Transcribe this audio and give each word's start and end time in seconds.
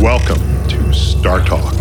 Welcome 0.00 0.66
to 0.68 0.94
Star 0.94 1.44
Talk, 1.44 1.74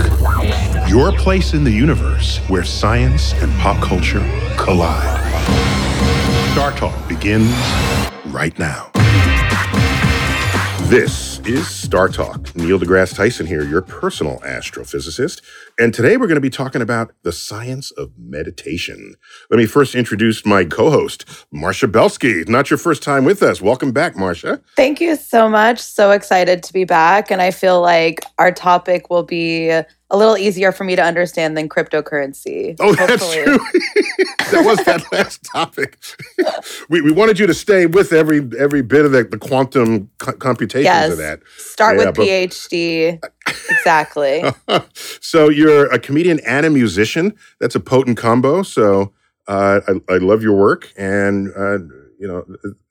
your 0.90 1.14
place 1.14 1.54
in 1.54 1.64
the 1.64 1.72
universe 1.72 2.40
where 2.50 2.66
science 2.66 3.32
and 3.36 3.50
pop 3.60 3.82
culture 3.82 4.20
collide. 4.58 5.24
Star 6.52 6.74
Talk 6.74 7.08
begins 7.08 7.56
right 8.26 8.60
now. 8.60 8.92
This 10.90 11.40
is 11.46 11.66
Star 11.66 12.10
Talk. 12.10 12.54
Neil 12.58 12.78
deGrasse 12.78 13.16
Tyson 13.16 13.46
here, 13.46 13.64
your 13.64 13.82
personal 13.82 14.40
astrophysicist. 14.40 15.40
And 15.80 15.94
today 15.94 16.18
we're 16.18 16.28
going 16.28 16.36
to 16.36 16.42
be 16.42 16.50
talking 16.52 16.82
about 16.82 17.14
the 17.24 17.32
science 17.32 17.92
of 17.92 18.12
meditation. 18.18 19.16
Let 19.50 19.58
me 19.58 19.66
first 19.66 19.96
introduce 19.96 20.46
my 20.46 20.66
co 20.66 20.92
host, 20.92 21.26
Marcia 21.52 21.88
Belsky. 21.88 22.44
Not 22.48 22.70
your 22.70 22.78
first 22.78 23.04
time 23.04 23.26
with 23.26 23.42
us. 23.44 23.62
Welcome 23.62 23.94
back, 23.94 24.18
Marcia. 24.18 24.62
Thank 24.76 25.02
you 25.02 25.16
so 25.16 25.50
much. 25.50 25.80
So 25.80 26.12
excited 26.12 26.64
to 26.64 26.74
be 26.74 26.86
back. 26.86 27.32
And 27.32 27.42
I 27.42 27.52
feel 27.52 27.82
like 27.82 28.22
our 28.40 28.52
topic 28.52 29.10
will 29.10 29.24
be 29.24 29.70
a 29.70 30.18
little 30.18 30.38
easier 30.38 30.72
for 30.72 30.84
me 30.84 30.96
to 30.96 31.04
understand 31.04 31.58
than 31.58 31.70
cryptocurrency. 31.70 32.76
Oh, 32.80 32.94
that's 32.96 33.24
hopefully. 33.24 33.44
true. 33.46 33.58
that 34.52 34.66
was 34.66 34.84
that 34.86 35.04
last 35.12 35.44
topic. 35.44 35.98
we, 36.90 37.02
we 37.02 37.12
wanted 37.12 37.40
you 37.40 37.48
to 37.48 37.54
stay 37.54 37.86
with 37.86 38.14
every 38.14 38.50
every 38.60 38.82
bit 38.82 39.06
of 39.06 39.12
the, 39.14 39.24
the 39.24 39.38
quantum 39.38 40.10
co- 40.20 40.34
computations 40.34 40.86
Yes. 40.86 41.12
of 41.14 41.18
that. 41.20 41.42
Start 41.58 42.00
Yeah, 42.00 42.08
with 42.08 42.16
PhD. 42.16 43.22
Exactly. 43.70 44.44
so 44.94 45.50
you're 45.50 45.92
a 45.92 46.00
comedian 46.00 46.40
and 46.46 46.66
a 46.66 46.70
musician. 46.70 47.36
That's 47.60 47.76
a 47.76 47.80
potent 47.80 48.18
combo. 48.18 48.64
So 48.64 49.14
uh, 49.48 49.82
I, 49.88 50.14
I 50.14 50.18
love 50.18 50.44
your 50.44 50.56
work, 50.56 50.92
and 50.98 51.50
uh, 51.58 51.80
you 52.20 52.28
know, 52.28 52.46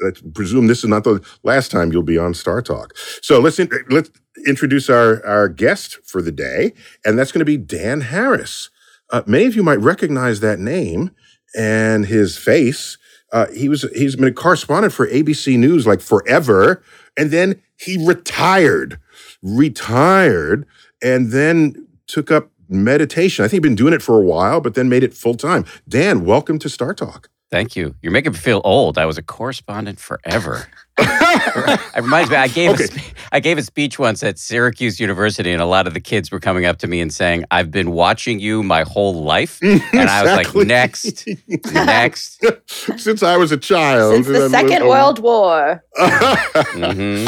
I 0.06 0.10
presume 0.34 0.66
this 0.66 0.78
is 0.78 0.88
not 0.88 1.04
the 1.04 1.24
last 1.42 1.70
time 1.70 1.92
you'll 1.92 2.02
be 2.02 2.18
on 2.18 2.34
Star 2.34 2.62
Talk. 2.62 2.96
So 3.22 3.38
let's 3.38 3.58
in, 3.58 3.68
let's 3.90 4.10
introduce 4.46 4.88
our 4.88 5.24
our 5.24 5.48
guest 5.48 5.98
for 6.04 6.22
the 6.22 6.32
day, 6.32 6.72
and 7.04 7.18
that's 7.18 7.30
going 7.30 7.40
to 7.40 7.44
be 7.44 7.56
Dan 7.56 8.00
Harris. 8.00 8.70
Uh, 9.10 9.22
many 9.26 9.46
of 9.46 9.54
you 9.54 9.62
might 9.62 9.80
recognize 9.80 10.40
that 10.40 10.58
name 10.58 11.10
and 11.56 12.06
his 12.06 12.36
face. 12.36 12.98
Uh, 13.32 13.46
he 13.54 13.68
was 13.68 13.82
he's 13.94 14.16
been 14.16 14.28
a 14.28 14.32
correspondent 14.32 14.92
for 14.92 15.06
ABC 15.08 15.58
News 15.58 15.86
like 15.86 16.00
forever, 16.00 16.82
and 17.16 17.30
then 17.30 17.60
he 17.76 18.04
retired, 18.06 18.98
retired, 19.42 20.66
and 21.02 21.30
then 21.32 21.86
took 22.06 22.30
up 22.30 22.50
meditation. 22.68 23.44
I 23.44 23.48
think 23.48 23.62
he'd 23.64 23.68
been 23.68 23.74
doing 23.74 23.94
it 23.94 24.02
for 24.02 24.16
a 24.18 24.22
while, 24.22 24.60
but 24.60 24.74
then 24.74 24.88
made 24.88 25.02
it 25.02 25.14
full 25.14 25.34
time. 25.34 25.64
Dan, 25.88 26.24
welcome 26.24 26.58
to 26.60 26.68
Star 26.68 26.94
Talk. 26.94 27.28
Thank 27.50 27.74
you. 27.76 27.94
You're 28.02 28.12
making 28.12 28.32
me 28.32 28.38
feel 28.38 28.60
old. 28.62 28.98
I 28.98 29.06
was 29.06 29.16
a 29.16 29.22
correspondent 29.22 29.98
forever. 29.98 30.68
it 30.98 31.96
reminds 32.02 32.28
me. 32.28 32.36
I 32.36 32.48
gave 32.48 32.72
Okay. 32.72 32.84
a 32.84 32.86
spe- 32.88 33.14
I 33.32 33.40
gave 33.40 33.56
a 33.56 33.62
speech 33.62 33.98
once 33.98 34.22
at 34.22 34.38
Syracuse 34.38 35.00
University, 35.00 35.50
and 35.52 35.62
a 35.62 35.64
lot 35.66 35.86
of 35.86 35.94
the 35.94 36.00
kids 36.00 36.30
were 36.30 36.40
coming 36.40 36.66
up 36.66 36.76
to 36.78 36.86
me 36.86 37.00
and 37.00 37.10
saying, 37.12 37.44
"I've 37.50 37.70
been 37.70 37.92
watching 37.92 38.38
you 38.40 38.62
my 38.62 38.82
whole 38.82 39.22
life," 39.22 39.60
and 39.62 39.80
I 40.10 40.22
was 40.24 40.32
like, 40.32 40.66
"Next, 40.66 41.26
next." 41.72 42.44
Since 42.66 43.22
I 43.22 43.36
was 43.38 43.50
a 43.52 43.56
child. 43.56 44.12
Since 44.14 44.26
the 44.26 44.50
Second 44.50 44.82
um, 44.82 44.88
World 44.88 45.18
War. 45.20 45.82
hmm 45.96 47.26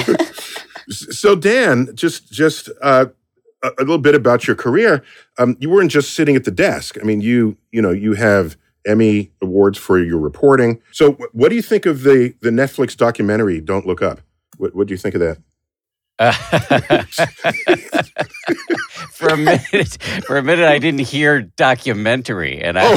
so 0.91 1.35
Dan, 1.35 1.95
just 1.95 2.31
just 2.33 2.69
uh, 2.83 3.07
a 3.63 3.73
little 3.79 3.99
bit 3.99 4.15
about 4.15 4.47
your 4.47 4.57
career. 4.57 5.03
Um, 5.39 5.57
you 5.61 5.71
weren't 5.71 5.91
just 5.91 6.15
sitting 6.15 6.37
at 6.37 6.45
the 6.45 6.51
desk. 6.51 6.97
I 7.01 7.05
mean, 7.05 7.21
you 7.21 7.57
you 7.73 7.83
know 7.83 7.91
you 7.91 8.15
have 8.15 8.57
Emmy 8.87 9.33
awards 9.43 9.79
for 9.79 10.03
your 10.03 10.19
reporting. 10.19 10.81
So, 10.93 11.13
what 11.33 11.51
do 11.51 11.57
you 11.57 11.63
think 11.63 11.87
of 11.87 12.03
the 12.03 12.35
the 12.41 12.51
Netflix 12.51 12.97
documentary 12.97 13.61
"Don't 13.61 13.87
Look 13.87 14.03
Up"? 14.03 14.21
What, 14.57 14.75
what 14.75 14.87
do 14.87 14.95
you 14.95 14.99
think 14.99 15.15
of 15.15 15.21
that? 15.21 15.39
For 19.13 19.29
a 19.29 19.37
minute, 19.39 19.97
for 20.27 20.37
a 20.37 20.43
minute, 20.43 20.67
I 20.67 20.79
didn't 20.79 21.01
hear 21.01 21.41
documentary, 21.41 22.61
and 22.61 22.79
I. 22.79 22.93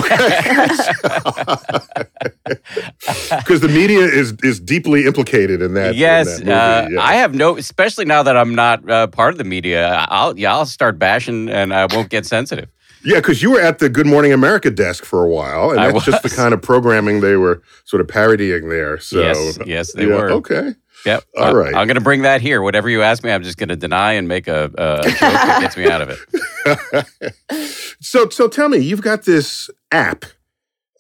Because 3.38 3.62
the 3.62 3.70
media 3.70 4.02
is 4.02 4.34
is 4.44 4.60
deeply 4.60 5.06
implicated 5.06 5.62
in 5.62 5.74
that. 5.76 5.92
in 5.92 6.00
yes, 6.00 6.42
that 6.42 6.48
uh, 6.50 6.90
yeah. 6.90 7.02
I 7.02 7.14
have 7.14 7.34
no. 7.34 7.56
Especially 7.56 8.04
now 8.04 8.24
that 8.24 8.36
I'm 8.36 8.56
not 8.56 8.90
uh, 8.90 9.08
part 9.08 9.34
of 9.34 9.38
the 9.38 9.46
media, 9.46 10.06
I'll 10.10 10.38
yeah, 10.38 10.54
I'll 10.54 10.66
start 10.66 11.00
bashing, 11.00 11.48
and 11.48 11.74
I 11.74 11.86
won't 11.86 12.10
get 12.10 12.26
sensitive. 12.26 12.68
Yeah, 13.06 13.20
because 13.20 13.42
you 13.42 13.52
were 13.52 13.62
at 13.62 13.80
the 13.80 13.90
Good 13.90 14.08
Morning 14.08 14.34
America 14.34 14.70
desk 14.70 15.06
for 15.06 15.24
a 15.24 15.30
while, 15.30 15.72
and 15.72 15.80
that's 15.80 16.06
just 16.06 16.24
the 16.24 16.30
kind 16.30 16.54
of 16.54 16.62
programming 16.62 17.22
they 17.22 17.36
were 17.36 17.62
sort 17.86 18.02
of 18.02 18.08
parodying 18.08 18.70
there. 18.70 18.98
So, 18.98 19.20
yes, 19.20 19.60
yes, 19.66 19.94
they 19.94 20.08
yeah, 20.08 20.16
were. 20.16 20.32
Okay. 20.32 20.76
Yep. 21.06 21.24
All 21.38 21.44
Uh, 21.46 21.54
right. 21.54 21.76
I'm 21.76 21.88
going 21.88 21.96
to 21.96 22.02
bring 22.02 22.22
that 22.24 22.42
here. 22.42 22.62
Whatever 22.62 22.90
you 22.90 23.02
ask 23.02 23.24
me, 23.24 23.32
I'm 23.32 23.44
just 23.44 23.58
going 23.58 23.70
to 23.70 23.76
deny 23.76 24.14
and 24.14 24.28
make 24.28 24.48
a, 24.48 24.66
a 24.78 25.02
joke 25.04 25.20
that 25.20 25.58
gets 25.62 25.78
me 25.78 25.88
out 25.90 26.02
of 26.02 27.06
it. 27.52 27.88
so, 28.02 28.30
so 28.30 28.48
tell 28.48 28.70
me, 28.70 28.78
you've 28.80 29.02
got 29.02 29.24
this 29.26 29.70
app, 29.92 30.26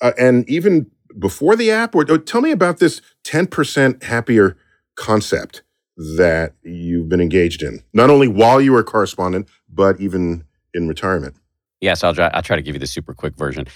uh, 0.01 0.11
and 0.17 0.47
even 0.49 0.89
before 1.17 1.55
the 1.55 1.71
app, 1.71 1.95
or, 1.95 2.05
or 2.09 2.17
tell 2.17 2.41
me 2.41 2.51
about 2.51 2.79
this 2.79 3.01
10% 3.25 4.03
happier 4.03 4.57
concept 4.95 5.61
that 5.95 6.53
you've 6.63 7.07
been 7.07 7.21
engaged 7.21 7.61
in, 7.61 7.83
not 7.93 8.09
only 8.09 8.27
while 8.27 8.59
you 8.59 8.71
were 8.71 8.79
a 8.79 8.83
correspondent, 8.83 9.47
but 9.69 9.99
even 10.01 10.43
in 10.73 10.87
retirement. 10.87 11.35
Yes, 11.81 12.03
I'll 12.03 12.15
try. 12.15 12.27
I'll 12.33 12.41
try 12.41 12.55
to 12.55 12.61
give 12.61 12.75
you 12.75 12.79
the 12.79 12.87
super 12.87 13.13
quick 13.13 13.35
version. 13.35 13.67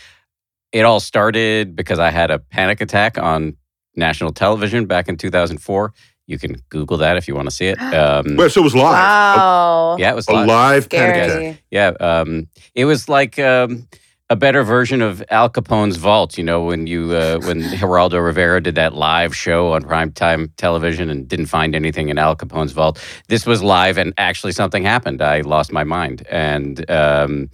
It 0.71 0.81
all 0.81 0.99
started 0.99 1.75
because 1.75 1.99
I 1.99 2.09
had 2.09 2.31
a 2.31 2.39
panic 2.39 2.81
attack 2.81 3.17
on 3.17 3.55
national 3.95 4.31
television 4.31 4.85
back 4.85 5.07
in 5.09 5.17
2004. 5.17 5.93
You 6.27 6.38
can 6.38 6.61
Google 6.69 6.97
that 6.97 7.17
if 7.17 7.27
you 7.27 7.35
want 7.35 7.49
to 7.49 7.55
see 7.55 7.67
it. 7.67 7.77
Um, 7.93 8.35
Well, 8.35 8.49
so 8.49 8.61
it 8.61 8.63
was 8.63 8.75
live. 8.75 9.38
Wow. 9.38 9.95
yeah, 9.97 10.11
it 10.11 10.15
was 10.15 10.27
A, 10.27 10.31
a 10.31 10.33
live. 10.33 10.47
live 10.47 10.89
panic 10.89 11.15
attack. 11.15 11.63
Yeah, 11.71 11.88
um, 11.99 12.47
it 12.75 12.85
was 12.85 13.07
like 13.09 13.39
um, 13.39 13.88
a 14.29 14.35
better 14.35 14.63
version 14.63 15.01
of 15.01 15.23
Al 15.31 15.49
Capone's 15.49 15.95
Vault. 15.95 16.37
You 16.37 16.43
know, 16.43 16.63
when 16.66 16.85
you 16.85 17.11
uh, 17.13 17.39
when 17.39 17.61
Geraldo 17.79 18.23
Rivera 18.23 18.61
did 18.61 18.75
that 18.75 18.93
live 18.93 19.33
show 19.35 19.71
on 19.73 19.83
primetime 19.83 20.51
television 20.57 21.09
and 21.09 21.27
didn't 21.27 21.45
find 21.47 21.73
anything 21.75 22.09
in 22.09 22.17
Al 22.17 22.35
Capone's 22.35 22.73
vault. 22.73 22.99
This 23.29 23.45
was 23.45 23.63
live, 23.63 23.97
and 23.97 24.13
actually 24.17 24.51
something 24.51 24.83
happened. 24.83 25.22
I 25.22 25.41
lost 25.41 25.72
my 25.72 25.85
mind, 25.85 26.25
and 26.29 26.90
um, 26.91 27.49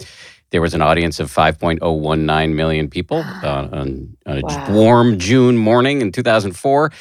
there 0.50 0.62
was 0.62 0.74
an 0.74 0.82
audience 0.82 1.20
of 1.20 1.32
5.019 1.34 2.54
million 2.54 2.90
people 2.90 3.24
uh, 3.44 3.68
on, 3.72 4.18
on 4.26 4.38
a 4.38 4.42
Wow. 4.42 4.66
warm 4.70 5.20
June 5.20 5.58
morning 5.58 6.02
in 6.02 6.12
2004. 6.12 6.92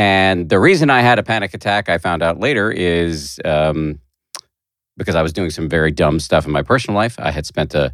And 0.00 0.48
the 0.48 0.58
reason 0.58 0.88
I 0.88 1.02
had 1.02 1.18
a 1.18 1.22
panic 1.22 1.52
attack, 1.52 1.90
I 1.90 1.98
found 1.98 2.22
out 2.22 2.40
later, 2.40 2.72
is 2.72 3.38
um, 3.44 4.00
because 4.96 5.14
I 5.14 5.20
was 5.20 5.30
doing 5.30 5.50
some 5.50 5.68
very 5.68 5.90
dumb 5.90 6.20
stuff 6.20 6.46
in 6.46 6.52
my 6.52 6.62
personal 6.62 6.96
life. 6.96 7.16
I 7.18 7.30
had 7.30 7.44
spent 7.44 7.74
a, 7.74 7.92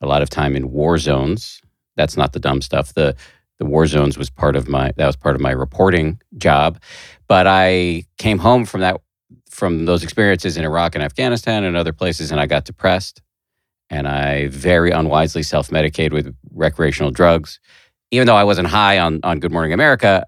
a 0.00 0.06
lot 0.08 0.20
of 0.20 0.28
time 0.28 0.56
in 0.56 0.72
war 0.72 0.98
zones. 0.98 1.62
That's 1.94 2.16
not 2.16 2.32
the 2.32 2.40
dumb 2.40 2.60
stuff. 2.60 2.94
The 2.94 3.14
the 3.60 3.66
war 3.66 3.86
zones 3.86 4.18
was 4.18 4.30
part 4.30 4.56
of 4.56 4.68
my 4.68 4.90
that 4.96 5.06
was 5.06 5.14
part 5.14 5.36
of 5.36 5.40
my 5.40 5.52
reporting 5.52 6.20
job. 6.38 6.80
But 7.28 7.46
I 7.46 8.04
came 8.18 8.38
home 8.40 8.64
from 8.64 8.80
that 8.80 9.00
from 9.48 9.84
those 9.84 10.02
experiences 10.02 10.56
in 10.56 10.64
Iraq 10.64 10.96
and 10.96 11.04
Afghanistan 11.04 11.62
and 11.62 11.76
other 11.76 11.92
places, 11.92 12.32
and 12.32 12.40
I 12.40 12.46
got 12.46 12.64
depressed. 12.64 13.22
And 13.90 14.08
I 14.08 14.48
very 14.48 14.90
unwisely 14.90 15.44
self 15.44 15.70
medicated 15.70 16.14
with 16.14 16.34
recreational 16.50 17.12
drugs. 17.12 17.60
Even 18.10 18.26
though 18.26 18.34
I 18.34 18.42
wasn't 18.42 18.66
high 18.66 18.98
on, 18.98 19.20
on 19.22 19.38
Good 19.38 19.52
Morning 19.52 19.72
America, 19.72 20.26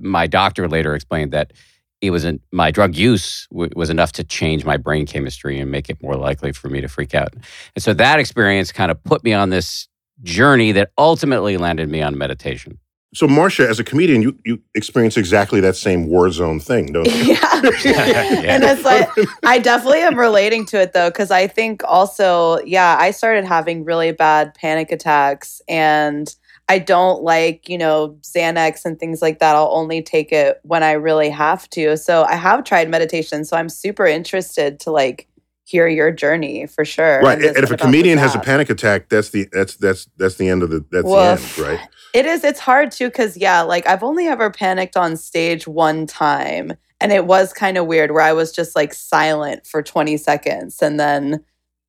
my 0.00 0.26
doctor 0.26 0.68
later 0.68 0.94
explained 0.94 1.32
that 1.32 1.52
it 2.00 2.10
was 2.10 2.24
an, 2.24 2.40
my 2.52 2.70
drug 2.70 2.94
use 2.96 3.46
w- 3.50 3.70
was 3.74 3.90
enough 3.90 4.12
to 4.12 4.24
change 4.24 4.64
my 4.64 4.76
brain 4.76 5.06
chemistry 5.06 5.58
and 5.58 5.70
make 5.70 5.88
it 5.88 6.02
more 6.02 6.16
likely 6.16 6.52
for 6.52 6.68
me 6.68 6.80
to 6.80 6.88
freak 6.88 7.14
out. 7.14 7.34
And 7.74 7.82
so 7.82 7.94
that 7.94 8.18
experience 8.18 8.72
kind 8.72 8.90
of 8.90 9.02
put 9.04 9.24
me 9.24 9.32
on 9.32 9.50
this 9.50 9.88
journey 10.22 10.72
that 10.72 10.90
ultimately 10.98 11.56
landed 11.56 11.88
me 11.88 12.02
on 12.02 12.18
meditation. 12.18 12.78
So, 13.14 13.28
Marcia, 13.28 13.68
as 13.68 13.78
a 13.78 13.84
comedian, 13.84 14.22
you, 14.22 14.36
you 14.44 14.60
experience 14.74 15.16
exactly 15.16 15.60
that 15.60 15.76
same 15.76 16.08
war 16.08 16.30
zone 16.32 16.58
thing, 16.58 16.86
don't 16.92 17.06
you? 17.06 17.34
yeah. 17.34 17.62
Yeah. 17.84 18.40
And 18.54 18.64
it's 18.64 18.84
like, 18.84 19.08
I 19.44 19.60
definitely 19.60 20.00
am 20.00 20.18
relating 20.18 20.66
to 20.66 20.80
it 20.80 20.92
though, 20.92 21.10
because 21.10 21.30
I 21.30 21.46
think 21.46 21.82
also, 21.84 22.58
yeah, 22.64 22.96
I 22.98 23.12
started 23.12 23.44
having 23.44 23.84
really 23.84 24.10
bad 24.10 24.54
panic 24.54 24.90
attacks 24.90 25.62
and 25.68 26.34
I 26.68 26.78
don't 26.78 27.22
like, 27.22 27.68
you 27.68 27.76
know, 27.76 28.16
Xanax 28.22 28.84
and 28.84 28.98
things 28.98 29.20
like 29.20 29.38
that. 29.40 29.54
I'll 29.54 29.70
only 29.72 30.00
take 30.02 30.32
it 30.32 30.60
when 30.62 30.82
I 30.82 30.92
really 30.92 31.28
have 31.30 31.68
to. 31.70 31.96
So 31.96 32.24
I 32.24 32.36
have 32.36 32.64
tried 32.64 32.88
meditation. 32.88 33.44
So 33.44 33.56
I'm 33.56 33.68
super 33.68 34.06
interested 34.06 34.80
to 34.80 34.90
like 34.90 35.28
hear 35.64 35.86
your 35.88 36.10
journey 36.10 36.66
for 36.66 36.84
sure. 36.84 37.20
Right. 37.20 37.38
this- 37.38 37.54
And 37.54 37.64
if 37.64 37.70
a 37.70 37.76
comedian 37.76 38.18
has 38.18 38.34
a 38.34 38.38
panic 38.38 38.70
attack, 38.70 39.08
that's 39.10 39.30
the 39.30 39.48
that's 39.52 39.76
that's 39.76 40.08
that's 40.16 40.36
the 40.36 40.48
end 40.48 40.62
of 40.62 40.70
the 40.70 40.84
that's 40.90 41.04
Woof. 41.04 41.56
the 41.56 41.66
end, 41.66 41.78
right? 41.80 41.88
It 42.14 42.26
is. 42.26 42.44
It's 42.44 42.60
hard 42.60 42.92
too 42.92 43.08
because 43.08 43.36
yeah, 43.36 43.62
like 43.62 43.86
I've 43.86 44.02
only 44.02 44.26
ever 44.26 44.50
panicked 44.50 44.96
on 44.96 45.16
stage 45.16 45.66
one 45.66 46.06
time, 46.06 46.72
and 47.00 47.10
it 47.12 47.26
was 47.26 47.52
kind 47.52 47.76
of 47.76 47.86
weird 47.86 48.12
where 48.12 48.22
I 48.22 48.32
was 48.32 48.52
just 48.52 48.76
like 48.76 48.94
silent 48.94 49.66
for 49.66 49.82
twenty 49.82 50.16
seconds 50.16 50.80
and 50.80 50.98
then 51.00 51.44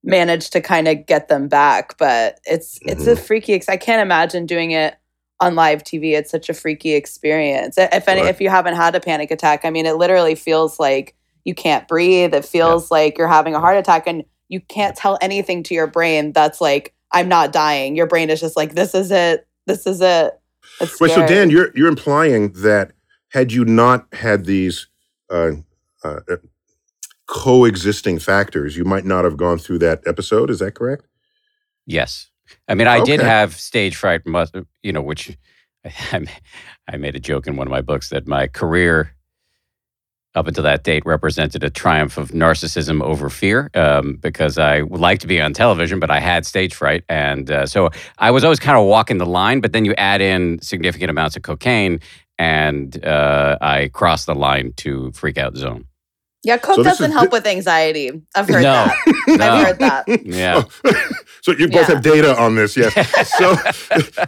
managed 0.06 0.54
to 0.54 0.62
kind 0.62 0.88
of 0.88 1.06
get 1.06 1.28
them 1.28 1.48
back. 1.50 1.98
But 1.98 2.40
it's 2.46 2.80
it's 2.84 3.08
a 3.08 3.16
freaky. 3.16 3.54
Ex- 3.54 3.68
I 3.70 3.78
can't 3.78 4.02
imagine 4.02 4.46
doing 4.46 4.72
it 4.72 4.96
on 5.42 5.56
live 5.56 5.84
TV. 5.84 6.14
It's 6.14 6.32
such 6.32 6.48
a 6.50 6.54
freaky 6.54 6.94
experience. 6.94 7.78
If 7.78 8.08
any, 8.08 8.22
Right. 8.22 8.30
if 8.30 8.40
you 8.40 8.50
haven't 8.50 8.76
had 8.76 8.96
a 8.96 9.02
panic 9.02 9.32
attack, 9.32 9.66
I 9.66 9.70
mean, 9.70 9.86
it 9.86 9.98
literally 9.98 10.36
feels 10.36 10.80
like 10.80 11.16
you 11.44 11.54
can't 11.54 11.88
breathe. 11.88 12.34
It 12.34 12.46
feels 12.46 12.90
like 12.90 13.18
you're 13.18 13.28
having 13.28 13.54
a 13.54 13.60
heart 13.60 13.78
attack, 13.78 14.08
and 14.08 14.24
you 14.48 14.62
can't 14.62 14.96
tell 14.96 15.18
anything 15.22 15.62
to 15.64 15.74
your 15.74 15.88
brain 15.88 16.32
that's 16.32 16.62
like, 16.62 16.94
"I'm 17.12 17.28
not 17.28 17.52
dying." 17.52 17.96
Your 17.96 18.08
brain 18.08 18.30
is 18.30 18.40
just 18.40 18.56
like, 18.56 18.76
"This 18.76 18.96
is 18.96 19.12
it. 19.12 19.46
This 19.66 19.86
is 19.86 20.00
it." 20.02 20.40
It's 20.80 21.00
Right. 21.02 21.12
So. 21.12 21.28
Dan, 21.28 21.50
you're 21.50 21.72
you're 21.76 21.90
implying 21.90 22.52
that 22.54 22.92
had 23.30 23.52
you 23.52 23.66
not 23.66 24.08
had 24.14 24.46
these 24.46 24.88
uh, 25.30 25.52
uh, 26.04 26.20
coexisting 27.28 28.20
factors, 28.20 28.78
you 28.78 28.84
might 28.84 29.06
not 29.06 29.24
have 29.24 29.38
gone 29.38 29.58
through 29.58 29.80
that 29.80 30.02
episode. 30.06 30.50
Is 30.50 30.60
that 30.60 30.76
correct? 30.76 31.06
Yes. 31.86 32.30
I 32.68 32.76
mean, 32.76 32.88
I 32.88 33.04
did 33.04 33.22
have 33.22 33.56
stage 33.56 33.96
fright, 33.96 34.22
you 34.84 34.94
know, 34.94 35.02
which 35.02 35.36
I, 35.86 36.26
I 36.88 36.98
made 36.98 37.16
a 37.16 37.20
joke 37.20 37.48
in 37.48 37.56
one 37.56 37.68
of 37.68 37.72
my 37.72 37.82
books 37.82 38.10
that 38.10 38.28
my 38.28 38.48
career 38.48 39.12
up 40.36 40.48
until 40.48 40.64
that 40.64 40.84
date 40.84 41.06
represented 41.06 41.64
a 41.64 41.70
triumph 41.70 42.18
of 42.18 42.32
narcissism 42.32 43.02
over 43.02 43.30
fear 43.30 43.72
um, 43.74 44.18
because 44.18 44.58
I 44.58 44.82
would 44.82 45.00
like 45.00 45.20
to 45.20 45.28
be 45.28 45.40
on 45.40 45.54
television, 45.54 46.00
but 46.00 46.12
I 46.12 46.20
had 46.20 46.46
stage 46.46 46.74
fright. 46.76 47.06
And 47.08 47.50
uh, 47.50 47.66
so 47.66 47.90
I 48.18 48.32
was 48.32 48.44
always 48.44 48.60
kind 48.60 48.78
of 48.78 48.86
walking 48.86 49.18
the 49.18 49.26
line, 49.26 49.62
but 49.62 49.72
then 49.72 49.86
you 49.86 49.94
add 49.98 50.20
in 50.20 50.60
significant 50.62 51.10
amounts 51.10 51.38
of 51.38 51.44
cocaine 51.44 52.02
and 52.38 53.04
uh, 53.06 53.58
I 53.62 53.90
crossed 53.94 54.26
the 54.26 54.36
line 54.36 54.74
to 54.78 55.12
freak 55.14 55.38
out 55.38 55.56
zone. 55.56 55.86
Yeah, 56.46 56.58
Coke 56.58 56.76
So 56.76 56.84
doesn't 56.84 57.10
is- 57.12 57.14
help 57.18 57.32
with 57.32 57.46
anxiety. 57.48 58.22
I've 58.36 58.48
heard 58.48 58.62
No. 58.64 58.86
that. 58.86 58.98
No. 59.28 59.46
I've 59.46 59.68
heard 59.68 59.80
that. 59.80 60.06
Yeah. 60.26 60.64
so 61.42 61.52
you 61.54 61.68
both 61.68 61.90
Yeah. 61.90 61.96
have 61.96 62.04
data 62.04 62.40
on 62.40 62.56
this, 62.56 62.78
yes. 62.78 62.94
so 63.38 63.56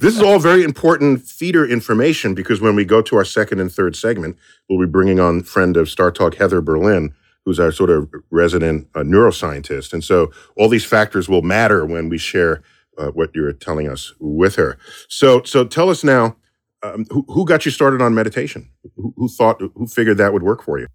this 0.01 0.15
is 0.15 0.21
all 0.21 0.39
very 0.39 0.63
important 0.63 1.21
feeder 1.21 1.65
information 1.65 2.33
because 2.33 2.59
when 2.59 2.75
we 2.75 2.85
go 2.85 3.01
to 3.03 3.15
our 3.17 3.23
second 3.25 3.59
and 3.59 3.71
third 3.71 3.95
segment, 3.95 4.35
we'll 4.67 4.79
be 4.79 4.91
bringing 4.91 5.19
on 5.19 5.43
friend 5.43 5.77
of 5.77 5.89
Star 5.89 6.11
Talk 6.11 6.35
Heather 6.35 6.59
Berlin, 6.59 7.13
who's 7.45 7.59
our 7.59 7.71
sort 7.71 7.91
of 7.91 8.09
resident 8.31 8.87
uh, 8.95 9.01
neuroscientist, 9.01 9.93
and 9.93 10.03
so 10.03 10.31
all 10.57 10.69
these 10.69 10.85
factors 10.85 11.29
will 11.29 11.43
matter 11.43 11.85
when 11.85 12.09
we 12.09 12.17
share 12.17 12.61
uh, 12.97 13.07
what 13.11 13.29
you're 13.35 13.53
telling 13.53 13.87
us 13.87 14.13
with 14.19 14.55
her. 14.55 14.77
So, 15.07 15.43
so 15.43 15.65
tell 15.65 15.89
us 15.91 16.03
now, 16.03 16.35
um, 16.83 17.05
who, 17.11 17.23
who 17.29 17.45
got 17.45 17.63
you 17.65 17.71
started 17.71 18.01
on 18.01 18.15
meditation? 18.15 18.69
Who, 18.95 19.13
who 19.15 19.27
thought, 19.29 19.61
who 19.75 19.85
figured 19.87 20.17
that 20.17 20.33
would 20.33 20.43
work 20.43 20.63
for 20.63 20.79
you? 20.79 20.87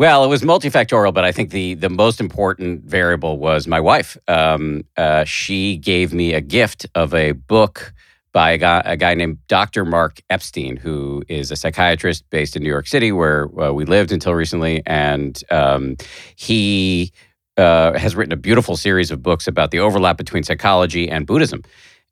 Well, 0.00 0.24
it 0.24 0.28
was 0.28 0.40
multifactorial, 0.40 1.12
but 1.12 1.26
I 1.26 1.32
think 1.32 1.50
the 1.50 1.74
the 1.74 1.90
most 1.90 2.20
important 2.20 2.84
variable 2.84 3.36
was 3.36 3.66
my 3.66 3.80
wife. 3.80 4.16
Um, 4.28 4.82
uh, 4.96 5.24
she 5.24 5.76
gave 5.76 6.14
me 6.14 6.32
a 6.32 6.40
gift 6.40 6.86
of 6.94 7.12
a 7.12 7.32
book 7.32 7.92
by 8.32 8.52
a 8.52 8.56
guy, 8.56 8.80
a 8.86 8.96
guy 8.96 9.12
named 9.12 9.46
Dr. 9.46 9.84
Mark 9.84 10.22
Epstein, 10.30 10.78
who 10.78 11.22
is 11.28 11.50
a 11.50 11.56
psychiatrist 11.56 12.24
based 12.30 12.56
in 12.56 12.62
New 12.62 12.70
York 12.70 12.86
City, 12.86 13.12
where 13.12 13.46
uh, 13.60 13.72
we 13.72 13.84
lived 13.84 14.10
until 14.10 14.34
recently, 14.34 14.82
and 14.86 15.44
um, 15.50 15.96
he 16.34 17.12
uh, 17.58 17.92
has 17.98 18.16
written 18.16 18.32
a 18.32 18.38
beautiful 18.38 18.78
series 18.78 19.10
of 19.10 19.22
books 19.22 19.46
about 19.46 19.70
the 19.70 19.80
overlap 19.80 20.16
between 20.16 20.44
psychology 20.44 21.10
and 21.10 21.26
Buddhism. 21.26 21.62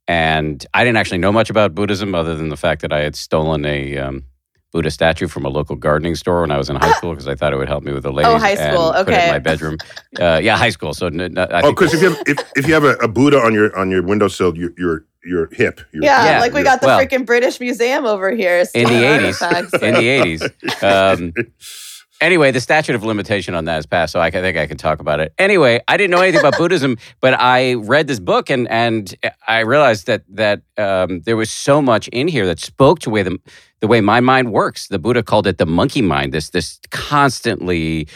And 0.07 0.63
I 0.75 0.85
didn't 0.85 0.99
actually 0.99 1.25
know 1.25 1.33
much 1.33 1.49
about 1.49 1.75
Buddhism 1.75 2.15
other 2.15 2.37
than 2.37 2.51
the 2.51 2.57
fact 2.59 2.83
that 2.83 2.93
I 2.93 3.01
had 3.01 3.17
stolen 3.17 3.65
a 3.65 3.97
um, 3.97 4.25
Buddha 4.73 4.91
statue 4.91 5.29
from 5.29 5.45
a 5.47 5.49
local 5.49 5.77
gardening 5.77 6.15
store 6.15 6.43
when 6.43 6.51
I 6.51 6.59
was 6.59 6.69
in 6.69 6.77
high 6.77 6.93
school 6.99 7.11
because 7.13 7.27
I 7.29 7.35
thought 7.35 7.53
it 7.53 7.57
would 7.57 7.69
help 7.69 7.85
me 7.85 7.93
with 7.93 8.03
the 8.03 8.13
ladies. 8.13 8.33
Oh, 8.33 8.39
high 8.39 8.55
school, 8.55 8.93
and 8.93 9.07
Put 9.07 9.15
it 9.15 9.17
in 9.17 9.21
okay. 9.23 9.31
my 9.33 9.39
bedroom. 9.39 9.77
Uh, 10.21 10.41
yeah, 10.43 10.57
high 10.59 10.71
school. 10.71 10.93
So 10.95 11.07
n- 11.07 11.21
n- 11.21 11.39
I 11.39 11.63
Oh, 11.63 11.73
because 11.73 11.95
if 11.95 12.03
you 12.03 12.11
have 12.11 12.23
if, 12.27 12.39
if 12.57 12.67
you 12.69 12.75
have 12.75 12.85
a, 12.85 12.95
a 12.97 13.09
Buddha 13.09 13.39
on 13.39 13.55
your 13.55 13.77
on 13.79 13.91
your 13.91 14.03
windowsill, 14.03 14.57
you're 14.59 14.73
you're, 14.77 15.05
you're 15.25 15.49
hip. 15.53 15.81
You're, 15.93 16.05
Yeah, 16.05 16.25
Yeah. 16.25 16.41
like 16.41 16.53
we 16.53 16.63
got 16.63 16.81
the 16.81 16.87
Well- 16.89 17.01
freaking 17.01 17.25
British 17.25 17.61
Museum 17.61 18.05
over 18.05 18.31
here. 18.31 18.57
in 18.75 18.85
the 18.85 18.89
stealing 18.89 19.05
eighties, 19.05 19.43
in 19.83 19.95
the 19.95 20.09
eighties. 20.09 20.83
Um, 20.83 21.33
anyway, 22.21 22.51
the 22.51 22.61
statute 22.61 22.95
of 22.95 23.05
limitation 23.05 23.55
on 23.55 23.65
that 23.67 23.75
has 23.77 23.87
passed, 23.87 24.13
so 24.13 24.21
I 24.21 24.31
can- 24.31 24.43
think 24.43 24.59
I 24.59 24.67
can 24.67 24.77
talk 24.77 25.01
about 25.01 25.21
it. 25.21 25.33
Anyway, 25.39 25.81
I 25.89 25.97
didn't 25.97 26.11
know 26.11 26.21
anything 26.21 26.41
about 26.41 26.59
Buddhism, 26.59 26.97
but 27.21 27.35
I 27.41 27.75
read 27.75 28.07
this 28.07 28.21
book 28.21 28.51
and 28.51 28.69
and 28.69 29.15
I 29.47 29.61
realized 29.61 30.07
that 30.07 30.25
that 30.31 30.61
um, 30.77 31.21
there 31.23 31.37
was 31.37 31.51
so 31.51 31.81
much 31.81 32.09
in 32.09 32.29
here 32.29 32.47
that 32.47 32.61
spoke 32.61 32.99
to 33.01 33.11
way 33.11 33.23
the 33.23 33.39
the 33.81 33.87
way 33.87 34.01
my 34.01 34.21
mind 34.21 34.53
works. 34.53 34.89
The 34.89 34.99
Buddha 34.99 35.23
called 35.23 35.47
it 35.47 35.59
the 35.59 35.67
monkey 35.67 36.03
mind. 36.03 36.33
This 36.33 36.51
this 36.51 36.81
constantly 36.91 38.09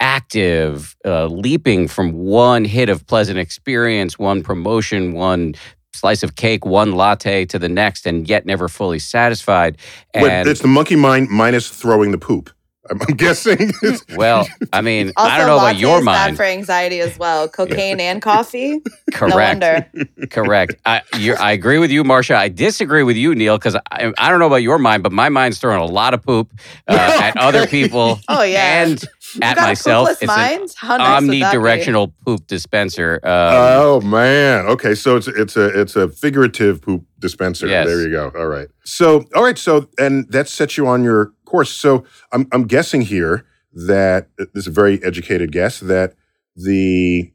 active, 0.00 0.96
uh, 1.04 1.26
leaping 1.26 1.88
from 1.88 2.12
one 2.12 2.64
hit 2.64 2.88
of 2.88 3.06
pleasant 3.06 3.38
experience, 3.38 4.18
one 4.18 4.42
promotion, 4.42 5.12
one 5.12 5.54
slice 5.92 6.22
of 6.22 6.36
cake, 6.36 6.64
one 6.64 6.92
latte 6.92 7.44
to 7.46 7.58
the 7.58 7.68
next, 7.68 8.06
and 8.06 8.28
yet 8.28 8.46
never 8.46 8.68
fully 8.68 8.98
satisfied. 8.98 9.76
Wait, 10.14 10.46
it's 10.46 10.60
the 10.60 10.68
monkey 10.68 10.96
mind 10.96 11.28
minus 11.28 11.68
throwing 11.68 12.12
the 12.12 12.18
poop. 12.18 12.50
I'm, 12.90 13.00
I'm 13.08 13.16
guessing. 13.16 13.72
well, 14.16 14.46
I 14.72 14.80
mean, 14.80 15.12
Also, 15.16 15.30
I 15.30 15.38
don't 15.38 15.46
know 15.46 15.54
about 15.56 15.64
latte 15.66 15.78
your 15.78 15.98
is 16.00 16.04
bad 16.04 16.26
mind. 16.26 16.36
for 16.36 16.42
anxiety 16.44 17.00
as 17.00 17.18
well. 17.18 17.48
Cocaine 17.48 18.00
and 18.00 18.20
coffee. 18.22 18.80
Correct. 19.12 19.34
No 19.34 19.36
wonder. 19.36 19.90
Correct. 20.30 20.74
I, 20.86 21.02
you're, 21.16 21.38
I 21.40 21.52
agree 21.52 21.78
with 21.78 21.90
you, 21.90 22.04
Marcia. 22.04 22.36
I 22.36 22.48
disagree 22.48 23.02
with 23.02 23.16
you, 23.16 23.34
Neil, 23.34 23.56
because 23.58 23.76
I, 23.90 24.12
I 24.18 24.30
don't 24.30 24.38
know 24.38 24.46
about 24.46 24.62
your 24.62 24.78
mind, 24.78 25.02
but 25.02 25.12
my 25.12 25.28
mind's 25.28 25.58
throwing 25.58 25.80
a 25.80 25.86
lot 25.86 26.14
of 26.14 26.22
poop 26.22 26.52
uh, 26.88 27.18
at 27.22 27.36
other 27.36 27.66
people 27.66 28.18
Oh 28.28 28.42
yeah. 28.42 28.82
and 28.82 29.02
You 29.34 29.40
at 29.42 29.56
got 29.56 29.66
myself. 29.68 30.08
A 30.08 30.12
It's 30.12 30.20
poopless 30.22 30.60
an? 30.62 30.68
How 30.76 30.96
nice 30.96 31.22
would 31.22 31.30
that 31.30 31.52
be? 31.52 31.58
omnidirectional 31.58 32.12
poop 32.24 32.46
dispenser. 32.46 33.20
Um, 33.24 33.30
oh 33.32 34.00
man. 34.02 34.66
Okay, 34.66 34.94
so 34.94 35.16
it's 35.16 35.28
it's 35.28 35.56
a 35.56 35.80
it's 35.80 35.96
a 35.96 36.08
figurative 36.08 36.80
poop 36.82 37.04
dispenser. 37.18 37.66
Yes. 37.66 37.86
There 37.86 38.00
you 38.00 38.10
go. 38.10 38.32
All 38.36 38.46
right. 38.46 38.68
So 38.84 39.24
all 39.34 39.42
right. 39.42 39.58
So 39.58 39.88
and 39.98 40.30
that 40.32 40.48
sets 40.48 40.76
you 40.76 40.86
on 40.86 41.02
your 41.02 41.32
course. 41.48 41.70
So 41.70 42.04
I'm 42.32 42.46
I'm 42.52 42.66
guessing 42.66 43.02
here 43.02 43.46
that 43.72 44.28
this 44.38 44.48
is 44.54 44.66
a 44.66 44.70
very 44.70 45.02
educated 45.02 45.52
guess 45.52 45.80
that 45.80 46.14
the 46.56 47.32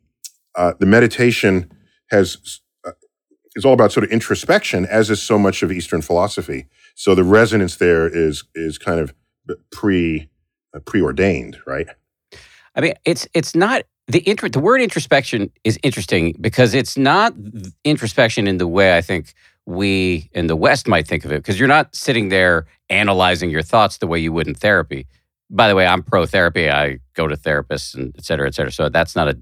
uh, 0.56 0.74
the 0.80 0.86
meditation 0.86 1.72
has 2.10 2.62
uh, 2.86 2.92
is 3.56 3.66
all 3.66 3.74
about 3.74 3.92
sort 3.92 4.04
of 4.04 4.12
introspection, 4.12 4.86
as 4.86 5.10
is 5.10 5.22
so 5.22 5.38
much 5.40 5.64
of 5.64 5.72
Eastern 5.72 6.02
philosophy. 6.02 6.68
So 6.96 7.16
the 7.16 7.24
resonance 7.24 7.78
there 7.78 8.08
is 8.08 8.44
is 8.56 8.78
kind 8.78 9.00
of 9.00 9.14
pre 9.72 10.30
uh, 10.76 10.80
preordained, 10.80 11.58
right? 11.66 11.88
I 12.76 12.82
mean, 12.82 12.94
it's 13.06 13.28
it's 13.34 13.56
not 13.56 13.84
the 14.08 14.20
intro, 14.20 14.50
the 14.50 14.60
word 14.60 14.82
introspection 14.82 15.50
is 15.64 15.80
interesting 15.82 16.36
because 16.42 16.74
it's 16.74 16.98
not 16.98 17.34
introspection 17.84 18.48
in 18.48 18.58
the 18.58 18.68
way 18.68 18.98
I 18.98 19.02
think 19.02 19.34
we 19.66 20.30
in 20.34 20.48
the 20.48 20.56
West 20.56 20.88
might 20.88 21.08
think 21.08 21.26
of 21.26 21.32
it. 21.32 21.38
Because 21.38 21.60
you're 21.60 21.68
not 21.68 21.96
sitting 21.96 22.30
there 22.30 22.66
analyzing 22.90 23.50
your 23.50 23.62
thoughts 23.62 23.98
the 23.98 24.08
way 24.08 24.20
you 24.20 24.34
would 24.34 24.48
in 24.48 24.56
therapy. 24.56 25.08
By 25.50 25.68
the 25.68 25.76
way, 25.76 25.86
I'm 25.86 26.04
pro 26.04 26.26
therapy. 26.26 26.70
I 26.70 27.00
go 27.14 27.28
to 27.28 27.36
therapists 27.36 27.96
and 27.96 28.14
et 28.18 28.26
cetera, 28.26 28.48
et 28.48 28.56
cetera. 28.56 28.72
So 28.72 28.90
that's 28.90 29.16
not 29.16 29.28
a 29.28 29.38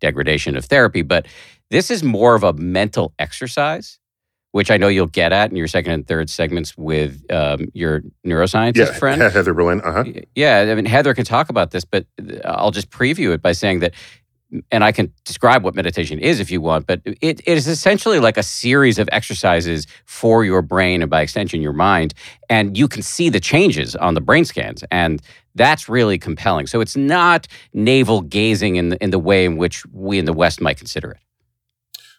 degradation 0.00 0.56
of 0.56 0.64
therapy, 0.66 1.02
but 1.02 1.26
this 1.70 1.90
is 1.90 2.02
more 2.02 2.34
of 2.34 2.44
a 2.44 2.52
mental 2.52 3.14
exercise, 3.18 3.98
which 4.52 4.70
I 4.70 4.76
know 4.76 4.88
you'll 4.88 5.06
get 5.06 5.32
at 5.32 5.50
in 5.50 5.56
your 5.56 5.66
second 5.66 5.92
and 5.92 6.06
third 6.06 6.28
segments 6.28 6.76
with 6.76 7.24
um, 7.32 7.68
your 7.72 8.02
neuroscientist 8.26 8.76
Yeah, 8.76 8.92
friend. 8.92 9.22
Heather 9.22 9.54
Berlin. 9.54 9.80
Uh 9.82 9.92
huh. 9.92 10.04
Yeah, 10.34 10.68
I 10.70 10.74
mean 10.74 10.84
Heather 10.84 11.14
can 11.14 11.24
talk 11.24 11.48
about 11.48 11.70
this, 11.70 11.84
but 11.84 12.06
I'll 12.44 12.70
just 12.70 12.90
preview 12.90 13.32
it 13.32 13.40
by 13.40 13.52
saying 13.52 13.80
that, 13.80 13.94
and 14.70 14.84
I 14.84 14.92
can 14.92 15.12
describe 15.24 15.64
what 15.64 15.74
meditation 15.74 16.18
is 16.18 16.40
if 16.40 16.50
you 16.50 16.60
want. 16.60 16.86
But 16.86 17.00
it, 17.04 17.40
it 17.46 17.56
is 17.56 17.66
essentially 17.66 18.20
like 18.20 18.36
a 18.38 18.42
series 18.42 18.98
of 18.98 19.08
exercises 19.12 19.86
for 20.06 20.44
your 20.44 20.62
brain 20.62 21.02
and 21.02 21.10
by 21.10 21.22
extension 21.22 21.62
your 21.62 21.72
mind, 21.72 22.14
and 22.48 22.76
you 22.78 22.88
can 22.88 23.02
see 23.02 23.30
the 23.30 23.40
changes 23.40 23.96
on 23.96 24.14
the 24.14 24.20
brain 24.20 24.44
scans. 24.44 24.84
And 24.90 25.20
That's 25.54 25.88
really 25.88 26.18
compelling. 26.18 26.66
So 26.66 26.80
it's 26.80 26.96
not 26.96 27.46
navel 27.72 28.22
gazing 28.22 28.76
in 28.76 28.90
the, 28.90 29.02
in 29.02 29.10
the 29.10 29.18
way 29.18 29.44
in 29.44 29.56
which 29.56 29.86
we 29.92 30.18
in 30.18 30.24
the 30.24 30.32
West 30.32 30.60
might 30.60 30.78
consider 30.78 31.12
it. 31.12 31.18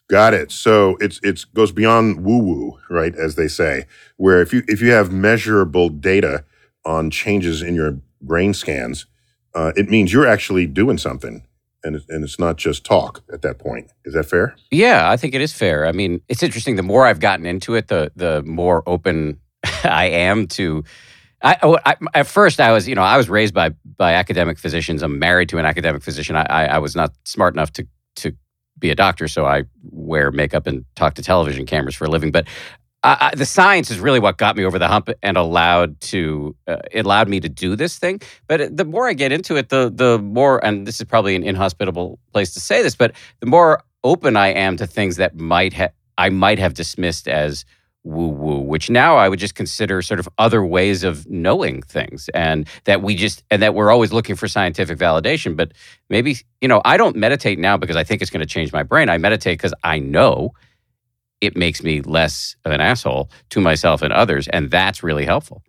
Got 0.10 0.36
it. 0.36 0.52
So 0.52 0.98
it's 1.02 1.20
it's 1.24 1.46
goes 1.46 1.72
beyond 1.72 2.26
woo 2.26 2.40
woo, 2.40 2.80
right? 2.90 3.16
As 3.16 3.36
they 3.36 3.48
say, 3.48 3.86
where 4.18 4.42
if 4.42 4.54
you 4.54 4.64
if 4.68 4.82
you 4.82 4.92
have 4.92 5.12
measurable 5.12 5.90
data 5.90 6.46
on 6.86 7.12
changes 7.12 7.64
in 7.64 7.76
your 7.76 8.00
brain 8.22 8.54
scans, 8.54 9.08
uh, 9.56 9.74
it 9.76 9.90
means 9.90 10.14
you're 10.14 10.28
actually 10.28 10.68
doing 10.68 11.00
something, 11.00 11.45
and 11.86 12.02
and 12.10 12.24
it's 12.24 12.40
not 12.40 12.58
just 12.58 12.84
talk 12.84 13.24
at 13.32 13.42
that 13.44 13.60
point. 13.60 13.92
Is 14.04 14.14
that 14.16 14.26
fair? 14.26 14.56
Yeah, 14.72 15.10
I 15.10 15.16
think 15.16 15.36
it 15.36 15.42
is 15.42 15.54
fair. 15.54 15.86
I 15.86 15.92
mean, 15.92 16.22
it's 16.28 16.44
interesting. 16.44 16.76
The 16.76 16.84
more 16.84 17.06
I've 17.06 17.20
gotten 17.20 17.46
into 17.46 17.76
it, 17.76 17.88
the 17.88 18.12
the 18.16 18.44
more 18.44 18.84
open 18.88 19.40
I 19.84 20.06
am 20.06 20.48
to. 20.48 20.84
I, 21.42 21.78
I, 21.86 21.96
at 22.16 22.26
first, 22.26 22.60
I 22.60 22.72
was, 22.72 22.88
you 22.88 22.96
know, 22.96 23.04
I 23.04 23.18
was 23.18 23.30
raised 23.30 23.54
by 23.54 23.70
by 23.98 24.14
academic 24.14 24.58
physicians. 24.58 25.04
I'm 25.04 25.20
married 25.20 25.50
to 25.50 25.60
an 25.60 25.66
academic 25.66 26.02
physician. 26.02 26.36
I, 26.36 26.46
I, 26.50 26.66
I 26.66 26.78
was 26.80 26.96
not 26.96 27.14
smart 27.24 27.54
enough 27.54 27.72
to 27.74 27.88
to 28.18 28.36
be 28.80 28.90
a 28.90 28.96
doctor, 28.96 29.28
so 29.28 29.46
I 29.46 29.64
wear 29.84 30.32
makeup 30.32 30.66
and 30.66 30.86
talk 30.96 31.14
to 31.16 31.22
television 31.22 31.66
cameras 31.66 31.96
for 31.96 32.06
a 32.06 32.10
living. 32.10 32.32
But 32.32 32.48
I, 33.06 33.32
the 33.36 33.46
science 33.46 33.92
is 33.92 34.00
really 34.00 34.20
what 34.20 34.38
got 34.38 34.56
me 34.56 34.66
over 34.66 34.80
the 34.80 34.88
hump 34.88 35.10
and 35.22 35.38
allowed 35.38 36.00
to 36.02 36.56
uh, 36.68 36.78
allowed 36.94 37.30
me 37.30 37.40
to 37.40 37.50
do 37.50 37.76
this 37.76 38.00
thing. 38.00 38.22
But 38.48 38.76
the 38.76 38.86
more 38.86 39.08
I 39.08 39.14
get 39.14 39.32
into 39.32 39.56
it, 39.58 39.70
the 39.70 39.92
the 39.94 40.20
more 40.20 40.64
and 40.66 40.88
this 40.88 41.00
is 41.00 41.06
probably 41.06 41.36
an 41.36 41.44
inhospitable 41.44 42.20
place 42.34 42.54
to 42.56 42.60
say 42.60 42.82
this, 42.82 42.96
but 42.96 43.14
the 43.40 43.48
more 43.48 43.84
open 44.04 44.36
I 44.36 44.48
am 44.48 44.78
to 44.78 44.88
things 44.88 45.18
that 45.18 45.36
might 45.36 45.74
ha- 45.74 45.90
I 46.18 46.30
might 46.30 46.60
have 46.60 46.74
dismissed 46.74 47.28
as 47.28 47.66
woo 48.04 48.28
woo, 48.28 48.60
which 48.60 48.90
now 48.90 49.18
I 49.18 49.28
would 49.28 49.40
just 49.40 49.56
consider 49.56 50.02
sort 50.02 50.20
of 50.20 50.30
other 50.38 50.64
ways 50.64 51.04
of 51.04 51.28
knowing 51.30 51.82
things 51.82 52.30
and 52.34 52.68
that 52.86 53.02
we 53.02 53.16
just, 53.16 53.44
and 53.50 53.62
that 53.64 53.74
we're 53.74 53.92
always 53.92 54.14
looking 54.14 54.36
for 54.36 54.48
scientific 54.48 54.98
validation. 55.00 55.58
But 55.58 55.74
maybe, 56.10 56.38
you 56.62 56.68
know, 56.68 56.82
I 56.86 56.98
don't 56.98 57.16
meditate 57.16 57.58
now 57.58 57.78
because 57.78 57.96
I 57.96 58.04
think 58.04 58.22
it's 58.22 58.30
going 58.30 58.42
to 58.42 58.46
change 58.46 58.72
my 58.72 58.84
brain. 58.84 59.10
I 59.10 59.18
meditate 59.18 59.58
because 59.58 59.74
I 59.84 60.00
know 60.00 60.54
it 61.42 61.56
makes 61.56 61.84
me 61.84 62.02
less 62.02 62.56
of 62.66 62.72
an 62.72 62.82
asshole 62.82 63.30
to 63.50 63.60
myself 63.60 64.02
and 64.02 64.14
others. 64.14 64.48
And 64.48 64.72
that's 64.72 65.04
really 65.04 65.26
helpful. 65.26 65.64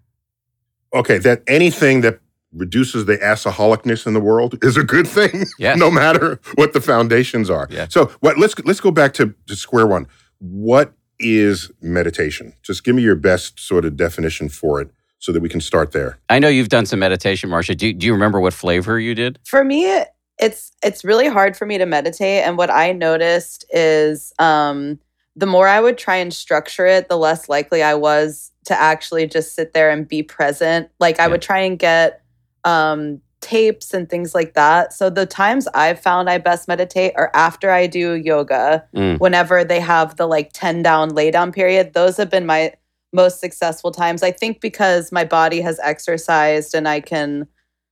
Okay. 0.95 1.19
That 1.19 1.43
anything 1.47 2.01
that 2.03 2.21
reduces 2.53 3.05
the 3.05 3.19
assaholicness 3.19 4.07
in 4.07 4.15
the 4.15 4.21
world 4.21 4.59
is 4.63 4.77
a 4.77 4.85
good 4.85 5.07
thing, 5.07 5.45
yes. 5.59 5.79
no 5.79 5.91
matter 5.91 6.41
what 6.55 6.73
the 6.73 6.81
foundations 6.81 7.51
are. 7.51 7.67
Yes. 7.71 7.93
So 7.93 8.07
what, 8.21 8.39
let's, 8.39 8.55
let's 8.65 8.81
go 8.81 8.91
back 8.91 9.13
to, 9.15 9.35
to 9.47 9.57
square 9.57 9.87
one. 9.87 10.07
What 10.39 10.95
is 11.19 11.71
meditation? 11.81 12.55
Just 12.63 12.85
give 12.85 12.95
me 12.95 13.03
your 13.03 13.17
best 13.17 13.61
sort 13.61 13.85
of 13.85 13.97
definition 13.97 14.49
for 14.49 14.81
it 14.81 14.91
so 15.19 15.33
that 15.33 15.41
we 15.41 15.49
can 15.49 15.61
start 15.61 15.93
there. 15.93 16.19
I 16.29 16.39
know 16.39 16.49
you've 16.49 16.69
done 16.69 16.87
some 16.87 17.01
meditation, 17.01 17.51
Marcia. 17.51 17.75
Do, 17.75 17.93
do 17.93 18.07
you 18.07 18.13
remember 18.13 18.41
what 18.41 18.55
flavor 18.55 18.99
you 18.99 19.15
did? 19.15 19.39
For 19.45 19.65
me, 19.65 20.05
it's 20.39 20.73
it's 20.83 21.05
really 21.05 21.29
hard 21.29 21.57
for 21.57 21.67
me 21.67 21.79
to 21.79 21.87
meditate 21.87 22.45
and 22.45 22.59
what 22.59 22.71
I 22.71 22.93
noticed 22.93 23.65
is 23.71 24.33
um 24.39 24.99
the 25.37 25.47
more 25.47 25.69
I 25.69 25.81
would 25.81 25.99
try 25.99 26.17
and 26.17 26.33
structure 26.33 26.87
it, 26.87 27.09
the 27.09 27.17
less 27.17 27.49
likely 27.49 27.83
I 27.83 27.95
was 27.95 28.51
to 28.65 28.79
actually 28.79 29.27
just 29.27 29.55
sit 29.55 29.75
there 29.75 29.91
and 29.91 30.09
be 30.09 30.23
present. 30.23 30.89
Like 30.99 31.21
I 31.21 31.29
would 31.29 31.43
try 31.43 31.61
and 31.61 31.79
get 31.79 32.23
um 32.65 33.21
tapes 33.41 33.95
and 33.95 34.09
things 34.09 34.35
like 34.35 34.55
that. 34.55 34.93
So 34.93 35.09
the 35.09 35.27
times 35.27 35.69
I've 35.69 36.01
found 36.01 36.29
I 36.29 36.39
best 36.39 36.67
meditate 36.67 37.13
are 37.17 37.31
after 37.33 37.71
I 37.71 37.87
do 37.87 38.15
yoga, 38.15 38.85
mm. 38.95 39.21
whenever 39.21 39.63
they 39.63 39.79
have 39.79 40.17
the 40.17 40.27
like 40.27 40.51
10 40.53 40.83
down 40.83 41.11
lay 41.11 41.31
down 41.31 41.53
period. 41.53 41.93
Those 41.93 42.17
have 42.17 42.31
been 42.31 42.47
my 42.47 42.73
most 43.13 43.39
successful 43.39 43.93
times. 43.93 44.23
I 44.23 44.33
think 44.33 44.61
because 44.61 45.13
my 45.13 45.25
body 45.25 45.61
has 45.61 45.79
exercised 45.83 46.75
and 46.75 46.89
I 46.89 47.01
can 47.01 47.47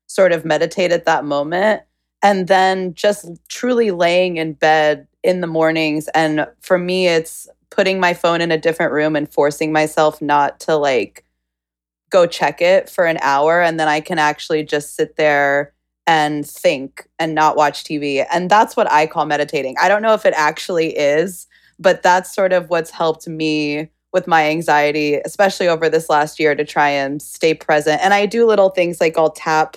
sort 0.07 0.33
of 0.33 0.45
meditate 0.45 0.91
at 0.91 1.05
that 1.05 1.25
moment. 1.25 1.83
And 2.25 2.49
then 2.49 2.95
just 2.95 3.27
truly 3.49 3.93
laying 3.93 4.39
in 4.39 4.55
bed 4.55 5.07
in 5.23 5.43
the 5.43 5.47
mornings. 5.47 6.09
And 6.09 6.47
for 6.61 6.79
me, 6.79 7.07
it's 7.07 7.49
putting 7.71 8.01
my 8.01 8.15
phone 8.15 8.41
in 8.41 8.51
a 8.51 8.59
different 8.59 8.93
room 8.93 9.15
and 9.15 9.33
forcing 9.33 9.73
myself 9.73 10.21
not 10.21 10.59
to 10.61 10.75
like 10.75 11.25
go 12.11 12.27
check 12.27 12.63
it 12.63 12.89
for 12.89 13.07
an 13.07 13.19
hour 13.23 13.61
and 13.61 13.81
then 13.81 13.89
I 13.89 14.01
can 14.01 14.19
actually 14.19 14.63
just 14.63 14.95
sit 14.95 15.17
there 15.17 15.75
and 16.07 16.47
think 16.47 17.09
and 17.19 17.35
not 17.35 17.57
watch 17.57 17.83
TV. 17.83 18.25
And 18.33 18.49
that's 18.49 18.77
what 18.77 18.91
I 18.91 19.07
call 19.07 19.27
meditating. 19.27 19.77
I 19.81 19.89
don't 19.89 20.03
know 20.03 20.15
if 20.15 20.25
it 20.25 20.35
actually 20.37 20.97
is, 20.97 21.47
but 21.79 22.03
that's 22.03 22.35
sort 22.35 22.53
of 22.53 22.71
what's 22.71 22.91
helped 22.91 23.27
me 23.27 23.91
with 24.13 24.29
my 24.29 24.49
anxiety, 24.49 25.17
especially 25.25 25.67
over 25.67 25.89
this 25.89 26.09
last 26.09 26.39
year 26.39 26.55
to 26.55 26.65
try 26.65 26.89
and 26.89 27.21
stay 27.21 27.53
present. 27.53 28.01
And 28.01 28.15
I 28.15 28.27
do 28.27 28.47
little 28.47 28.71
things 28.71 29.01
like 29.01 29.19
I'll 29.19 29.31
tap 29.31 29.77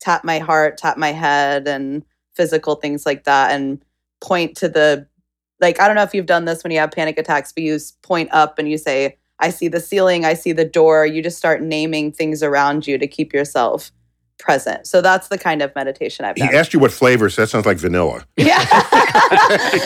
tap 0.00 0.24
my 0.24 0.38
heart, 0.38 0.78
tap 0.78 0.96
my 0.96 1.12
head 1.12 1.68
and 1.68 2.04
physical 2.34 2.76
things 2.76 3.04
like 3.04 3.24
that 3.24 3.52
and 3.52 3.82
point 4.20 4.56
to 4.56 4.68
the 4.68 5.06
like 5.60 5.80
I 5.80 5.86
don't 5.86 5.96
know 5.96 6.02
if 6.02 6.14
you've 6.14 6.26
done 6.26 6.44
this 6.44 6.62
when 6.62 6.70
you 6.70 6.78
have 6.78 6.92
panic 6.92 7.18
attacks, 7.18 7.52
but 7.52 7.62
you 7.62 7.78
point 8.02 8.28
up 8.32 8.58
and 8.58 8.70
you 8.70 8.78
say 8.78 9.18
I 9.40 9.50
see 9.50 9.68
the 9.68 9.80
ceiling, 9.80 10.24
I 10.24 10.34
see 10.34 10.52
the 10.52 10.64
door. 10.64 11.06
You 11.06 11.22
just 11.22 11.38
start 11.38 11.62
naming 11.62 12.12
things 12.12 12.42
around 12.42 12.86
you 12.86 12.98
to 12.98 13.06
keep 13.06 13.32
yourself 13.32 13.92
present. 14.38 14.86
So 14.86 15.02
that's 15.02 15.28
the 15.28 15.38
kind 15.38 15.62
of 15.62 15.74
meditation 15.74 16.24
I've 16.24 16.36
done. 16.36 16.48
He 16.48 16.54
asked 16.54 16.72
you 16.72 16.80
what 16.80 16.92
flavor, 16.92 17.28
so 17.28 17.42
that 17.42 17.48
sounds 17.48 17.66
like 17.66 17.78
vanilla. 17.78 18.24
Yeah. 18.38 18.64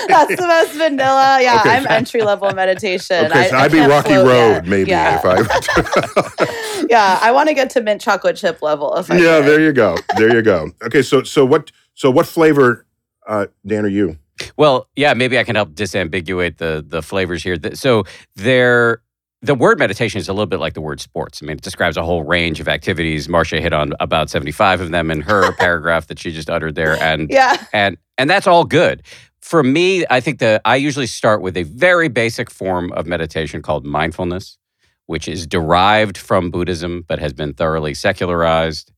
that's 0.09 0.37
the 0.37 0.47
most 0.47 0.73
vanilla. 0.75 1.39
Yeah, 1.41 1.59
okay. 1.61 1.71
I'm 1.71 1.87
entry 1.89 2.23
level 2.23 2.53
meditation. 2.53 3.27
Okay, 3.27 3.49
so 3.49 3.57
I, 3.57 3.63
would 3.63 3.73
be 3.73 3.81
Rocky 3.81 4.15
Road, 4.15 4.53
yet. 4.53 4.67
maybe, 4.67 4.91
yeah. 4.91 5.19
if 5.19 5.25
I 5.25 6.63
Yeah, 6.93 7.19
I 7.23 7.33
want 7.33 7.49
to 7.49 7.55
get 7.55 7.71
to 7.71 7.81
mint 7.81 8.01
chocolate 8.01 8.37
chip 8.37 8.63
level 8.63 8.95
if 8.97 9.11
I 9.11 9.17
Yeah, 9.17 9.39
can. 9.39 9.47
there 9.47 9.61
you 9.61 9.73
go. 9.73 9.97
There 10.17 10.35
you 10.35 10.43
go. 10.43 10.71
Okay, 10.85 11.03
so 11.03 11.23
so 11.23 11.45
what 11.45 11.73
so 11.95 12.11
what 12.11 12.27
flavor 12.27 12.87
uh, 13.27 13.47
Dan 13.67 13.85
are 13.85 13.89
you? 13.89 14.19
Well, 14.57 14.89
yeah, 14.97 15.15
maybe 15.15 15.39
I 15.39 15.45
can 15.45 15.57
help 15.57 15.71
disambiguate 15.71 16.59
the 16.59 16.85
the 16.87 17.03
flavors 17.03 17.43
here. 17.43 17.57
So 17.75 18.05
there 18.37 19.03
the 19.41 19.55
word 19.55 19.79
meditation 19.79 20.19
is 20.21 20.29
a 20.29 20.33
little 20.33 20.47
bit 20.47 20.61
like 20.61 20.75
the 20.75 20.81
word 20.81 21.01
sports. 21.01 21.41
I 21.43 21.47
mean, 21.47 21.57
it 21.57 21.63
describes 21.63 21.97
a 21.97 22.03
whole 22.05 22.23
range 22.23 22.61
of 22.61 22.69
activities. 22.69 23.29
Marcia 23.29 23.61
hit 23.61 23.73
on 23.73 23.93
about 23.99 24.31
75 24.31 24.81
of 24.81 24.91
them 24.91 25.11
in 25.11 25.21
her 25.23 25.53
paragraph 25.59 26.07
that 26.09 26.19
she 26.19 26.31
just 26.31 26.49
uttered 26.49 26.75
there. 26.77 26.97
And 27.03 27.29
yeah. 27.31 27.57
and 27.73 27.97
and 28.19 28.31
that's 28.31 28.47
all 28.47 28.65
good. 28.65 29.03
For 29.41 29.63
me, 29.65 30.05
I 30.11 30.21
think 30.21 30.39
that 30.39 30.61
I 30.65 30.77
usually 30.77 31.09
start 31.09 31.43
with 31.43 31.57
a 31.57 31.65
very 31.65 32.09
basic 32.09 32.51
form 32.51 32.93
of 32.93 33.07
meditation 33.07 33.61
called 33.63 33.85
mindfulness, 33.85 34.59
which 35.07 35.29
is 35.29 35.47
derived 35.47 36.17
from 36.17 36.51
Buddhism, 36.51 37.05
but 37.07 37.19
has 37.19 37.33
been 37.33 37.55
thoroughly 37.55 37.95
secularized 37.95 38.93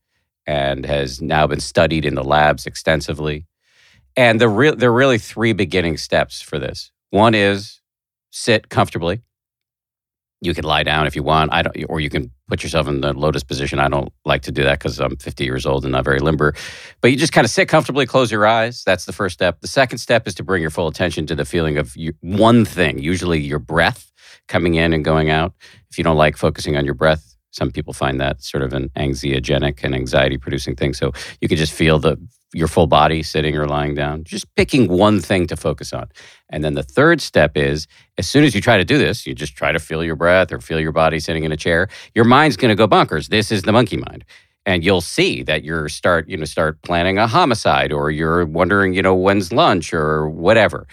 and 0.47 0.85
has 0.85 1.21
now 1.21 1.47
been 1.47 1.59
studied 1.59 2.05
in 2.05 2.15
the 2.15 2.23
labs 2.23 2.65
extensively. 2.65 3.45
And 4.15 4.39
the 4.39 4.47
re- 4.47 4.75
there 4.75 4.91
are 4.91 4.93
really 4.93 5.17
three 5.17 5.53
beginning 5.53 5.97
steps 5.97 6.41
for 6.41 6.59
this. 6.59 6.91
One 7.09 7.35
is 7.35 7.81
sit 8.31 8.69
comfortably 8.69 9.21
you 10.41 10.53
can 10.53 10.63
lie 10.63 10.83
down 10.83 11.07
if 11.07 11.15
you 11.15 11.23
want. 11.23 11.53
I 11.53 11.61
don't, 11.61 11.75
or 11.89 11.99
you 11.99 12.09
can 12.09 12.31
put 12.47 12.61
yourself 12.61 12.87
in 12.87 13.01
the 13.01 13.13
lotus 13.13 13.43
position. 13.43 13.79
I 13.79 13.87
don't 13.87 14.11
like 14.25 14.43
to 14.43 14.51
do 14.51 14.63
that 14.63 14.79
because 14.79 14.99
I'm 14.99 15.15
50 15.17 15.43
years 15.43 15.65
old 15.65 15.83
and 15.83 15.93
not 15.93 16.03
very 16.03 16.19
limber. 16.19 16.53
But 17.01 17.11
you 17.11 17.17
just 17.17 17.33
kind 17.33 17.45
of 17.45 17.51
sit 17.51 17.67
comfortably, 17.67 18.05
close 18.05 18.31
your 18.31 18.45
eyes. 18.45 18.83
That's 18.85 19.05
the 19.05 19.13
first 19.13 19.33
step. 19.33 19.61
The 19.61 19.67
second 19.67 19.97
step 19.97 20.27
is 20.27 20.35
to 20.35 20.43
bring 20.43 20.61
your 20.61 20.71
full 20.71 20.87
attention 20.87 21.25
to 21.27 21.35
the 21.35 21.45
feeling 21.45 21.77
of 21.77 21.95
one 22.21 22.65
thing, 22.65 22.99
usually 22.99 23.39
your 23.39 23.59
breath 23.59 24.11
coming 24.47 24.75
in 24.75 24.93
and 24.93 25.03
going 25.03 25.29
out. 25.29 25.53
If 25.89 25.97
you 25.97 26.03
don't 26.03 26.17
like 26.17 26.37
focusing 26.37 26.77
on 26.77 26.85
your 26.85 26.93
breath, 26.93 27.35
some 27.51 27.71
people 27.71 27.93
find 27.93 28.19
that 28.19 28.43
sort 28.43 28.63
of 28.63 28.73
an 28.73 28.89
anxiogenic 28.97 29.83
and 29.83 29.95
anxiety 29.95 30.37
producing 30.37 30.75
thing. 30.75 30.93
So 30.93 31.13
you 31.39 31.47
can 31.47 31.57
just 31.57 31.71
feel 31.71 31.99
the 31.99 32.17
your 32.55 32.69
full 32.69 32.87
body 32.87 33.21
sitting 33.21 33.57
or 33.57 33.67
lying 33.67 33.95
down, 33.95 34.23
just 34.23 34.53
picking 34.55 34.87
one 34.87 35.19
thing 35.19 35.45
to 35.45 35.57
focus 35.57 35.91
on. 35.91 36.07
And 36.49 36.63
then 36.63 36.73
the 36.73 36.83
third 36.83 37.19
step 37.19 37.57
is 37.57 37.85
as 38.17 38.27
soon 38.27 38.45
as 38.45 38.55
you 38.55 38.61
try 38.61 38.77
to 38.77 38.85
do 38.85 38.97
this, 38.97 39.27
you 39.27 39.35
just 39.35 39.57
try 39.57 39.73
to 39.73 39.79
feel 39.79 40.03
your 40.03 40.15
breath 40.15 40.53
or 40.53 40.61
feel 40.61 40.79
your 40.79 40.93
body 40.93 41.19
sitting 41.19 41.43
in 41.43 41.51
a 41.51 41.57
chair, 41.57 41.89
your 42.13 42.23
mind's 42.23 42.55
going 42.55 42.69
to 42.69 42.75
go 42.75 42.87
bonkers. 42.87 43.27
This 43.27 43.51
is 43.51 43.63
the 43.63 43.73
monkey 43.73 43.97
mind. 43.97 44.23
And 44.65 44.85
you'll 44.85 45.01
see 45.01 45.43
that 45.43 45.65
you're 45.65 45.89
start, 45.89 46.29
you 46.29 46.37
know, 46.37 46.45
start 46.45 46.81
planning 46.81 47.17
a 47.17 47.27
homicide 47.27 47.91
or 47.91 48.09
you're 48.09 48.45
wondering, 48.45 48.93
you 48.93 49.01
know, 49.01 49.13
when's 49.13 49.51
lunch 49.51 49.93
or 49.93 50.29
whatever. 50.29 50.87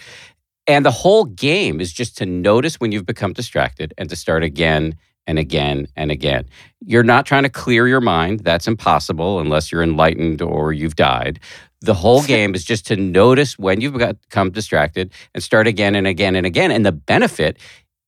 And 0.67 0.85
the 0.85 0.91
whole 0.91 1.23
game 1.25 1.79
is 1.79 1.93
just 1.93 2.17
to 2.17 2.25
notice 2.25 2.75
when 2.75 2.91
you've 2.91 3.05
become 3.05 3.31
distracted 3.31 3.93
and 3.97 4.09
to 4.09 4.15
start 4.17 4.43
again 4.43 4.95
and 5.27 5.39
again 5.39 5.87
and 5.95 6.11
again. 6.11 6.45
You're 6.85 7.03
not 7.03 7.25
trying 7.25 7.43
to 7.43 7.49
clear 7.49 7.87
your 7.87 8.01
mind. 8.01 8.41
That's 8.41 8.67
impossible 8.67 9.39
unless 9.39 9.71
you're 9.71 9.83
enlightened 9.83 10.41
or 10.41 10.73
you've 10.73 10.95
died. 10.95 11.39
The 11.81 11.93
whole 11.93 12.23
game 12.35 12.55
is 12.55 12.63
just 12.63 12.85
to 12.87 12.95
notice 12.95 13.57
when 13.57 13.81
you've 13.81 13.93
become 13.93 14.51
distracted 14.51 15.11
and 15.33 15.43
start 15.43 15.67
again 15.67 15.95
and 15.95 16.07
again 16.07 16.35
and 16.35 16.45
again. 16.45 16.71
And 16.71 16.85
the 16.85 16.91
benefit 16.91 17.57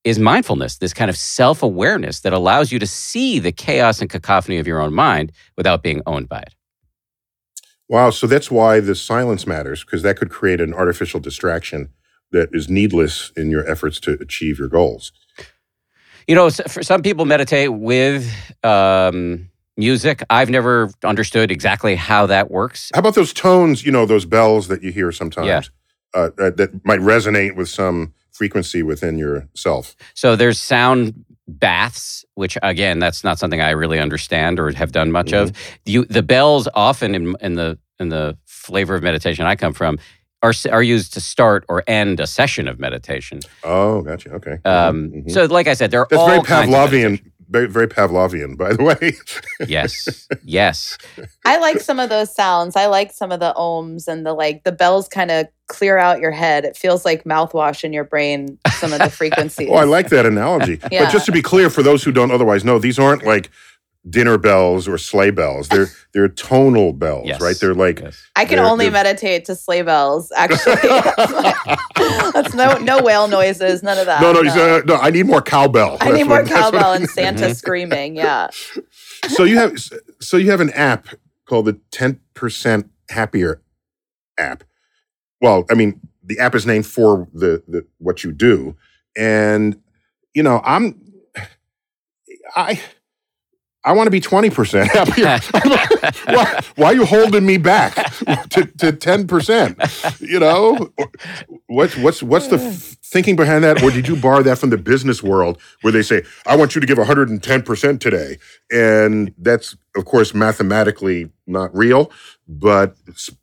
is 0.03 0.19
mindfulness, 0.19 0.77
this 0.77 0.93
kind 0.93 1.09
of 1.09 1.17
self 1.17 1.63
awareness 1.63 2.21
that 2.21 2.33
allows 2.33 2.71
you 2.71 2.79
to 2.79 2.87
see 2.87 3.39
the 3.39 3.51
chaos 3.51 4.01
and 4.01 4.09
cacophony 4.09 4.57
of 4.57 4.67
your 4.67 4.79
own 4.79 4.93
mind 4.93 5.31
without 5.57 5.81
being 5.81 6.01
owned 6.05 6.29
by 6.29 6.39
it. 6.39 6.53
Wow. 7.89 8.11
So 8.11 8.27
that's 8.27 8.49
why 8.49 8.79
the 8.79 8.95
silence 8.95 9.45
matters, 9.45 9.83
because 9.83 10.01
that 10.03 10.17
could 10.17 10.29
create 10.29 10.61
an 10.61 10.73
artificial 10.73 11.19
distraction 11.19 11.89
that 12.31 12.49
is 12.51 12.69
needless 12.69 13.31
in 13.35 13.49
your 13.49 13.67
efforts 13.69 13.99
to 14.01 14.13
achieve 14.19 14.57
your 14.59 14.67
goals. 14.67 15.11
You 16.27 16.35
know, 16.35 16.49
for 16.49 16.81
some 16.83 17.01
people 17.01 17.25
meditate 17.25 17.71
with 17.73 18.27
um, 18.63 19.49
music. 19.77 20.23
I've 20.29 20.49
never 20.49 20.89
understood 21.03 21.51
exactly 21.51 21.95
how 21.95 22.25
that 22.27 22.49
works. 22.49 22.89
How 22.93 22.99
about 22.99 23.15
those 23.15 23.33
tones? 23.33 23.85
You 23.85 23.91
know, 23.91 24.05
those 24.05 24.25
bells 24.25 24.67
that 24.69 24.81
you 24.81 24.91
hear 24.91 25.11
sometimes 25.11 25.47
Yeah. 25.47 25.61
uh, 26.13 26.29
that 26.51 26.81
might 26.83 26.99
resonate 26.99 27.55
with 27.55 27.69
some 27.69 28.13
frequency 28.31 28.83
within 28.83 29.17
yourself. 29.17 29.95
So 30.13 30.35
there's 30.35 30.59
sound 30.59 31.25
baths, 31.47 32.25
which 32.33 32.57
again, 32.63 32.99
that's 32.99 33.23
not 33.23 33.37
something 33.37 33.61
I 33.61 33.71
really 33.71 33.99
understand 33.99 34.59
or 34.59 34.71
have 34.71 34.91
done 34.91 35.11
much 35.11 35.31
of. 35.33 35.51
You, 35.85 36.05
the 36.05 36.23
bells 36.23 36.67
often 36.73 37.13
in, 37.15 37.35
in 37.41 37.55
the 37.55 37.77
in 37.99 38.09
the 38.09 38.37
flavor 38.45 38.95
of 38.95 39.03
meditation 39.03 39.45
I 39.45 39.55
come 39.55 39.71
from 39.73 39.99
are 40.45 40.53
are 40.71 40.83
used 40.83 41.13
to 41.13 41.21
start 41.21 41.65
or 41.67 41.83
end 41.87 42.19
a 42.19 42.27
session 42.27 42.67
of 42.67 42.79
meditation. 42.79 43.39
Oh, 43.63 44.01
gotcha. 44.01 44.29
Okay. 44.39 44.57
Um, 44.65 45.11
Mhm. 45.11 45.31
So, 45.31 45.45
like 45.45 45.67
I 45.67 45.73
said, 45.73 45.91
there 45.91 46.01
are 46.01 46.07
that's 46.09 46.19
all 46.21 46.27
very 46.27 46.41
kinds 46.43 46.69
of 46.69 46.75
Pavlovian. 46.75 47.13
Very, 47.47 47.67
very 47.67 47.87
Pavlovian, 47.87 48.57
by 48.57 48.73
the 48.73 48.83
way. 48.83 49.13
Yes, 49.67 50.27
yes. 50.43 50.97
I 51.45 51.59
like 51.59 51.79
some 51.79 51.99
of 51.99 52.09
those 52.09 52.33
sounds. 52.33 52.75
I 52.75 52.87
like 52.87 53.13
some 53.13 53.31
of 53.31 53.39
the 53.39 53.53
ohms 53.55 54.07
and 54.07 54.25
the 54.25 54.33
like. 54.33 54.63
The 54.63 54.71
bells 54.71 55.07
kind 55.07 55.29
of 55.31 55.47
clear 55.67 55.97
out 55.97 56.19
your 56.19 56.31
head. 56.31 56.65
It 56.65 56.75
feels 56.75 57.05
like 57.05 57.23
mouthwash 57.23 57.83
in 57.83 57.93
your 57.93 58.03
brain. 58.03 58.57
Some 58.79 58.91
of 58.93 58.99
the 58.99 59.09
frequencies. 59.21 59.69
Oh, 59.71 59.75
I 59.75 59.85
like 59.85 60.09
that 60.09 60.25
analogy. 60.25 60.79
Yeah. 60.91 61.03
But 61.05 61.11
just 61.11 61.25
to 61.27 61.31
be 61.31 61.41
clear, 61.41 61.69
for 61.69 61.83
those 61.83 62.03
who 62.03 62.11
don't 62.11 62.31
otherwise 62.31 62.63
know, 62.65 62.79
these 62.79 62.97
aren't 62.99 63.23
like 63.23 63.49
dinner 64.09 64.37
bells 64.37 64.87
or 64.87 64.97
sleigh 64.97 65.31
bells. 65.31 65.67
They're 65.67 65.87
they're 66.13 66.27
tonal 66.27 66.93
bells, 66.93 67.27
Yes. 67.27 67.41
right? 67.41 67.55
They're 67.59 67.73
like 67.73 67.99
yes. 67.99 68.21
I 68.35 68.45
can 68.45 68.57
They're- 68.57 68.65
only 68.65 68.85
they're- 68.85 68.91
meditate 68.93 69.45
to 69.45 69.55
sleigh 69.55 69.81
bells. 69.81 70.31
Actually, 70.35 70.75
that's, 70.83 71.31
my- 71.31 72.31
that's 72.33 72.53
no 72.53 72.77
no 72.77 73.01
whale 73.01 73.27
noises. 73.27 73.83
None 73.83 73.97
of 73.97 74.05
that. 74.05 74.21
no, 74.21 74.31
no, 74.31 74.41
you 74.41 74.49
uh, 74.49 74.53
said, 74.53 74.87
no. 74.87 74.95
I 74.95 75.09
need 75.09 75.25
more 75.25 75.41
cowbell. 75.41 75.97
I 76.01 76.11
need 76.11 76.25
more 76.25 76.41
what- 76.41 76.51
cowbell 76.51 76.93
and 76.93 77.09
Santa 77.09 77.45
mm-hmm. 77.45 77.53
screaming. 77.53 78.15
Yeah. 78.15 78.49
so 79.27 79.43
you 79.43 79.57
have 79.57 79.77
so 80.19 80.37
you 80.37 80.51
have 80.51 80.61
an 80.61 80.69
app 80.71 81.07
called 81.45 81.65
the 81.65 81.79
10% 81.91 82.89
happier 83.09 83.61
app 84.37 84.63
well 85.41 85.63
i 85.69 85.73
mean 85.75 85.99
the 86.23 86.39
app 86.39 86.55
is 86.55 86.65
named 86.65 86.85
for 86.85 87.27
the, 87.33 87.63
the 87.67 87.85
what 87.99 88.23
you 88.23 88.31
do 88.31 88.75
and 89.15 89.79
you 90.33 90.41
know 90.43 90.59
i'm 90.65 90.99
i 92.55 92.81
i 93.85 93.93
want 93.93 94.07
to 94.07 94.11
be 94.11 94.19
20% 94.21 94.87
happier 94.87 95.39
why, 96.35 96.61
why 96.75 96.85
are 96.87 96.95
you 96.95 97.05
holding 97.05 97.45
me 97.45 97.57
back 97.57 97.95
to, 98.49 98.65
to 98.65 98.91
10% 98.91 100.21
you 100.21 100.39
know? 100.39 100.91
What's 101.67 101.95
what's 101.97 102.23
what's 102.23 102.47
the 102.47 102.57
f- 102.57 102.97
thinking 103.03 103.35
behind 103.35 103.63
that? 103.63 103.83
Or 103.83 103.91
did 103.91 104.07
you 104.07 104.15
borrow 104.15 104.41
that 104.43 104.57
from 104.57 104.69
the 104.69 104.77
business 104.77 105.23
world 105.23 105.59
where 105.81 105.91
they 105.91 106.01
say 106.01 106.23
i 106.45 106.55
want 106.55 106.75
you 106.75 106.81
to 106.81 106.87
give 106.87 106.97
110% 106.97 107.99
today 107.99 108.37
and 108.71 109.33
that's 109.37 109.75
of 109.95 110.05
course 110.05 110.33
mathematically 110.33 111.29
not 111.47 111.75
real 111.75 112.11
but 112.47 112.95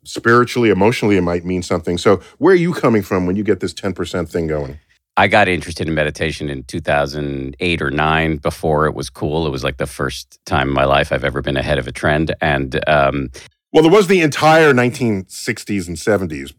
spiritually 0.03 0.69
emotionally 0.69 1.17
it 1.17 1.21
might 1.21 1.45
mean 1.45 1.61
something. 1.63 1.97
So 1.97 2.21
where 2.37 2.53
are 2.53 2.57
you 2.57 2.73
coming 2.73 3.01
from 3.01 3.25
when 3.25 3.35
you 3.35 3.43
get 3.43 3.59
this 3.59 3.73
10% 3.73 4.29
thing 4.29 4.47
going 4.47 4.79
I 5.15 5.27
got 5.27 5.47
interested 5.47 5.87
in 5.87 5.93
meditation 5.93 6.49
in 6.49 6.63
2008 6.63 7.81
or 7.81 7.91
9 7.91 8.37
before 8.37 8.87
it 8.87 8.95
was 8.95 9.09
cool. 9.11 9.45
It 9.45 9.51
was 9.51 9.63
like 9.63 9.77
the 9.77 9.85
first 9.85 10.39
time 10.45 10.69
in 10.69 10.73
my 10.73 10.85
life 10.85 11.11
I've 11.11 11.23
ever 11.23 11.41
been 11.41 11.57
ahead 11.57 11.77
of 11.77 11.87
a 11.87 11.91
trend. 11.91 12.33
And 12.41 12.79
um, 12.89 13.29
well 13.71 13.83
there 13.83 13.91
was 13.91 14.07
the 14.07 14.21
entire 14.21 14.73
1960s 14.73 15.87
and 15.87 15.97
70s 15.97 16.53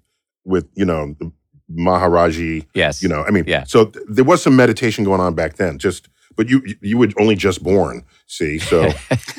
with 0.44 0.68
you 0.74 0.84
know 0.84 1.14
the 1.18 1.32
maharaji 1.72 2.66
yes, 2.74 3.02
you 3.02 3.08
know 3.08 3.24
i 3.24 3.30
mean 3.30 3.44
Yeah. 3.46 3.64
so 3.64 3.86
th- 3.86 4.04
there 4.08 4.24
was 4.24 4.42
some 4.42 4.54
meditation 4.54 5.02
going 5.02 5.20
on 5.22 5.34
back 5.34 5.54
then 5.54 5.78
just 5.78 6.08
but 6.36 6.46
you 6.50 6.60
you- 6.66 6.76
you 6.82 6.98
were 6.98 7.08
only 7.18 7.34
just 7.36 7.62
born 7.62 8.04
see 8.26 8.58
so 8.58 8.82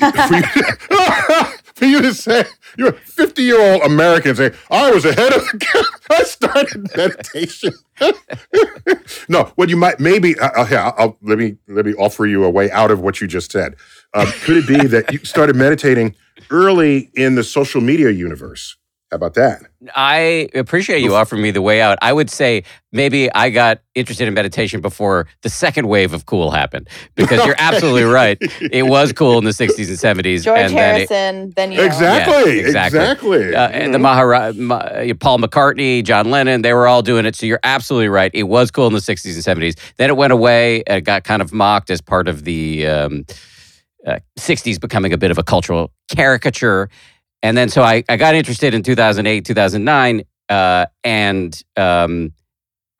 for, 1.76 1.84
you, 1.92 2.02
to 2.02 2.12
say 2.14 2.44
you're 2.76 2.88
a 2.88 2.92
50 2.92 3.42
year 3.42 3.60
old 3.60 3.82
american 3.82 4.34
say 4.34 4.50
i 4.70 4.90
was 4.90 5.04
ahead 5.04 5.32
of 5.32 5.42
the 5.50 5.58
game. 5.58 5.84
i 6.10 6.22
started 6.24 6.88
meditation. 6.96 7.72
No 9.28 9.52
what 9.56 9.68
you 9.68 9.76
might 9.76 9.98
maybe 10.00 10.38
uh, 10.38 10.48
uh, 10.56 10.66
I'll, 10.70 10.94
I'll- 10.98 11.18
let 11.22 11.38
me 11.38 11.56
let 11.68 11.84
me 11.86 11.94
offer 11.94 12.26
you 12.26 12.44
a 12.44 12.50
way 12.50 12.70
out 12.70 12.90
of 12.90 13.00
what 13.00 13.20
you 13.20 13.26
just 13.26 13.50
said. 13.52 13.76
Um, 14.14 14.26
could 14.42 14.56
it 14.58 14.66
be 14.68 14.86
that 14.88 15.12
you 15.12 15.18
started 15.20 15.56
meditating 15.56 16.14
early 16.50 17.10
in 17.14 17.34
the 17.34 17.44
social 17.44 17.80
media 17.80 18.10
universe 18.10 18.76
how 19.10 19.16
about 19.16 19.34
that 19.34 19.62
I 19.94 20.48
appreciate 20.54 21.00
you 21.02 21.14
offering 21.14 21.40
me 21.40 21.52
the 21.52 21.62
way 21.62 21.80
out. 21.80 21.96
I 22.02 22.12
would 22.12 22.28
say 22.28 22.64
maybe 22.90 23.32
I 23.32 23.50
got 23.50 23.78
interested 23.94 24.26
in 24.26 24.34
meditation 24.34 24.80
before 24.80 25.28
the 25.42 25.48
second 25.48 25.86
wave 25.86 26.12
of 26.12 26.26
cool 26.26 26.50
happened 26.50 26.88
because 27.14 27.46
you're 27.46 27.54
absolutely 27.58 28.02
right. 28.02 28.36
It 28.60 28.82
was 28.88 29.12
cool 29.12 29.38
in 29.38 29.44
the 29.44 29.52
60s 29.52 29.86
and 29.88 30.18
70s. 30.24 30.42
George 30.42 30.58
and 30.58 30.76
then 30.76 31.00
it- 31.02 31.08
Harrison. 31.08 31.52
Then 31.54 31.70
you. 31.70 31.82
exactly 31.82 32.56
Yeah, 32.60 32.66
exactly. 32.66 32.98
exactly 32.98 33.54
uh, 33.54 33.68
and 33.68 33.94
the 33.94 33.98
Mhm. 33.98 34.02
Mahara, 34.02 34.56
Ma, 34.58 34.74
uh, 34.76 35.14
Paul 35.20 35.38
McCartney, 35.38 36.02
John 36.02 36.32
Lennon, 36.32 36.62
they 36.62 36.72
were 36.72 36.88
all 36.88 37.02
doing 37.02 37.26
it. 37.26 37.36
So 37.36 37.46
you're 37.46 37.60
absolutely 37.62 38.08
right. 38.08 38.32
It 38.34 38.44
was 38.44 38.72
cool 38.72 38.88
in 38.88 38.92
the 38.92 38.98
60s 39.00 39.34
and 39.36 39.44
70s. 39.62 39.78
Then 39.98 40.10
it 40.10 40.16
went 40.16 40.32
away. 40.32 40.82
It 40.88 41.02
got 41.02 41.22
kind 41.22 41.42
of 41.42 41.52
mocked 41.52 41.90
as 41.90 42.00
part 42.00 42.26
of 42.26 42.42
the 42.42 42.86
um, 42.88 43.24
uh, 44.04 44.18
60s 44.36 44.80
becoming 44.80 45.12
a 45.12 45.18
bit 45.18 45.30
of 45.30 45.38
a 45.38 45.44
cultural 45.44 45.92
caricature. 46.10 46.88
And 47.46 47.56
then 47.56 47.68
so 47.68 47.82
I, 47.82 48.02
I 48.08 48.16
got 48.16 48.34
interested 48.34 48.74
in 48.74 48.82
2008, 48.82 49.44
2009. 49.44 50.24
Uh, 50.48 50.86
and 51.04 51.62
um, 51.76 52.32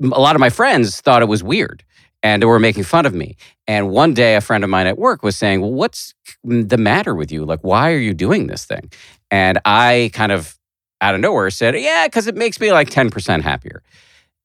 a 0.00 0.20
lot 0.20 0.36
of 0.36 0.40
my 0.40 0.50
friends 0.50 1.00
thought 1.00 1.20
it 1.20 1.26
was 1.26 1.42
weird 1.42 1.82
and 2.22 2.40
they 2.40 2.46
were 2.46 2.60
making 2.60 2.84
fun 2.84 3.06
of 3.06 3.12
me. 3.12 3.36
And 3.66 3.90
one 3.90 4.14
day, 4.14 4.36
a 4.36 4.40
friend 4.40 4.62
of 4.62 4.70
mine 4.70 4.86
at 4.86 4.98
work 4.98 5.24
was 5.24 5.36
saying, 5.36 5.62
Well, 5.62 5.72
what's 5.72 6.14
the 6.44 6.78
matter 6.78 7.12
with 7.12 7.32
you? 7.32 7.44
Like, 7.44 7.58
why 7.62 7.92
are 7.92 7.98
you 7.98 8.14
doing 8.14 8.46
this 8.46 8.64
thing? 8.64 8.92
And 9.32 9.58
I 9.64 10.10
kind 10.12 10.30
of 10.30 10.56
out 11.00 11.16
of 11.16 11.20
nowhere 11.20 11.50
said, 11.50 11.74
Yeah, 11.74 12.06
because 12.06 12.28
it 12.28 12.36
makes 12.36 12.60
me 12.60 12.70
like 12.70 12.88
10% 12.88 13.42
happier. 13.42 13.82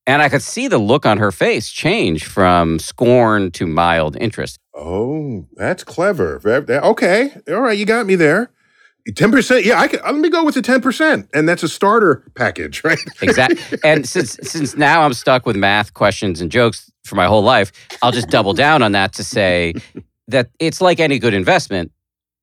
And 0.07 0.23
I 0.23 0.29
could 0.29 0.41
see 0.41 0.67
the 0.67 0.79
look 0.79 1.05
on 1.05 1.19
her 1.19 1.31
face 1.31 1.69
change 1.69 2.25
from 2.25 2.79
scorn 2.79 3.51
to 3.51 3.67
mild 3.67 4.17
interest. 4.17 4.57
Oh, 4.73 5.45
that's 5.55 5.83
clever. 5.83 6.41
Okay, 6.43 7.35
all 7.49 7.61
right, 7.61 7.77
you 7.77 7.85
got 7.85 8.07
me 8.07 8.15
there. 8.15 8.49
Ten 9.15 9.31
percent. 9.31 9.65
Yeah, 9.65 9.79
I 9.79 9.87
can. 9.87 9.99
Let 10.03 10.15
me 10.15 10.29
go 10.29 10.43
with 10.43 10.55
the 10.55 10.61
ten 10.61 10.81
percent, 10.81 11.29
and 11.33 11.49
that's 11.49 11.63
a 11.63 11.69
starter 11.69 12.23
package, 12.35 12.83
right? 12.85 12.99
Exactly. 13.21 13.79
and 13.83 14.07
since 14.07 14.37
since 14.43 14.75
now 14.75 15.01
I'm 15.01 15.13
stuck 15.13 15.45
with 15.45 15.55
math 15.55 15.93
questions 15.93 16.41
and 16.41 16.51
jokes 16.51 16.91
for 17.03 17.15
my 17.15 17.25
whole 17.25 17.41
life, 17.41 17.71
I'll 18.01 18.11
just 18.11 18.29
double 18.29 18.53
down 18.53 18.83
on 18.83 18.91
that 18.91 19.13
to 19.13 19.23
say 19.23 19.73
that 20.27 20.49
it's 20.59 20.81
like 20.81 20.99
any 20.99 21.19
good 21.19 21.33
investment, 21.33 21.91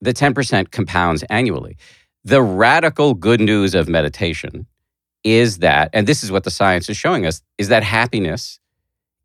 the 0.00 0.12
10% 0.12 0.70
compounds 0.70 1.22
annually. 1.30 1.76
The 2.24 2.42
radical 2.42 3.14
good 3.14 3.40
news 3.40 3.74
of 3.74 3.88
meditation 3.88 4.66
is 5.24 5.58
that, 5.58 5.90
and 5.92 6.06
this 6.06 6.22
is 6.22 6.30
what 6.30 6.44
the 6.44 6.50
science 6.50 6.88
is 6.88 6.96
showing 6.96 7.24
us, 7.24 7.40
is 7.56 7.68
that 7.68 7.82
happiness 7.82 8.58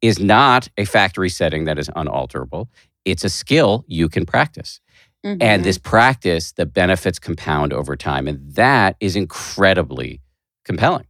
is 0.01 0.19
not 0.19 0.69
a 0.77 0.85
factory 0.85 1.29
setting 1.29 1.65
that 1.65 1.79
is 1.79 1.89
unalterable. 1.95 2.69
It's 3.05 3.23
a 3.23 3.29
skill 3.29 3.83
you 3.87 4.07
can 4.09 4.25
practice. 4.25 4.79
Mhm. 5.25 5.37
And 5.41 5.63
this 5.63 5.77
practice, 5.77 6.51
the 6.51 6.65
benefits 6.65 7.19
compound 7.19 7.71
over 7.73 7.95
time. 7.95 8.27
And 8.27 8.39
that 8.55 8.95
is 8.99 9.15
incredibly 9.15 10.21
compelling. 10.65 11.05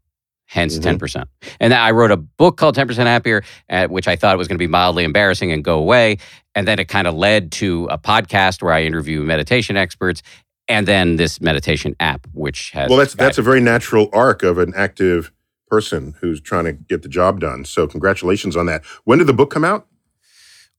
Hence 0.45 0.77
Mhm. 0.77 0.83
10%. 0.83 1.29
And 1.59 1.73
I 1.73 1.89
wrote 1.91 2.11
a 2.11 2.17
book 2.17 2.57
called 2.57 2.75
10% 2.75 3.07
Happier, 3.07 3.43
uh, 3.69 3.87
which 3.87 4.07
I 4.07 4.15
thought 4.15 4.37
was 4.37 4.47
going 4.47 4.57
to 4.57 4.63
be 4.63 4.67
mildly 4.67 5.03
embarrassing 5.03 5.51
and 5.51 5.63
go 5.63 5.79
away. 5.79 6.17
And 6.53 6.67
then 6.67 6.77
it 6.77 6.87
kind 6.87 7.07
of 7.07 7.15
led 7.15 7.51
to 7.53 7.87
a 7.89 7.97
podcast 7.97 8.61
where 8.61 8.73
I 8.73 8.83
interview 8.83 9.21
meditation 9.23 9.77
experts. 9.77 10.21
And 10.67 10.87
then 10.87 11.15
this 11.17 11.41
meditation 11.41 11.95
app, 11.99 12.27
which 12.33 12.71
has. 12.71 12.89
Well, 12.89 12.99
that's 12.99 13.15
that's 13.15 13.37
a 13.37 13.41
very 13.41 13.59
natural 13.59 14.09
arc 14.13 14.43
of 14.43 14.57
an 14.59 14.73
active 14.75 15.31
person 15.67 16.13
who's 16.21 16.39
trying 16.39 16.65
to 16.65 16.71
get 16.73 17.01
the 17.01 17.09
job 17.09 17.39
done. 17.41 17.65
So, 17.65 17.85
congratulations 17.87 18.55
on 18.55 18.67
that. 18.67 18.83
When 19.03 19.17
did 19.17 19.27
the 19.27 19.33
book 19.33 19.49
come 19.49 19.65
out? 19.65 19.87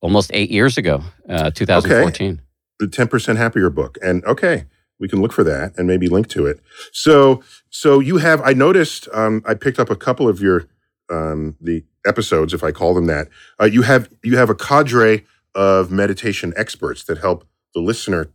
almost 0.01 0.31
eight 0.35 0.51
years 0.51 0.77
ago, 0.77 1.03
uh, 1.31 1.51
2014. 1.51 2.39
The 2.85 2.91
ten 2.91 3.09
percent 3.09 3.39
happier 3.39 3.71
book. 3.71 3.97
And 4.03 4.23
okay, 4.27 4.67
we 5.01 5.09
can 5.09 5.23
look 5.23 5.33
for 5.33 5.45
that 5.45 5.73
and 5.79 5.87
maybe 5.87 6.07
link 6.07 6.29
to 6.29 6.47
it. 6.47 6.61
So, 6.93 7.43
so 7.71 7.99
you 7.99 8.19
have. 8.19 8.43
I 8.43 8.53
noticed. 8.53 9.09
Um, 9.15 9.43
I 9.47 9.55
picked 9.55 9.79
up 9.79 9.89
a 9.89 9.97
couple 9.97 10.29
of 10.29 10.41
your 10.41 10.69
um, 11.11 11.57
the 11.61 11.85
episodes, 12.07 12.53
if 12.53 12.63
I 12.63 12.73
call 12.73 12.93
them 12.93 13.07
that. 13.07 13.29
Uh, 13.59 13.65
you 13.65 13.83
have 13.83 14.11
you 14.23 14.37
have 14.37 14.51
a 14.51 14.55
cadre 14.55 15.25
of 15.55 15.91
meditation 15.91 16.53
experts 16.57 17.05
that 17.05 17.19
help 17.19 17.47
the 17.75 17.81
listener 17.81 18.29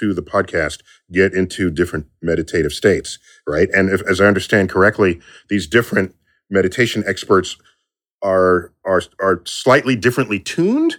to 0.00 0.12
the 0.12 0.22
podcast 0.22 0.82
get 1.10 1.32
into 1.32 1.70
different 1.70 2.06
meditative 2.20 2.72
states, 2.72 3.18
right? 3.46 3.68
And 3.72 3.88
if, 3.88 4.02
as 4.02 4.20
I 4.20 4.26
understand 4.26 4.68
correctly, 4.68 5.20
these 5.48 5.66
different 5.66 6.14
meditation 6.50 7.04
experts 7.06 7.56
are 8.20 8.70
are 8.84 9.02
are 9.18 9.40
slightly 9.46 9.96
differently 9.96 10.40
tuned 10.40 10.96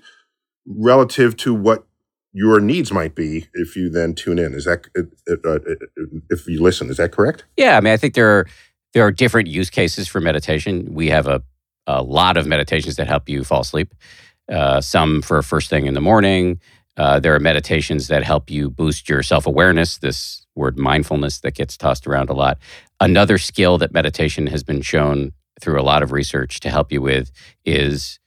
relative 0.65 1.37
to 1.37 1.53
what 1.53 1.85
your 2.35 2.59
needs 2.59 2.91
might 2.91 3.15
be 3.15 3.47
if 3.53 3.75
you 3.77 3.89
then 3.89 4.13
tune 4.13 4.39
in. 4.45 4.53
Is 4.53 4.65
that 4.65 4.85
uh, 4.97 5.03
uh, 5.49 5.59
if 6.29 6.45
you 6.47 6.61
listen? 6.61 6.89
Is 6.89 6.97
that 6.97 7.11
correct? 7.13 7.45
Yeah, 7.57 7.77
I 7.77 7.81
mean, 7.81 7.93
I 7.93 7.97
think 7.97 8.13
there 8.13 8.29
are 8.29 8.45
there 8.93 9.03
are 9.07 9.11
different 9.11 9.47
use 9.47 9.69
cases 9.71 10.07
for 10.07 10.19
meditation. 10.21 10.93
We 10.93 11.07
have 11.09 11.27
a 11.27 11.41
a 11.87 12.01
lot 12.03 12.37
of 12.37 12.45
meditations 12.47 12.95
that 12.97 13.07
help 13.07 13.29
you 13.29 13.43
fall 13.43 13.61
asleep. 13.61 13.93
Uh, 14.51 14.81
some 14.81 15.21
for 15.21 15.41
first 15.41 15.69
thing 15.69 15.85
in 15.87 15.93
the 15.95 16.01
morning, 16.01 16.59
Uh, 16.97 17.19
there 17.19 17.35
are 17.35 17.41
meditations 17.41 18.07
that 18.07 18.23
help 18.23 18.49
you 18.49 18.69
boost 18.69 19.09
your 19.09 19.21
self 19.23 19.45
awareness, 19.47 19.97
this 19.97 20.45
word 20.55 20.77
mindfulness 20.77 21.41
that 21.41 21.53
gets 21.55 21.77
tossed 21.77 22.07
around 22.07 22.29
a 22.29 22.33
lot. 22.33 22.57
Another 23.01 23.37
skill 23.37 23.77
that 23.79 23.91
meditation 23.91 24.47
has 24.47 24.63
been 24.63 24.81
shown 24.81 25.33
through 25.61 25.79
a 25.79 25.83
lot 25.91 26.03
of 26.03 26.11
research 26.11 26.59
to 26.61 26.69
help 26.69 26.91
you 26.93 27.01
with 27.01 27.31
is 27.65 28.19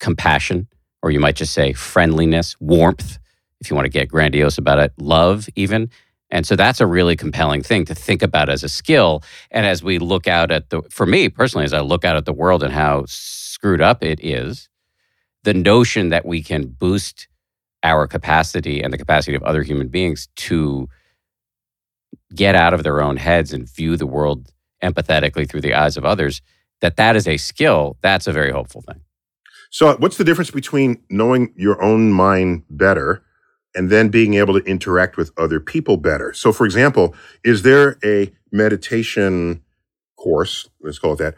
compassion, 0.00 0.66
or 1.02 1.10
you 1.10 1.20
might 1.20 1.36
just 1.36 1.52
say 1.52 1.72
friendliness, 1.72 2.56
warmth, 2.60 3.18
if 3.60 3.70
you 3.70 3.76
want 3.76 3.86
to 3.86 3.90
get 3.90 4.08
grandiose 4.08 4.58
about 4.58 4.78
it, 4.78 4.92
love, 4.98 5.48
even. 5.56 5.90
And 6.30 6.46
so 6.46 6.56
that's 6.56 6.80
a 6.80 6.86
really 6.86 7.16
compelling 7.16 7.62
thing 7.62 7.84
to 7.86 7.94
think 7.94 8.22
about 8.22 8.48
as 8.48 8.62
a 8.62 8.68
skill. 8.68 9.22
And 9.50 9.64
as 9.64 9.82
we 9.82 9.98
look 9.98 10.28
out 10.28 10.50
at 10.50 10.70
the, 10.70 10.82
for 10.90 11.06
me 11.06 11.28
personally, 11.28 11.64
as 11.64 11.72
I 11.72 11.80
look 11.80 12.04
out 12.04 12.16
at 12.16 12.26
the 12.26 12.32
world 12.32 12.62
and 12.62 12.72
how 12.72 13.04
screwed 13.06 13.80
up 13.80 14.04
it 14.04 14.22
is, 14.22 14.68
the 15.44 15.54
notion 15.54 16.10
that 16.10 16.26
we 16.26 16.42
can 16.42 16.66
boost 16.66 17.28
our 17.82 18.06
capacity 18.06 18.82
and 18.82 18.92
the 18.92 18.98
capacity 18.98 19.34
of 19.36 19.42
other 19.42 19.62
human 19.62 19.88
beings 19.88 20.28
to 20.36 20.88
get 22.34 22.54
out 22.54 22.74
of 22.74 22.82
their 22.82 23.00
own 23.00 23.16
heads 23.16 23.52
and 23.52 23.68
view 23.68 23.96
the 23.96 24.06
world 24.06 24.52
empathetically 24.82 25.48
through 25.48 25.60
the 25.60 25.74
eyes 25.74 25.96
of 25.96 26.04
others, 26.04 26.42
that 26.80 26.96
that 26.96 27.16
is 27.16 27.26
a 27.26 27.36
skill, 27.36 27.96
that's 28.02 28.26
a 28.26 28.32
very 28.32 28.52
hopeful 28.52 28.82
thing. 28.82 29.00
So, 29.70 29.96
what's 29.96 30.16
the 30.16 30.24
difference 30.24 30.50
between 30.50 31.02
knowing 31.10 31.52
your 31.56 31.82
own 31.82 32.12
mind 32.12 32.64
better 32.70 33.22
and 33.74 33.90
then 33.90 34.08
being 34.08 34.34
able 34.34 34.58
to 34.58 34.66
interact 34.66 35.16
with 35.16 35.30
other 35.36 35.60
people 35.60 35.96
better? 35.96 36.32
So, 36.32 36.52
for 36.52 36.64
example, 36.64 37.14
is 37.44 37.62
there 37.62 37.98
a 38.04 38.32
meditation 38.50 39.62
course, 40.16 40.68
let's 40.80 40.98
call 40.98 41.12
it 41.12 41.18
that, 41.18 41.34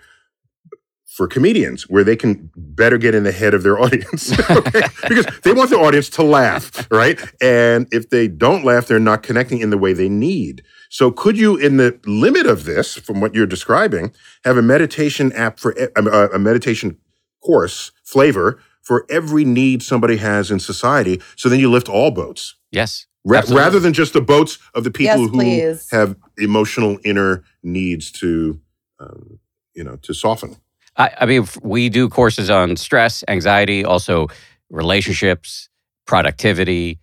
for 1.10 1.26
comedians 1.26 1.88
where 1.90 2.04
they 2.04 2.14
can 2.14 2.50
better 2.56 2.96
get 2.96 3.16
in 3.16 3.24
the 3.24 3.32
head 3.32 3.52
of 3.52 3.64
their 3.64 3.78
audience 3.82 4.32
okay? 4.48 4.82
because 5.08 5.26
they 5.42 5.52
want 5.52 5.68
their 5.68 5.80
audience 5.80 6.08
to 6.08 6.22
laugh 6.22 6.86
right 6.90 7.20
and 7.42 7.88
if 7.90 8.10
they 8.10 8.28
don't 8.28 8.64
laugh 8.64 8.86
they're 8.86 9.00
not 9.00 9.22
connecting 9.22 9.58
in 9.58 9.70
the 9.70 9.76
way 9.76 9.92
they 9.92 10.08
need 10.08 10.62
so 10.88 11.10
could 11.10 11.36
you 11.36 11.56
in 11.56 11.78
the 11.78 11.98
limit 12.06 12.46
of 12.46 12.64
this 12.64 12.94
from 12.94 13.20
what 13.20 13.34
you're 13.34 13.44
describing 13.44 14.12
have 14.44 14.56
a 14.56 14.62
meditation 14.62 15.32
app 15.32 15.58
for 15.58 15.76
eh, 15.76 15.88
a, 15.96 16.28
a 16.28 16.38
meditation 16.38 16.96
course 17.42 17.90
flavor 18.10 18.60
for 18.82 19.06
every 19.10 19.44
need 19.44 19.82
somebody 19.82 20.16
has 20.16 20.50
in 20.50 20.58
society. 20.58 21.20
So 21.36 21.48
then 21.48 21.60
you 21.60 21.70
lift 21.70 21.88
all 21.88 22.10
boats. 22.10 22.56
Yes 22.70 23.06
Ra- 23.24 23.42
rather 23.50 23.78
than 23.78 23.92
just 23.92 24.12
the 24.14 24.20
boats 24.20 24.58
of 24.74 24.84
the 24.84 24.90
people 24.90 25.20
Yes, 25.20 25.30
who 25.30 25.38
please. 25.38 25.88
have 25.90 26.16
emotional 26.38 26.98
inner 27.04 27.44
needs 27.62 28.10
to 28.12 28.60
um, 28.98 29.38
you 29.74 29.84
know 29.84 29.96
to 29.96 30.14
soften. 30.14 30.56
I, 30.96 31.10
I 31.20 31.26
mean, 31.26 31.46
we 31.62 31.88
do 31.88 32.08
courses 32.08 32.50
on 32.50 32.76
stress, 32.76 33.22
anxiety, 33.28 33.84
also 33.84 34.28
relationships, 34.70 35.68
productivity, 36.06 36.98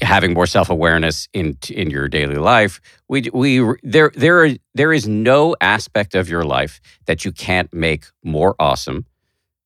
having 0.00 0.34
more 0.34 0.46
self 0.46 0.70
awareness 0.70 1.28
in 1.32 1.58
in 1.68 1.90
your 1.90 2.08
daily 2.08 2.36
life. 2.36 2.80
We 3.08 3.28
we 3.32 3.60
there 3.82 4.12
there 4.14 4.44
are, 4.44 4.50
there 4.74 4.92
is 4.92 5.08
no 5.08 5.56
aspect 5.60 6.14
of 6.14 6.28
your 6.28 6.44
life 6.44 6.80
that 7.06 7.24
you 7.24 7.32
can't 7.32 7.72
make 7.74 8.04
more 8.22 8.54
awesome 8.60 9.04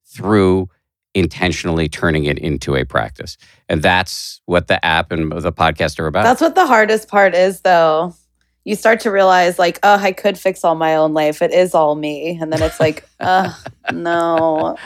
through 0.09 0.69
intentionally 1.15 1.89
turning 1.89 2.25
it 2.25 2.39
into 2.39 2.77
a 2.77 2.85
practice, 2.85 3.37
and 3.69 3.83
that's 3.83 4.41
what 4.47 4.69
the 4.69 4.85
app 4.85 5.13
and 5.13 5.33
the 5.33 5.53
podcast 5.53 5.99
are 5.99 6.07
about. 6.07 6.25
That's 6.25 6.41
what 6.41 6.55
the 6.55 6.67
hardest 6.67 7.09
part 7.09 7.35
is, 7.35 7.61
though. 7.61 8.15
You 8.65 8.75
start 8.75 9.01
to 9.01 9.11
realize, 9.11 9.59
like, 9.59 9.79
oh, 9.83 9.97
I 9.97 10.13
could 10.13 10.39
fix 10.39 10.63
all 10.65 10.75
my 10.75 10.97
own 10.97 11.15
life. 11.15 11.41
It 11.41 11.53
is 11.53 11.75
all 11.75 11.95
me. 11.95 12.39
And 12.39 12.53
then 12.53 12.63
it's 12.63 12.79
like, 12.79 13.09
uh, 13.21 13.53
no, 13.93 14.77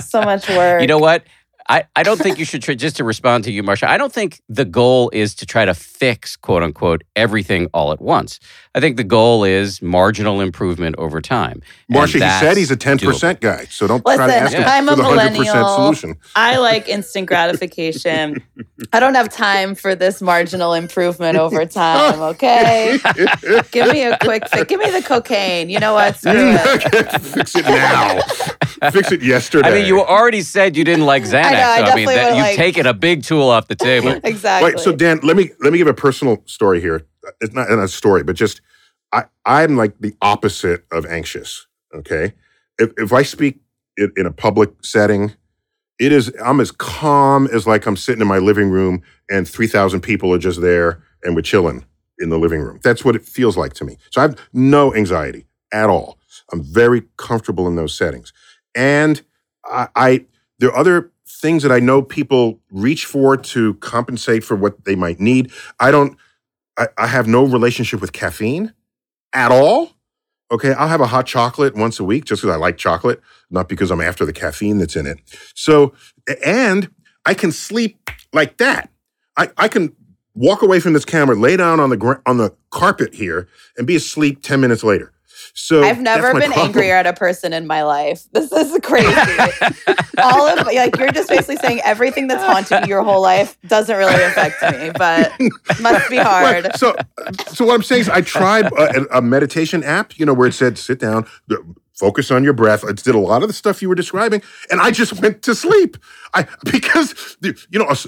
so 0.00 0.22
much 0.22 0.48
work. 0.48 0.80
You 0.80 0.86
know 0.86 0.98
what? 0.98 1.24
I, 1.68 1.84
I 1.96 2.02
don't 2.02 2.20
think 2.20 2.38
you 2.38 2.44
should 2.44 2.62
try, 2.62 2.74
just 2.74 2.96
to 2.96 3.04
respond 3.04 3.44
to 3.44 3.52
you, 3.52 3.62
Marcia. 3.62 3.88
I 3.88 3.96
don't 3.96 4.12
think 4.12 4.42
the 4.48 4.64
goal 4.64 5.10
is 5.12 5.34
to 5.36 5.46
try 5.46 5.64
to 5.64 5.74
fix 5.74 6.36
quote 6.36 6.62
unquote 6.62 7.02
everything 7.16 7.68
all 7.72 7.92
at 7.92 8.00
once. 8.00 8.40
I 8.74 8.80
think 8.80 8.96
the 8.96 9.04
goal 9.04 9.44
is 9.44 9.82
marginal 9.82 10.40
improvement 10.40 10.96
over 10.96 11.20
time. 11.20 11.60
And 11.60 11.62
Marcia, 11.90 12.14
he 12.14 12.40
said 12.40 12.56
he's 12.56 12.70
a 12.70 12.76
10% 12.76 12.98
doable. 12.98 13.40
guy, 13.40 13.64
so 13.66 13.86
don't 13.86 14.02
try 14.02 14.16
to 14.16 14.22
Listen, 14.24 14.42
ask 14.44 14.52
him 14.56 14.64
I'm 14.66 14.86
for 14.86 14.92
a 14.94 14.96
the 14.96 15.02
100% 15.02 15.32
millennial. 15.32 15.68
solution. 15.76 16.16
I 16.34 16.56
like 16.56 16.88
instant 16.88 17.26
gratification. 17.26 18.42
I 18.94 18.98
don't 19.00 19.14
have 19.14 19.28
time 19.28 19.74
for 19.74 19.94
this 19.94 20.22
marginal 20.22 20.72
improvement 20.72 21.36
over 21.36 21.66
time, 21.66 22.20
okay? 22.20 22.98
Give 23.72 23.88
me 23.92 24.04
a 24.04 24.16
quick 24.18 24.48
fix. 24.48 24.64
Give 24.68 24.80
me 24.80 24.90
the 24.90 25.02
cocaine. 25.02 25.68
You 25.68 25.78
know 25.78 25.92
what? 25.92 26.16
Screw 26.16 26.32
it. 26.34 27.20
Fix 27.20 27.54
it 27.56 27.64
now. 27.66 28.20
Fix 28.90 29.12
it 29.12 29.22
yesterday. 29.22 29.68
I 29.68 29.72
mean, 29.74 29.86
you 29.86 30.00
already 30.00 30.40
said 30.42 30.76
you 30.78 30.84
didn't 30.84 31.04
like 31.04 31.24
Xanax. 31.24 31.44
I 31.44 31.50
know, 31.52 31.58
I 31.60 31.84
so 31.86 31.92
I 31.92 31.94
mean, 31.94 32.06
that, 32.06 32.30
would 32.30 32.36
you've 32.38 32.46
like- 32.46 32.56
taken 32.56 32.86
a 32.86 32.94
big 32.94 33.22
tool 33.22 33.48
off 33.50 33.68
the 33.68 33.76
table. 33.76 34.18
Exactly. 34.24 34.72
Wait, 34.72 34.80
so 34.80 34.92
Dan, 34.92 35.20
let 35.22 35.36
me 35.36 35.50
let 35.60 35.72
me 35.72 35.78
give 35.78 35.88
a 35.88 35.94
personal 35.94 36.42
story 36.46 36.80
here. 36.80 37.06
It's 37.40 37.54
not, 37.54 37.70
not 37.70 37.78
a 37.80 37.88
story, 37.88 38.22
but 38.22 38.36
just 38.36 38.60
I 39.12 39.24
I'm 39.44 39.76
like 39.76 39.98
the 40.00 40.14
opposite 40.22 40.84
of 40.92 41.06
anxious. 41.06 41.66
Okay, 41.94 42.34
if 42.78 42.92
if 42.98 43.12
I 43.12 43.22
speak 43.22 43.60
in, 43.96 44.12
in 44.16 44.26
a 44.26 44.32
public 44.32 44.70
setting, 44.82 45.34
it 45.98 46.12
is 46.12 46.32
I'm 46.44 46.60
as 46.60 46.72
calm 46.72 47.48
as 47.48 47.66
like 47.66 47.86
I'm 47.86 47.96
sitting 47.96 48.22
in 48.22 48.28
my 48.28 48.38
living 48.38 48.70
room 48.70 49.02
and 49.30 49.48
three 49.48 49.66
thousand 49.68 50.02
people 50.02 50.32
are 50.34 50.38
just 50.38 50.60
there 50.60 51.02
and 51.22 51.34
we're 51.36 51.42
chilling 51.42 51.84
in 52.18 52.30
the 52.30 52.38
living 52.38 52.60
room. 52.60 52.80
That's 52.82 53.04
what 53.04 53.16
it 53.16 53.24
feels 53.24 53.56
like 53.56 53.74
to 53.74 53.84
me. 53.84 53.98
So 54.10 54.20
I 54.20 54.24
have 54.24 54.38
no 54.52 54.94
anxiety 54.94 55.46
at 55.72 55.90
all. 55.90 56.18
I'm 56.52 56.62
very 56.62 57.04
comfortable 57.16 57.68
in 57.68 57.76
those 57.76 57.94
settings, 57.96 58.32
and 58.74 59.22
I, 59.64 59.88
I 59.96 60.26
there 60.58 60.70
are 60.70 60.76
other 60.78 61.12
things 61.28 61.62
that 61.64 61.72
I 61.72 61.80
know 61.80 62.02
people 62.02 62.60
reach 62.70 63.06
for 63.06 63.36
to 63.36 63.74
compensate 63.74 64.44
for 64.44 64.56
what 64.56 64.84
they 64.84 64.94
might 64.94 65.20
need. 65.20 65.50
I 65.80 65.90
don't, 65.90 66.16
I, 66.78 66.88
I 66.96 67.06
have 67.06 67.26
no 67.26 67.44
relationship 67.44 68.00
with 68.00 68.12
caffeine 68.12 68.72
at 69.32 69.50
all. 69.50 69.92
Okay. 70.50 70.72
I'll 70.72 70.88
have 70.88 71.00
a 71.00 71.06
hot 71.06 71.26
chocolate 71.26 71.74
once 71.74 71.98
a 71.98 72.04
week 72.04 72.24
just 72.24 72.42
because 72.42 72.54
I 72.54 72.58
like 72.58 72.76
chocolate, 72.76 73.20
not 73.50 73.68
because 73.68 73.90
I'm 73.90 74.00
after 74.00 74.24
the 74.24 74.32
caffeine 74.32 74.78
that's 74.78 74.96
in 74.96 75.06
it. 75.06 75.18
So, 75.54 75.94
and 76.44 76.90
I 77.24 77.34
can 77.34 77.52
sleep 77.52 78.10
like 78.32 78.58
that. 78.58 78.90
I, 79.36 79.50
I 79.56 79.68
can 79.68 79.94
walk 80.34 80.62
away 80.62 80.80
from 80.80 80.92
this 80.92 81.04
camera, 81.04 81.36
lay 81.36 81.56
down 81.56 81.80
on 81.80 81.90
the 81.90 82.20
on 82.26 82.38
the 82.38 82.54
carpet 82.70 83.14
here, 83.14 83.48
and 83.76 83.86
be 83.86 83.96
asleep 83.96 84.42
10 84.42 84.60
minutes 84.60 84.84
later. 84.84 85.11
So 85.54 85.82
I've 85.82 86.00
never 86.00 86.32
been 86.32 86.50
problem. 86.50 86.68
angrier 86.68 86.94
at 86.94 87.06
a 87.06 87.12
person 87.12 87.52
in 87.52 87.66
my 87.66 87.82
life. 87.82 88.24
This 88.32 88.50
is 88.52 88.78
crazy. 88.82 89.10
All 90.18 90.48
of 90.48 90.66
like 90.66 90.96
you're 90.96 91.12
just 91.12 91.28
basically 91.28 91.56
saying 91.56 91.80
everything 91.84 92.26
that's 92.26 92.42
haunted 92.42 92.86
you 92.86 92.92
your 92.94 93.02
whole 93.02 93.20
life 93.20 93.58
doesn't 93.66 93.96
really 93.96 94.22
affect 94.22 94.62
me, 94.62 94.90
but 94.96 95.32
must 95.80 96.08
be 96.10 96.16
hard. 96.18 96.64
Right. 96.64 96.76
So, 96.76 96.94
so 97.48 97.66
what 97.66 97.74
I'm 97.74 97.82
saying 97.82 98.02
is, 98.02 98.08
I 98.08 98.22
tried 98.22 98.66
a, 98.72 99.18
a 99.18 99.22
meditation 99.22 99.82
app, 99.84 100.18
you 100.18 100.24
know, 100.26 100.34
where 100.34 100.48
it 100.48 100.54
said 100.54 100.78
sit 100.78 100.98
down, 100.98 101.26
th- 101.48 101.60
focus 101.94 102.30
on 102.30 102.44
your 102.44 102.52
breath. 102.54 102.84
It 102.84 102.96
did 103.02 103.14
a 103.14 103.18
lot 103.18 103.42
of 103.42 103.48
the 103.48 103.54
stuff 103.54 103.82
you 103.82 103.88
were 103.88 103.94
describing, 103.94 104.42
and 104.70 104.80
I 104.80 104.90
just 104.90 105.20
went 105.20 105.42
to 105.42 105.54
sleep. 105.54 105.96
I 106.34 106.46
because 106.70 107.36
you 107.42 107.78
know. 107.78 107.86
A, 107.86 107.92
s- 107.92 108.06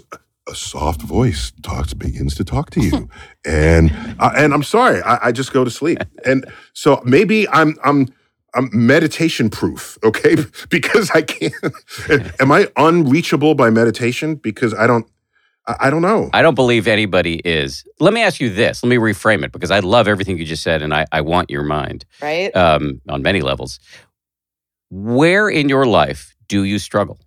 a 0.49 0.55
soft 0.55 1.03
voice 1.03 1.53
talks 1.63 1.95
begins 1.95 2.35
to 2.37 2.45
talk 2.45 2.71
to 2.71 2.81
you, 2.81 3.09
and 3.47 3.91
uh, 4.19 4.33
and 4.37 4.53
I'm 4.53 4.63
sorry, 4.63 5.01
I, 5.03 5.29
I 5.29 5.33
just 5.33 5.53
go 5.53 5.65
to 5.65 5.71
sleep, 5.71 5.99
and 6.25 6.45
so 6.73 7.01
maybe 7.05 7.49
I'm 7.49 7.77
I'm 7.85 8.09
I'm 8.55 8.69
meditation 8.73 9.51
proof, 9.51 9.99
okay? 10.05 10.37
Because 10.69 11.11
I 11.13 11.23
can't. 11.23 11.55
Am 12.41 12.53
I 12.53 12.69
unreachable 12.77 13.55
by 13.55 13.71
meditation? 13.71 14.37
Because 14.37 14.75
I 14.75 14.87
don't. 14.87 15.07
I, 15.67 15.77
I 15.87 15.91
don't 15.91 16.03
know. 16.03 16.31
I 16.33 16.43
don't 16.43 16.55
believe 16.55 16.87
anybody 16.87 17.41
is. 17.45 17.85
Let 18.01 18.13
me 18.13 18.21
ask 18.23 18.41
you 18.41 18.51
this. 18.51 18.83
Let 18.83 18.91
me 18.91 18.97
reframe 18.97 19.45
it 19.45 19.53
because 19.53 19.71
I 19.71 19.79
love 19.81 20.07
everything 20.09 20.37
you 20.39 20.45
just 20.45 20.63
said 20.63 20.83
and 20.83 20.93
I, 20.95 21.07
I 21.11 21.21
want 21.23 21.49
your 21.51 21.63
mind 21.63 22.05
Right? 22.21 22.55
um, 22.55 23.01
on 23.09 23.23
many 23.23 23.41
levels. 23.41 23.81
Where 24.91 25.49
in 25.49 25.69
your 25.69 25.87
life 25.87 26.35
do 26.49 26.65
you 26.65 26.79
struggle? 26.79 27.19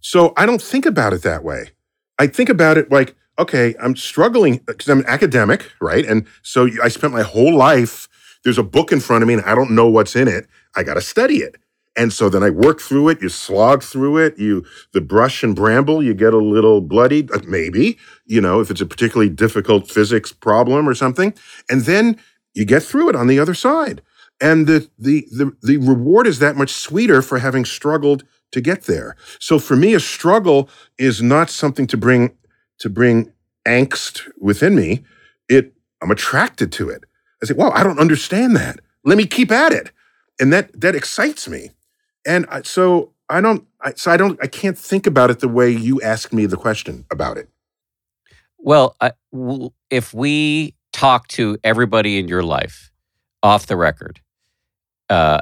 So 0.00 0.32
I 0.36 0.46
don't 0.46 0.62
think 0.62 0.86
about 0.86 1.12
it 1.12 1.22
that 1.22 1.44
way. 1.44 1.70
I 2.18 2.26
think 2.26 2.48
about 2.48 2.78
it 2.78 2.90
like, 2.90 3.14
okay, 3.38 3.74
I'm 3.80 3.96
struggling 3.96 4.58
because 4.66 4.88
I'm 4.88 5.00
an 5.00 5.06
academic, 5.06 5.72
right? 5.80 6.04
And 6.04 6.26
so 6.42 6.68
I 6.82 6.88
spent 6.88 7.12
my 7.12 7.22
whole 7.22 7.56
life, 7.56 8.08
there's 8.44 8.58
a 8.58 8.62
book 8.62 8.92
in 8.92 9.00
front 9.00 9.22
of 9.22 9.28
me 9.28 9.34
and 9.34 9.44
I 9.44 9.54
don't 9.54 9.70
know 9.70 9.88
what's 9.88 10.16
in 10.16 10.28
it. 10.28 10.46
I 10.76 10.82
got 10.82 10.94
to 10.94 11.00
study 11.00 11.38
it. 11.38 11.56
And 11.96 12.12
so 12.12 12.28
then 12.28 12.42
I 12.42 12.50
work 12.50 12.80
through 12.80 13.08
it, 13.08 13.20
you 13.20 13.28
slog 13.28 13.82
through 13.82 14.18
it, 14.18 14.38
you, 14.38 14.64
the 14.92 15.00
brush 15.00 15.42
and 15.42 15.56
bramble, 15.56 16.02
you 16.02 16.14
get 16.14 16.32
a 16.32 16.38
little 16.38 16.80
bloodied, 16.80 17.32
uh, 17.32 17.40
maybe, 17.46 17.98
you 18.24 18.40
know, 18.40 18.60
if 18.60 18.70
it's 18.70 18.80
a 18.80 18.86
particularly 18.86 19.28
difficult 19.28 19.90
physics 19.90 20.32
problem 20.32 20.88
or 20.88 20.94
something. 20.94 21.34
And 21.68 21.82
then 21.82 22.18
you 22.54 22.64
get 22.64 22.82
through 22.82 23.08
it 23.08 23.16
on 23.16 23.26
the 23.26 23.40
other 23.40 23.54
side. 23.54 24.02
And 24.40 24.66
the, 24.66 24.88
the, 24.98 25.26
the, 25.32 25.56
the 25.62 25.76
reward 25.78 26.26
is 26.26 26.38
that 26.38 26.56
much 26.56 26.70
sweeter 26.72 27.22
for 27.22 27.38
having 27.38 27.64
struggled 27.64 28.24
to 28.52 28.60
get 28.60 28.82
there. 28.82 29.16
So 29.38 29.58
for 29.58 29.76
me, 29.76 29.94
a 29.94 30.00
struggle 30.00 30.68
is 30.98 31.22
not 31.22 31.50
something 31.50 31.86
to 31.88 31.96
bring 31.96 32.36
to 32.78 32.88
bring 32.88 33.32
angst 33.66 34.28
within 34.38 34.74
me. 34.74 35.04
It 35.48 35.72
I'm 36.02 36.10
attracted 36.10 36.72
to 36.72 36.88
it. 36.88 37.04
I 37.42 37.46
say, 37.46 37.54
wow, 37.54 37.70
I 37.74 37.82
don't 37.82 37.98
understand 37.98 38.56
that. 38.56 38.80
Let 39.04 39.16
me 39.16 39.26
keep 39.26 39.50
at 39.50 39.72
it, 39.72 39.92
and 40.38 40.52
that 40.52 40.78
that 40.80 40.94
excites 40.94 41.48
me. 41.48 41.70
And 42.26 42.46
I, 42.50 42.62
so 42.62 43.12
I 43.28 43.40
don't. 43.40 43.66
I, 43.80 43.94
so 43.94 44.10
I 44.10 44.16
don't. 44.16 44.38
I 44.42 44.46
can't 44.46 44.76
think 44.78 45.06
about 45.06 45.30
it 45.30 45.40
the 45.40 45.48
way 45.48 45.70
you 45.70 46.00
asked 46.02 46.32
me 46.32 46.46
the 46.46 46.56
question 46.56 47.06
about 47.10 47.38
it. 47.38 47.48
Well, 48.58 48.94
I, 49.00 49.12
if 49.88 50.12
we 50.12 50.74
talk 50.92 51.28
to 51.28 51.56
everybody 51.64 52.18
in 52.18 52.28
your 52.28 52.42
life 52.42 52.90
off 53.42 53.66
the 53.66 53.76
record, 53.76 54.20
uh, 55.08 55.40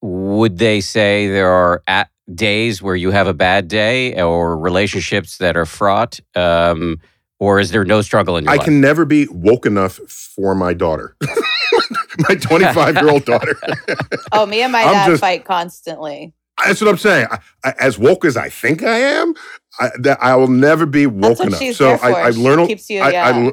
would 0.00 0.58
they 0.58 0.80
say 0.80 1.28
there 1.28 1.50
are 1.50 1.82
at 1.88 2.09
days 2.34 2.80
where 2.82 2.96
you 2.96 3.10
have 3.10 3.26
a 3.26 3.34
bad 3.34 3.68
day 3.68 4.20
or 4.20 4.56
relationships 4.58 5.38
that 5.38 5.56
are 5.56 5.66
fraught? 5.66 6.20
Um, 6.34 7.00
or 7.38 7.58
is 7.58 7.70
there 7.70 7.84
no 7.84 8.02
struggle 8.02 8.36
in 8.36 8.44
your 8.44 8.52
I 8.52 8.56
life? 8.56 8.64
can 8.64 8.80
never 8.80 9.04
be 9.04 9.26
woke 9.30 9.64
enough 9.66 9.94
for 10.08 10.54
my 10.54 10.74
daughter, 10.74 11.16
my 12.28 12.34
25 12.34 12.94
year 12.96 13.08
old 13.10 13.24
daughter. 13.24 13.56
Oh, 14.32 14.46
me 14.46 14.60
and 14.62 14.70
my 14.72 14.82
I'm 14.82 14.92
dad 14.92 15.06
just- 15.08 15.20
fight 15.20 15.44
constantly. 15.44 16.32
That's 16.64 16.80
what 16.80 16.90
I'm 16.90 16.98
saying. 16.98 17.26
I, 17.30 17.38
I, 17.64 17.74
as 17.80 17.98
woke 17.98 18.24
as 18.26 18.36
I 18.36 18.50
think 18.50 18.82
I 18.82 18.98
am, 18.98 19.34
I, 19.80 19.90
that 20.00 20.18
I 20.22 20.36
will 20.36 20.46
never 20.48 20.84
be 20.84 21.06
woke 21.06 21.38
That's 21.38 21.58
enough. 21.60 21.74
so. 21.76 21.90
I, 22.02 22.10
I 22.26 22.30
learn. 22.30 22.58
a- 22.60 22.66
keeps 22.66 22.90
you- 22.90 23.00
I. 23.00 23.50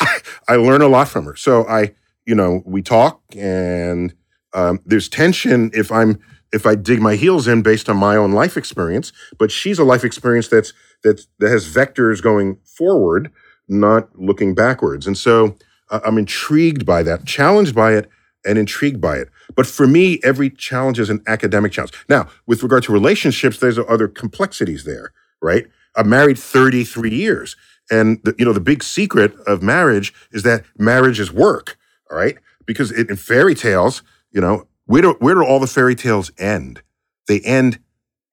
I, 0.00 0.16
I 0.48 0.56
learn 0.56 0.82
a 0.82 0.88
lot 0.88 1.06
from 1.08 1.24
her. 1.26 1.36
So 1.36 1.64
I, 1.68 1.94
you 2.26 2.34
know, 2.34 2.62
we 2.66 2.82
talk, 2.82 3.20
and 3.36 4.12
um, 4.54 4.80
there's 4.84 5.08
tension 5.08 5.70
if 5.72 5.92
I'm 5.92 6.18
if 6.52 6.66
I 6.66 6.74
dig 6.74 7.00
my 7.00 7.16
heels 7.16 7.46
in 7.46 7.62
based 7.62 7.88
on 7.88 7.96
my 7.96 8.16
own 8.16 8.32
life 8.32 8.56
experience. 8.56 9.12
But 9.38 9.50
she's 9.50 9.78
a 9.78 9.84
life 9.84 10.04
experience 10.04 10.48
that's 10.48 10.72
that 11.02 11.22
that 11.38 11.50
has 11.50 11.68
vectors 11.68 12.22
going 12.22 12.58
forward, 12.64 13.30
not 13.68 14.08
looking 14.18 14.54
backwards. 14.54 15.06
And 15.06 15.16
so 15.16 15.56
I'm 15.90 16.18
intrigued 16.18 16.84
by 16.84 17.02
that, 17.04 17.24
challenged 17.24 17.74
by 17.74 17.94
it, 17.94 18.08
and 18.44 18.58
intrigued 18.58 19.00
by 19.00 19.16
it. 19.16 19.28
But 19.54 19.66
for 19.66 19.86
me, 19.86 20.20
every 20.22 20.50
challenge 20.50 20.98
is 20.98 21.10
an 21.10 21.22
academic 21.26 21.72
challenge. 21.72 21.92
Now, 22.08 22.28
with 22.46 22.62
regard 22.62 22.82
to 22.84 22.92
relationships, 22.92 23.58
there's 23.58 23.78
other 23.78 24.08
complexities 24.08 24.84
there, 24.84 25.12
right? 25.40 25.66
I'm 25.96 26.08
married 26.08 26.38
33 26.38 27.10
years. 27.10 27.56
And 27.90 28.20
the, 28.24 28.34
you 28.38 28.44
know, 28.44 28.52
the 28.52 28.60
big 28.60 28.82
secret 28.82 29.34
of 29.46 29.62
marriage 29.62 30.12
is 30.30 30.42
that 30.42 30.64
marriage 30.78 31.18
is 31.18 31.32
work, 31.32 31.78
all 32.10 32.18
right? 32.18 32.36
Because 32.66 32.92
it, 32.92 33.08
in 33.08 33.16
fairy 33.16 33.54
tales, 33.54 34.02
you 34.30 34.40
know, 34.40 34.66
where 34.88 35.02
do, 35.02 35.16
where 35.20 35.34
do 35.36 35.44
all 35.44 35.60
the 35.60 35.66
fairy 35.68 35.94
tales 35.94 36.30
end? 36.38 36.82
They 37.28 37.40
end 37.40 37.78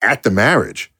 at 0.02 0.24
the 0.24 0.32
marriage, 0.32 0.92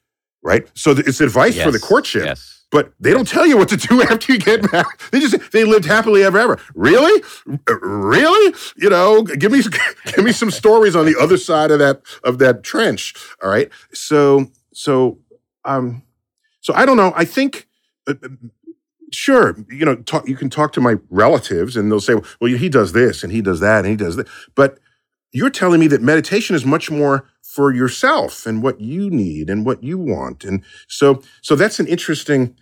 right? 0.44 0.68
So 0.76 0.92
it's 0.92 1.22
advice 1.22 1.60
for 1.62 1.72
the 1.72 1.80
courtship, 1.80 2.26
Yes. 2.26 2.64
but 2.72 2.92
they 3.00 3.12
don't 3.12 3.28
tell 3.28 3.46
you 3.46 3.58
what 3.58 3.70
to 3.70 3.78
do 3.78 4.02
after 4.12 4.34
you 4.34 4.40
get 4.40 4.72
married. 4.72 4.88
They 5.12 5.20
just 5.20 5.52
they 5.52 5.64
lived 5.64 5.86
happily 5.86 6.24
ever 6.24 6.38
ever. 6.38 6.60
Really, 6.76 7.24
really? 7.70 8.54
You 8.78 8.90
know, 8.90 9.24
give 9.24 9.52
me 9.52 9.62
give 10.16 10.24
me 10.26 10.32
some 10.34 10.52
stories 10.52 10.96
on 10.96 11.06
the 11.06 11.16
other 11.20 11.38
side 11.38 11.72
of 11.72 11.80
that 11.80 12.02
of 12.24 12.38
that 12.40 12.64
trench. 12.64 13.14
All 13.42 13.50
right. 13.50 13.70
So 13.94 14.48
so 14.74 15.20
um 15.64 16.04
so 16.62 16.74
I 16.74 16.86
don't 16.86 16.98
know. 16.98 17.14
I 17.16 17.26
think. 17.26 17.68
Uh, 18.08 18.14
Sure, 19.12 19.56
you 19.70 19.86
know, 19.86 19.96
talk, 19.98 20.28
you 20.28 20.36
can 20.36 20.50
talk 20.50 20.74
to 20.74 20.82
my 20.82 20.96
relatives, 21.10 21.78
and 21.78 21.90
they'll 21.90 22.02
say, 22.02 22.16
"Well, 22.42 22.52
he 22.52 22.68
does 22.68 22.92
this, 22.92 23.24
and 23.24 23.32
he 23.32 23.40
does 23.42 23.60
that, 23.62 23.80
and 23.86 23.88
he 23.88 23.96
does 23.96 24.16
that." 24.18 24.28
But 24.56 24.80
you're 25.32 25.50
telling 25.50 25.80
me 25.80 25.88
that 25.88 26.02
meditation 26.02 26.56
is 26.56 26.66
much 26.66 26.90
more 26.90 27.28
for 27.42 27.74
yourself 27.74 28.46
and 28.46 28.64
what 28.64 28.80
you 28.80 29.10
need 29.10 29.50
and 29.50 29.66
what 29.66 29.84
you 29.84 29.98
want, 29.98 30.44
and 30.44 30.64
so 30.88 31.22
so 31.42 31.56
that's 31.56 31.80
an 31.80 31.88
interesting. 31.88 32.56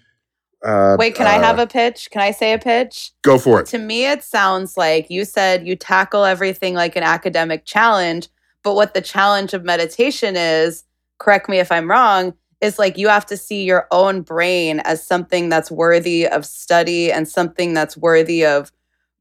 Uh, 0.66 0.96
Wait, 0.98 1.14
can 1.14 1.28
I 1.28 1.38
uh, 1.38 1.42
have 1.42 1.60
a 1.60 1.68
pitch? 1.68 2.10
Can 2.10 2.22
I 2.22 2.32
say 2.32 2.54
a 2.54 2.60
pitch? 2.60 3.12
go 3.22 3.38
for 3.38 3.60
it? 3.60 3.66
To 3.68 3.78
me, 3.78 4.06
it 4.06 4.24
sounds 4.24 4.78
like 4.78 5.10
you 5.10 5.26
said 5.26 5.68
you 5.68 5.76
tackle 5.76 6.24
everything 6.24 6.74
like 6.74 6.96
an 6.96 7.04
academic 7.04 7.66
challenge, 7.66 8.30
but 8.64 8.76
what 8.76 8.94
the 8.94 9.02
challenge 9.02 9.54
of 9.54 9.66
meditation 9.66 10.36
is, 10.38 10.86
correct 11.20 11.50
me 11.50 11.60
if 11.60 11.70
I'm 11.70 11.90
wrong, 11.90 12.34
is 12.64 12.80
like 12.80 12.98
you 12.98 13.10
have 13.10 13.26
to 13.26 13.38
see 13.38 13.64
your 13.64 13.88
own 13.92 14.22
brain 14.22 14.80
as 14.82 15.06
something 15.06 15.50
that's 15.50 15.70
worthy 15.70 16.26
of 16.26 16.46
study 16.46 17.12
and 17.12 17.28
something 17.28 17.74
that's 17.74 17.98
worthy 17.98 18.46
of 18.46 18.72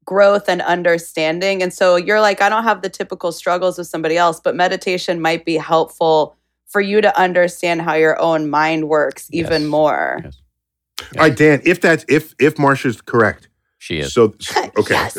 growth 0.05 0.49
and 0.49 0.61
understanding. 0.61 1.61
And 1.63 1.73
so 1.73 1.95
you're 1.95 2.21
like, 2.21 2.41
I 2.41 2.49
don't 2.49 2.63
have 2.63 2.81
the 2.81 2.89
typical 2.89 3.31
struggles 3.31 3.77
of 3.79 3.87
somebody 3.87 4.17
else, 4.17 4.39
but 4.39 4.55
meditation 4.55 5.21
might 5.21 5.45
be 5.45 5.57
helpful 5.57 6.35
for 6.67 6.81
you 6.81 7.01
to 7.01 7.19
understand 7.19 7.81
how 7.83 7.93
your 7.93 8.19
own 8.21 8.49
mind 8.49 8.89
works 8.89 9.27
even 9.31 9.63
Yes. 9.63 9.69
more. 9.71 10.21
Yes. 10.23 10.37
All 11.17 11.21
right, 11.23 11.35
Dan. 11.35 11.61
If 11.65 11.81
that's 11.81 12.05
if 12.07 12.33
if 12.39 12.57
Marcia's 12.57 13.01
correct, 13.01 13.49
She 13.79 13.99
is. 13.99 14.13
so 14.13 14.33
so- 14.39 14.71
okay, 14.77 15.09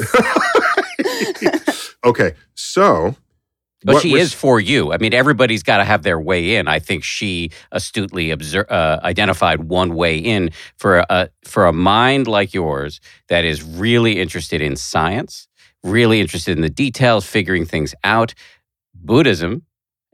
okay. 2.05 2.35
So, 2.55 3.14
But 3.85 3.94
what 3.94 4.03
she 4.03 4.14
is 4.14 4.33
for 4.33 4.59
you. 4.59 4.92
I 4.94 4.97
mean, 4.97 5.12
everybody's 5.12 5.62
got 5.62 5.77
to 5.77 5.85
have 5.85 6.03
their 6.03 6.18
way 6.18 6.57
in. 6.57 6.68
I 6.68 6.79
think 6.79 7.05
she 7.05 7.51
astutely 7.70 8.31
obser- 8.31 8.66
uh, 8.70 8.99
identified 9.03 9.64
one 9.64 9.94
way 9.94 10.16
in 10.16 10.51
for 10.79 11.05
a 11.11 11.29
for 11.44 11.66
a 11.66 11.73
mind 11.73 12.27
like 12.27 12.55
yours 12.55 12.99
that 13.29 13.44
is 13.44 13.62
really 13.62 14.18
interested 14.18 14.62
in 14.62 14.77
science, 14.77 15.49
really 15.83 16.20
interested 16.20 16.57
in 16.57 16.62
the 16.62 16.70
details, 16.70 17.27
figuring 17.27 17.66
things 17.66 17.94
out. 18.05 18.33
Buddhism 18.94 19.62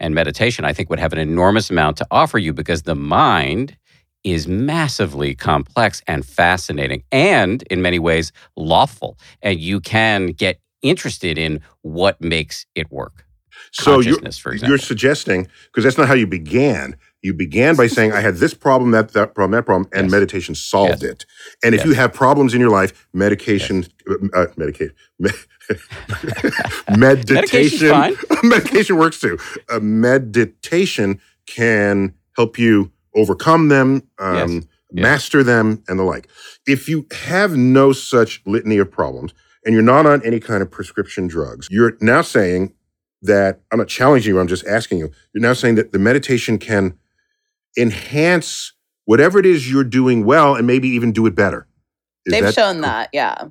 and 0.01 0.17
meditation, 0.17 0.65
I 0.65 0.73
think, 0.73 0.91
would 0.91 0.99
have 0.99 1.13
an 1.13 1.21
enormous 1.21 1.71
amount 1.71 1.97
to 1.99 2.07
offer 2.11 2.39
you 2.39 2.53
because 2.53 2.83
the 2.83 2.97
mind 2.97 3.77
is 4.25 4.49
massively 4.49 5.35
complex 5.35 6.03
and 6.09 6.27
fascinating, 6.27 7.05
and 7.13 7.63
in 7.71 7.83
many 7.83 8.01
ways 8.01 8.33
lawful, 8.57 9.17
and 9.43 9.61
you 9.61 9.81
can 9.81 10.27
get 10.27 10.61
interested 10.83 11.39
in 11.39 11.61
what 11.83 12.21
makes 12.21 12.67
it 12.75 12.91
work 12.91 13.25
so 13.73 14.01
you're 14.01 14.19
you're 14.63 14.79
suggesting 14.79 15.49
because 15.67 15.85
that's 15.85 15.99
not 15.99 16.09
how 16.09 16.15
you 16.15 16.27
began. 16.27 16.97
You 17.23 17.35
began 17.35 17.77
by 17.77 17.87
saying, 17.87 18.13
"I 18.13 18.21
had 18.21 18.37
this 18.37 18.55
problem, 18.55 18.93
that 18.93 19.13
that 19.13 19.35
problem, 19.35 19.53
that 19.53 19.67
problem," 19.67 19.89
and 19.93 20.05
Yes. 20.07 20.11
meditation 20.13 20.55
solved 20.55 21.03
Yes. 21.03 21.11
it. 21.13 21.27
And 21.63 21.75
if 21.75 21.81
Yes. 21.81 21.87
you 21.89 21.93
have 21.95 22.13
problems 22.15 22.55
in 22.55 22.61
your 22.61 22.71
life, 22.71 23.07
medication, 23.13 23.87
uh, 24.35 24.47
medication, 24.57 24.95
me- 25.19 25.31
meditation, 26.97 28.17
medication 28.43 28.97
works 28.97 29.21
too. 29.21 29.39
Uh, 29.69 29.81
meditation 29.81 31.21
can 31.47 32.15
help 32.37 32.59
you 32.59 32.91
overcome 33.15 33.69
them, 33.69 34.03
um, 34.19 34.63
master 34.93 35.43
them, 35.43 35.83
and 35.89 35.99
the 35.99 36.05
like. 36.05 36.29
If 36.67 36.89
you 36.89 37.07
have 37.13 37.57
no 37.57 37.93
such 37.93 38.41
litany 38.47 38.79
of 38.79 38.91
problems 38.91 39.33
and 39.65 39.75
you're 39.75 39.83
not 39.83 40.07
on 40.07 40.25
any 40.25 40.41
kind 40.41 40.63
of 40.63 40.71
prescription 40.71 41.27
drugs, 41.29 41.69
you're 41.71 41.97
now 42.01 42.23
saying 42.23 42.73
that 43.23 43.61
I'm 43.71 43.79
not 43.79 43.89
challenging 43.89 44.35
you, 44.35 44.41
I'm 44.41 44.49
just 44.49 44.67
asking 44.67 44.99
you. 44.99 45.11
You're 45.33 45.43
now 45.43 45.53
saying 45.53 45.75
that 45.77 45.93
the 45.93 45.99
meditation 45.99 46.59
can 46.59 46.95
enhance 47.77 48.73
whatever 49.05 49.39
it 49.39 49.47
is 49.47 49.71
you're 49.71 49.85
doing 49.85 50.25
well 50.25 50.55
and 50.55 50.67
maybe 50.67 50.89
even 50.89 51.13
do 51.13 51.27
it 51.27 51.35
better. 51.35 51.67
Is 52.27 52.33
They've 52.33 52.45
that- 52.45 52.55
shown 52.55 52.81
that, 52.83 53.11
yeah. 53.13 53.49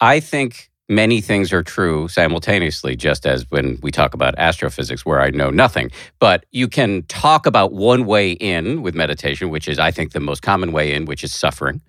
I 0.00 0.20
think 0.20 0.70
many 0.88 1.20
things 1.20 1.52
are 1.52 1.62
true 1.62 2.08
simultaneously, 2.08 2.96
just 2.96 3.26
as 3.26 3.44
when 3.50 3.78
we 3.82 3.90
talk 3.90 4.14
about 4.14 4.38
astrophysics, 4.38 5.04
where 5.04 5.20
I 5.20 5.30
know 5.30 5.50
nothing. 5.50 5.90
But 6.18 6.46
you 6.52 6.68
can 6.68 7.02
talk 7.08 7.46
about 7.46 7.72
one 7.72 8.06
way 8.06 8.32
in 8.32 8.82
with 8.82 8.94
meditation, 8.94 9.50
which 9.50 9.68
is, 9.68 9.78
I 9.78 9.90
think, 9.90 10.12
the 10.12 10.20
most 10.20 10.42
common 10.42 10.72
way 10.72 10.94
in, 10.94 11.04
which 11.04 11.24
is 11.24 11.34
suffering. 11.34 11.80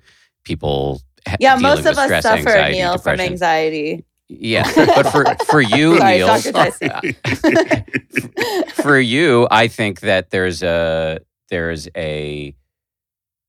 People, 0.43 1.01
Yeah, 1.39 1.55
most 1.55 1.85
of 1.85 1.97
us 1.97 2.05
stress, 2.05 2.23
suffer, 2.23 2.37
anxiety, 2.49 2.77
Neil, 2.79 2.97
from 2.97 3.19
anxiety. 3.19 4.05
Yes, 4.29 4.75
but 4.75 5.11
for 5.11 5.25
for 5.45 5.59
you, 5.59 5.97
Sorry, 5.99 6.17
Neil, 6.19 6.27
Dr. 6.27 6.51
Tyson. 6.51 7.15
for 8.83 8.99
you, 8.99 9.47
I 9.49 9.67
think 9.67 10.01
that 10.01 10.29
there's 10.29 10.61
a 10.61 11.19
there's 11.49 11.89
a 11.97 12.55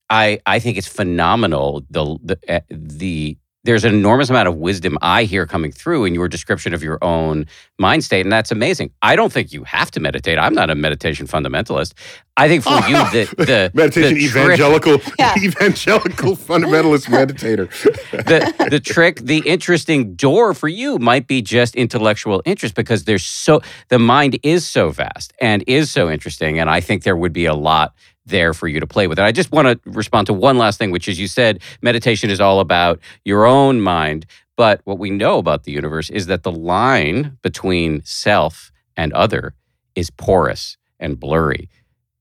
I 0.08 0.40
I 0.46 0.58
think 0.58 0.78
it's 0.78 0.88
phenomenal 0.88 1.84
the 1.90 2.18
the 2.22 2.38
eh, 2.48 2.60
the 2.70 3.36
there's 3.64 3.84
an 3.84 3.94
enormous 3.94 4.30
amount 4.30 4.48
of 4.48 4.56
wisdom 4.56 4.96
I 5.02 5.24
hear 5.24 5.46
coming 5.46 5.70
through 5.72 6.04
in 6.06 6.14
your 6.14 6.28
description 6.28 6.72
of 6.72 6.82
your 6.82 6.98
own 7.02 7.46
mind 7.78 8.04
state, 8.04 8.24
and 8.24 8.32
that's 8.32 8.50
amazing. 8.50 8.90
I 9.02 9.16
don't 9.16 9.32
think 9.32 9.52
you 9.52 9.64
have 9.64 9.90
to 9.92 10.00
meditate. 10.00 10.38
I'm 10.38 10.54
not 10.54 10.70
a 10.70 10.74
meditation 10.74 11.26
fundamentalist. 11.26 11.92
I 12.36 12.48
think 12.48 12.62
for 12.64 12.70
you, 12.88 12.96
the 13.10 13.34
the 13.44 13.70
meditation 13.74 14.14
the 14.14 14.28
trick- 14.28 14.58
evangelical 14.60 15.00
Yeah. 15.18 15.34
evangelical 15.42 16.36
fundamentalist 16.36 17.06
meditator. 17.08 17.68
the 18.10 18.68
the 18.70 18.80
trick, 18.80 19.20
the 19.20 19.42
interesting 19.44 20.14
door 20.14 20.54
for 20.54 20.68
you 20.68 20.98
might 20.98 21.26
be 21.26 21.42
just 21.42 21.74
intellectual 21.76 22.42
interest 22.46 22.74
because 22.74 23.04
there's 23.04 23.26
so 23.26 23.60
the 23.88 23.98
mind 23.98 24.38
is 24.42 24.66
so 24.66 24.90
vast 24.90 25.34
and 25.40 25.62
is 25.66 25.90
so 25.90 26.08
interesting, 26.10 26.58
and 26.58 26.70
I 26.70 26.80
think 26.80 27.02
there 27.02 27.16
would 27.16 27.32
be 27.34 27.44
a 27.44 27.54
lot 27.54 27.94
there 28.30 28.54
for 28.54 28.68
you 28.68 28.80
to 28.80 28.86
play 28.86 29.06
with. 29.06 29.18
And 29.18 29.26
I 29.26 29.32
just 29.32 29.52
want 29.52 29.66
to 29.68 29.90
respond 29.90 30.26
to 30.28 30.32
one 30.32 30.58
last 30.58 30.78
thing, 30.78 30.90
which 30.90 31.08
is 31.08 31.18
you 31.20 31.28
said 31.28 31.60
meditation 31.82 32.30
is 32.30 32.40
all 32.40 32.60
about 32.60 33.00
your 33.24 33.46
own 33.46 33.80
mind, 33.80 34.26
but 34.56 34.80
what 34.84 34.98
we 34.98 35.10
know 35.10 35.38
about 35.38 35.64
the 35.64 35.72
universe 35.72 36.10
is 36.10 36.26
that 36.26 36.42
the 36.42 36.52
line 36.52 37.38
between 37.42 38.02
self 38.04 38.72
and 38.96 39.12
other 39.12 39.54
is 39.94 40.10
porous 40.10 40.76
and 40.98 41.18
blurry. 41.18 41.68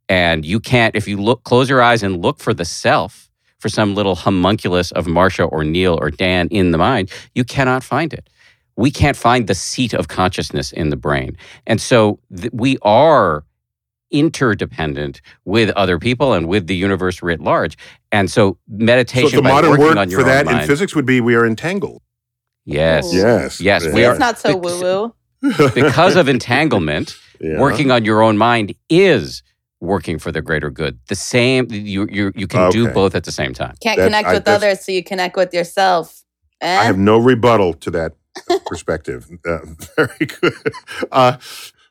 And 0.08 0.45
you 0.45 0.60
can't, 0.60 0.95
if 0.95 1.08
you 1.08 1.17
look, 1.17 1.43
close 1.43 1.69
your 1.69 1.82
eyes 1.82 2.02
and 2.02 2.22
look 2.22 2.39
for 2.39 2.54
the 2.54 2.65
self, 2.65 3.30
for 3.60 3.69
some 3.69 3.93
little 3.93 4.15
homunculus 4.15 4.91
of 4.93 5.06
Marcia 5.06 5.43
or 5.43 5.63
Neil 5.63 5.98
or 6.02 6.10
Dan 6.10 6.48
in 6.48 6.72
the 6.72 6.78
mind, 6.78 7.12
you 7.36 7.43
cannot 7.43 7.84
find 7.84 8.13
it. 8.13 8.30
We 8.76 8.89
can't 8.89 9.17
find 9.17 9.48
the 9.48 9.56
seat 9.56 9.93
of 9.93 10.08
consciousness 10.08 10.72
in 10.72 10.89
the 10.89 10.95
brain. 10.95 11.38
And 11.67 11.82
so 11.82 12.19
th- 12.34 12.52
we 12.54 12.78
are 12.82 13.43
interdependent 14.12 15.22
with 15.45 15.69
other 15.72 16.00
people 16.00 16.34
and 16.34 16.48
with 16.48 16.67
the 16.67 16.76
universe 16.76 17.22
writ 17.22 17.39
large. 17.41 17.78
And 18.12 18.30
so 18.30 18.58
meditation 18.67 19.30
So 19.30 19.36
the 19.38 19.41
by 19.43 19.50
modern 19.50 19.80
word 19.80 19.98
on 19.98 20.10
your 20.10 20.22
for 20.22 20.26
that 20.26 20.45
mind, 20.45 20.62
in 20.62 20.67
physics 20.67 20.95
would 20.95 21.06
be 21.06 21.22
we 21.22 21.36
are 21.36 21.45
entangled. 21.45 22.02
Yes. 22.65 23.13
Ooh. 23.13 23.17
Yes. 23.17 23.62
Yes, 23.62 23.86
Yeah. 23.86 23.93
we 23.93 24.06
are- 24.06 24.12
It's 24.12 24.19
not 24.19 24.39
so 24.39 24.56
woo 24.58 24.82
woo. 24.82 25.13
because 25.74 26.15
of 26.15 26.28
entanglement, 26.28 27.15
Yeah. 27.39 27.60
working 27.60 27.89
on 27.91 28.04
your 28.04 28.22
own 28.22 28.38
mind 28.38 28.74
is 28.89 29.41
working 29.80 30.19
for 30.19 30.30
the 30.32 30.41
greater 30.41 30.69
good. 30.69 31.00
The 31.08 31.15
same 31.15 31.67
you 31.72 32.06
you 32.12 32.34
you 32.36 32.48
can 32.48 32.69
do 32.69 32.89
both 32.89 33.15
at 33.15 33.24
the 33.24 33.32
same 33.32 33.54
time. 33.54 33.76
Can't 33.82 33.98
That- 33.98 34.06
connect 34.08 34.28
with 34.30 34.43
that's- 34.45 34.63
others, 34.63 34.86
so 34.86 34.91
you 34.91 35.04
connect 35.04 35.38
with 35.38 35.54
yourself. 35.54 36.24
Eh? 36.62 36.78
I 36.80 36.84
have 36.84 36.98
no 36.98 37.17
rebuttal 37.17 37.74
to 37.76 37.91
that 37.91 38.13
perspective. 38.65 39.30
Uh, 39.48 39.60
very 39.95 40.26
good. 40.26 40.54
Uh, 41.12 41.38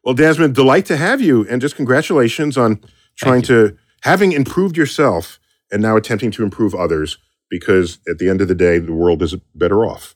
well, 0.04 0.14
Desmond, 0.14 0.54
delight 0.54 0.87
to 0.87 0.96
have 0.96 1.20
you, 1.20 1.46
and 1.48 1.61
just 1.61 1.76
congratulations 1.76 2.56
on 2.56 2.80
trying 3.16 3.42
to 3.42 3.76
having 4.02 4.32
improved 4.32 4.76
yourself 4.76 5.38
and 5.70 5.82
now 5.82 5.96
attempting 5.96 6.30
to 6.32 6.42
improve 6.42 6.74
others. 6.74 7.18
Because 7.50 7.98
at 8.06 8.18
the 8.18 8.28
end 8.28 8.42
of 8.42 8.48
the 8.48 8.54
day, 8.54 8.78
the 8.78 8.92
world 8.92 9.22
is 9.22 9.34
better 9.54 9.87
off 9.87 10.14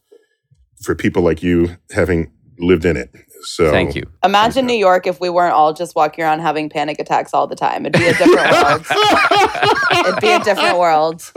for 0.83 0.95
people 0.95 1.23
like 1.23 1.43
you 1.43 1.77
having 1.91 2.31
lived 2.59 2.85
in 2.85 2.97
it. 2.97 3.11
So 3.43 3.71
Thank 3.71 3.95
you. 3.95 4.05
Imagine 4.25 4.67
New 4.67 4.77
York 4.77 5.07
if 5.07 5.21
we 5.21 5.29
weren't 5.29 5.55
all 5.55 5.73
just 5.73 5.97
walking 5.97 6.25
around 6.25 6.41
having 6.41 6.69
panic 6.69 6.99
attacks 7.01 7.35
all 7.35 7.47
the 7.47 7.57
time. 7.57 7.87
It'd 7.87 8.01
be 8.01 8.07
a 8.07 8.15
different 8.15 8.53
world. 8.53 8.87
It'd 10.07 10.21
be 10.21 10.31
a 10.31 10.39
different 10.45 10.79
world. 10.79 11.33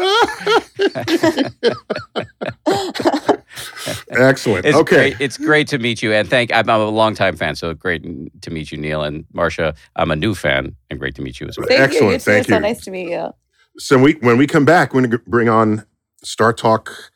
Excellent. 4.09 4.65
It's 4.65 4.77
okay. 4.77 5.11
great. 5.11 5.21
It's 5.21 5.37
great 5.37 5.67
to 5.69 5.77
meet 5.77 6.01
you, 6.01 6.13
and 6.13 6.29
thank. 6.29 6.51
I'm, 6.53 6.69
I'm 6.69 6.81
a 6.81 6.85
longtime 6.89 7.35
fan, 7.37 7.55
so 7.55 7.73
great 7.73 8.03
to 8.41 8.51
meet 8.51 8.71
you, 8.71 8.77
Neil 8.77 9.03
and 9.03 9.25
Marcia. 9.33 9.73
I'm 9.95 10.11
a 10.11 10.15
new 10.15 10.35
fan, 10.35 10.75
and 10.89 10.99
great 10.99 11.15
to 11.15 11.21
meet 11.21 11.39
you 11.39 11.47
as 11.47 11.57
well. 11.57 11.67
Thank 11.67 11.79
you. 11.79 11.83
Excellent. 11.85 12.11
You 12.13 12.17
too. 12.19 12.23
Thank 12.23 12.39
It's 12.41 12.49
so 12.49 12.55
you. 12.55 12.61
nice 12.61 12.81
to 12.85 12.91
meet 12.91 13.09
you. 13.09 13.29
So 13.77 13.97
we, 13.97 14.13
when 14.13 14.37
we 14.37 14.47
come 14.47 14.65
back, 14.65 14.93
we're 14.93 15.01
going 15.01 15.11
to 15.11 15.17
bring 15.19 15.49
on 15.49 15.85
Star 16.23 16.53
Talk 16.53 17.11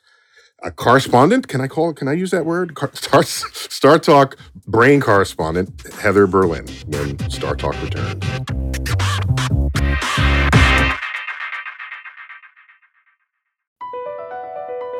a 0.62 0.72
correspondent. 0.72 1.48
Can 1.48 1.62
I 1.62 1.68
call? 1.68 1.94
Can 1.94 2.08
I 2.08 2.14
use 2.14 2.32
that 2.32 2.46
word? 2.46 2.76
Car- 2.76 2.92
Star, 2.94 3.24
Star 3.24 3.98
Talk 4.00 4.38
brain 4.68 5.00
correspondent 5.02 5.82
Heather 5.94 6.28
Berlin 6.28 6.68
when 6.88 7.18
Star 7.30 7.56
Talk 7.56 7.82
returns. 7.82 8.24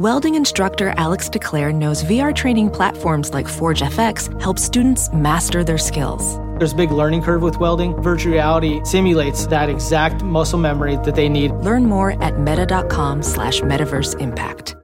Welding 0.00 0.34
instructor 0.34 0.94
Alex 0.96 1.28
DeClaire 1.28 1.74
knows 1.74 2.02
VR 2.04 2.34
training 2.34 2.70
platforms 2.70 3.34
like 3.34 3.46
Forge 3.46 3.82
FX 3.82 4.40
help 4.40 4.58
students 4.58 5.12
master 5.12 5.62
their 5.62 5.76
skills. 5.76 6.38
There's 6.56 6.72
a 6.72 6.76
big 6.76 6.90
learning 6.90 7.20
curve 7.20 7.42
with 7.42 7.58
welding. 7.58 7.94
Virtual 8.00 8.32
reality 8.32 8.80
simulates 8.82 9.46
that 9.48 9.68
exact 9.68 10.22
muscle 10.22 10.58
memory 10.58 10.96
that 11.04 11.14
they 11.14 11.28
need. 11.28 11.50
Learn 11.50 11.84
more 11.84 12.12
at 12.22 12.38
meta.com 12.38 13.22
slash 13.22 13.60
metaverse 13.60 14.18
impact. 14.18 14.74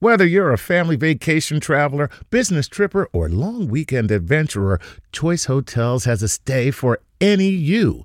Whether 0.00 0.26
you're 0.26 0.52
a 0.52 0.58
family 0.58 0.96
vacation 0.96 1.58
traveler, 1.58 2.10
business 2.28 2.68
tripper, 2.68 3.08
or 3.14 3.30
long 3.30 3.68
weekend 3.68 4.10
adventurer, 4.10 4.78
Choice 5.12 5.46
Hotels 5.46 6.04
has 6.04 6.22
a 6.22 6.28
stay 6.28 6.70
for 6.70 7.00
any 7.22 7.48
you. 7.48 8.04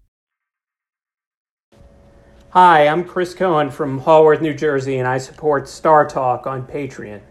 Hi, 2.53 2.85
I'm 2.85 3.05
Chris 3.05 3.33
Cohen 3.33 3.71
from 3.71 4.01
Hallworth, 4.01 4.41
New 4.41 4.53
Jersey, 4.53 4.97
and 4.97 5.07
I 5.07 5.19
support 5.19 5.69
Star 5.69 6.05
Talk 6.05 6.45
on 6.45 6.67
Patreon. 6.67 7.21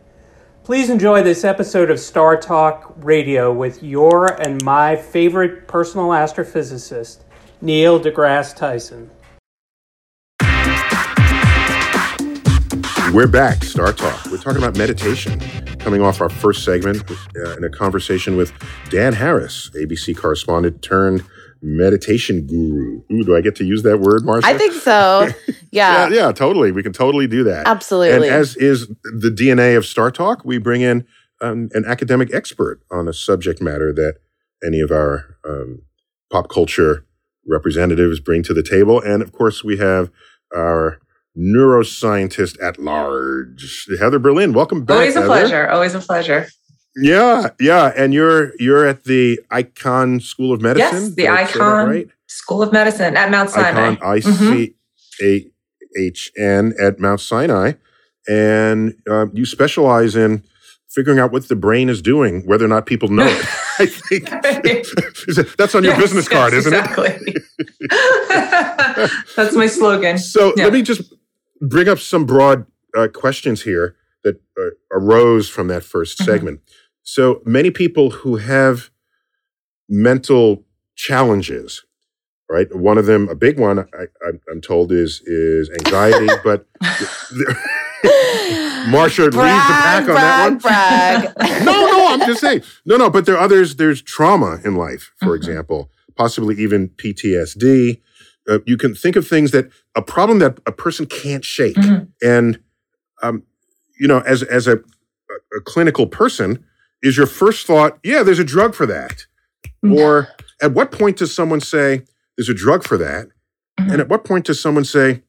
Please 0.64 0.88
enjoy 0.88 1.22
this 1.22 1.44
episode 1.44 1.90
of 1.90 2.00
Star 2.00 2.38
Talk 2.38 2.94
Radio 2.96 3.52
with 3.52 3.82
your 3.82 4.40
and 4.40 4.64
my 4.64 4.96
favorite 4.96 5.68
personal 5.68 6.06
astrophysicist, 6.06 7.18
Neil 7.60 8.00
deGrasse 8.00 8.56
Tyson. 8.56 9.10
We're 13.12 13.28
back, 13.28 13.62
Star 13.62 13.92
Talk. 13.92 14.24
We're 14.30 14.38
talking 14.38 14.62
about 14.62 14.78
meditation, 14.78 15.38
coming 15.80 16.00
off 16.00 16.22
our 16.22 16.30
first 16.30 16.64
segment 16.64 17.02
uh, 17.36 17.58
in 17.58 17.64
a 17.64 17.68
conversation 17.68 18.38
with 18.38 18.54
Dan 18.88 19.12
Harris, 19.12 19.68
ABC 19.74 20.16
correspondent 20.16 20.80
turned 20.80 21.22
meditation 21.62 22.46
guru. 22.46 23.02
Ooh, 23.12 23.24
do 23.24 23.36
I 23.36 23.40
get 23.40 23.54
to 23.56 23.64
use 23.64 23.82
that 23.82 23.98
word, 23.98 24.24
Marcia? 24.24 24.46
I 24.46 24.56
think 24.56 24.72
so. 24.74 25.28
yeah, 25.70 26.08
Yeah, 26.08 26.08
yeah, 26.08 26.32
totally. 26.32 26.72
We 26.72 26.82
can 26.82 26.92
totally 26.92 27.26
do 27.26 27.44
that. 27.44 27.66
absolutely. 27.66 28.28
And 28.28 28.34
as 28.36 28.56
is 28.56 28.88
the 28.88 29.30
DNA 29.30 29.76
of 29.76 29.84
Star 29.86 30.10
Talk, 30.10 30.42
we 30.44 30.58
bring 30.58 30.80
in 30.80 31.06
um, 31.42 31.68
an 31.72 31.84
academic 31.86 32.32
expert 32.34 32.80
on 32.90 33.08
a 33.08 33.12
subject 33.12 33.60
matter 33.60 33.92
that 33.92 34.14
any 34.66 34.80
of 34.80 34.90
our 34.90 35.36
um, 35.48 35.82
pop 36.30 36.48
culture 36.50 37.06
representatives 37.46 38.20
bring 38.20 38.42
to 38.44 38.54
the 38.54 38.62
table. 38.62 39.00
And 39.00 39.22
of 39.22 39.32
course, 39.32 39.64
we 39.64 39.76
have 39.78 40.10
our 40.54 40.98
neuroscientist 41.38 42.62
at 42.62 42.78
large, 42.78 43.86
Heather 43.98 44.18
Berlin. 44.18 44.52
Welcome 44.52 44.84
back. 44.84 44.94
Always 44.96 45.16
a 45.16 45.20
Heather. 45.20 45.28
pleasure. 45.28 45.68
Always 45.68 45.94
a 45.94 46.00
pleasure. 46.00 46.48
Yeah, 46.96 47.50
yeah. 47.60 47.92
And 47.96 48.12
you're 48.12 48.52
you're 48.58 48.86
at 48.86 49.04
the 49.04 49.40
Icahn 49.50 50.20
School 50.22 50.52
of 50.52 50.60
Medicine. 50.60 50.98
Yes, 51.02 51.08
the 51.10 51.22
Did 51.22 51.28
I 51.30 51.44
say 51.46 51.58
that 51.58 51.64
Icahn 51.64 51.86
right? 51.88 52.08
School 52.26 52.62
of 52.62 52.72
Medicine 52.72 53.16
at 53.16 53.30
Mount 53.30 53.50
Sinai. 53.50 53.94
Icahn, 53.96 54.02
I 54.02 54.18
Mhm. 54.20 54.48
C 54.48 54.74
A 55.22 55.50
H 56.00 56.32
N 56.36 56.74
at 56.80 56.98
Mount 56.98 57.20
Sinai, 57.20 57.72
and 58.28 58.94
uh, 59.08 59.26
you 59.32 59.44
specialize 59.46 60.16
in 60.16 60.42
figuring 60.88 61.20
out 61.20 61.30
what 61.30 61.48
the 61.48 61.54
brain 61.56 61.88
is 61.88 62.02
doing, 62.02 62.44
whether 62.46 62.64
or 62.64 62.68
not 62.68 62.84
people 62.86 63.08
know 63.08 63.26
it. 63.26 63.46
I 63.78 63.86
think 63.86 64.28
that's 65.56 65.74
on 65.76 65.84
your 65.84 65.92
Yes, 65.94 66.02
business 66.02 66.26
yes, 66.28 66.32
card, 66.32 66.52
isn't 66.54 66.72
it? 66.74 66.78
exactly. 66.78 67.34
That's 69.36 69.54
my 69.54 69.66
slogan. 69.66 70.18
So 70.18 70.52
Yeah. 70.56 70.64
let 70.64 70.72
me 70.72 70.82
just 70.82 71.14
bring 71.60 71.88
up 71.88 71.98
some 71.98 72.26
broad 72.26 72.66
uh, 72.96 73.08
questions 73.08 73.62
here 73.62 73.94
that 74.24 74.40
uh, 74.58 74.70
arose 74.92 75.48
from 75.48 75.68
that 75.68 75.82
1st 75.82 76.18
Mhm. 76.18 76.24
segment. 76.24 76.60
So 77.02 77.42
many 77.44 77.70
people 77.70 78.10
who 78.10 78.36
have 78.36 78.90
mental 79.88 80.64
challenges, 80.96 81.84
right? 82.48 82.74
One 82.74 82.98
of 82.98 83.06
them, 83.06 83.28
a 83.28 83.34
big 83.34 83.58
one, 83.58 83.78
I, 83.80 83.84
I'm, 84.26 84.40
I'm 84.50 84.60
told, 84.60 84.92
is 84.92 85.20
is 85.22 85.70
anxiety, 85.70 86.28
but. 86.44 86.66
Marcia 88.86 89.24
leads 89.24 89.32
the 89.34 89.78
pack 89.82 90.08
on 90.08 90.14
that 90.14 90.38
one. 90.42 90.58
brag, 90.58 91.34
brag. 91.34 91.64
no, 91.64 91.72
no, 91.86 92.06
I'm 92.08 92.20
just 92.20 92.40
saying. 92.40 92.62
No, 92.86 92.96
no, 92.96 93.10
but 93.10 93.26
there 93.26 93.36
are 93.36 93.40
others. 93.42 93.76
There's 93.76 94.00
trauma 94.00 94.58
in 94.64 94.74
life, 94.74 95.12
for 95.18 95.28
Mhm. 95.28 95.36
example, 95.36 95.90
possibly 96.16 96.56
even 96.56 96.88
PTSD. 96.88 98.00
Uh, 98.48 98.60
you 98.66 98.78
can 98.78 98.94
think 98.94 99.16
of 99.16 99.28
things 99.28 99.50
that 99.50 99.68
a 99.94 100.00
problem 100.02 100.38
that 100.38 100.58
a 100.66 100.72
person 100.72 101.04
can't 101.04 101.44
shake, 101.44 101.76
Mhm. 101.76 102.08
and 102.22 102.60
um, 103.22 103.42
you 103.98 104.08
know, 104.08 104.20
as 104.20 104.42
as 104.44 104.66
a, 104.66 104.76
a 104.78 105.60
clinical 105.64 106.06
person, 106.06 106.64
is 107.02 107.16
your 107.16 107.26
first 107.26 107.66
thought, 107.66 107.98
yeah, 108.02 108.22
there's 108.22 108.38
a 108.38 108.44
drug 108.44 108.74
for 108.74 108.86
that, 108.86 109.26
mm-hmm. 109.84 109.94
or 109.94 110.28
at 110.60 110.72
what 110.72 110.92
point 110.92 111.16
does 111.18 111.34
someone 111.34 111.60
say 111.60 112.02
there's 112.36 112.48
a 112.48 112.54
drug 112.54 112.84
for 112.84 112.96
that, 112.98 113.28
mm-hmm. 113.78 113.90
and 113.90 114.00
at 114.00 114.08
what 114.08 114.24
point 114.24 114.46
does 114.46 114.60
someone 114.60 114.84
say, 114.84 115.22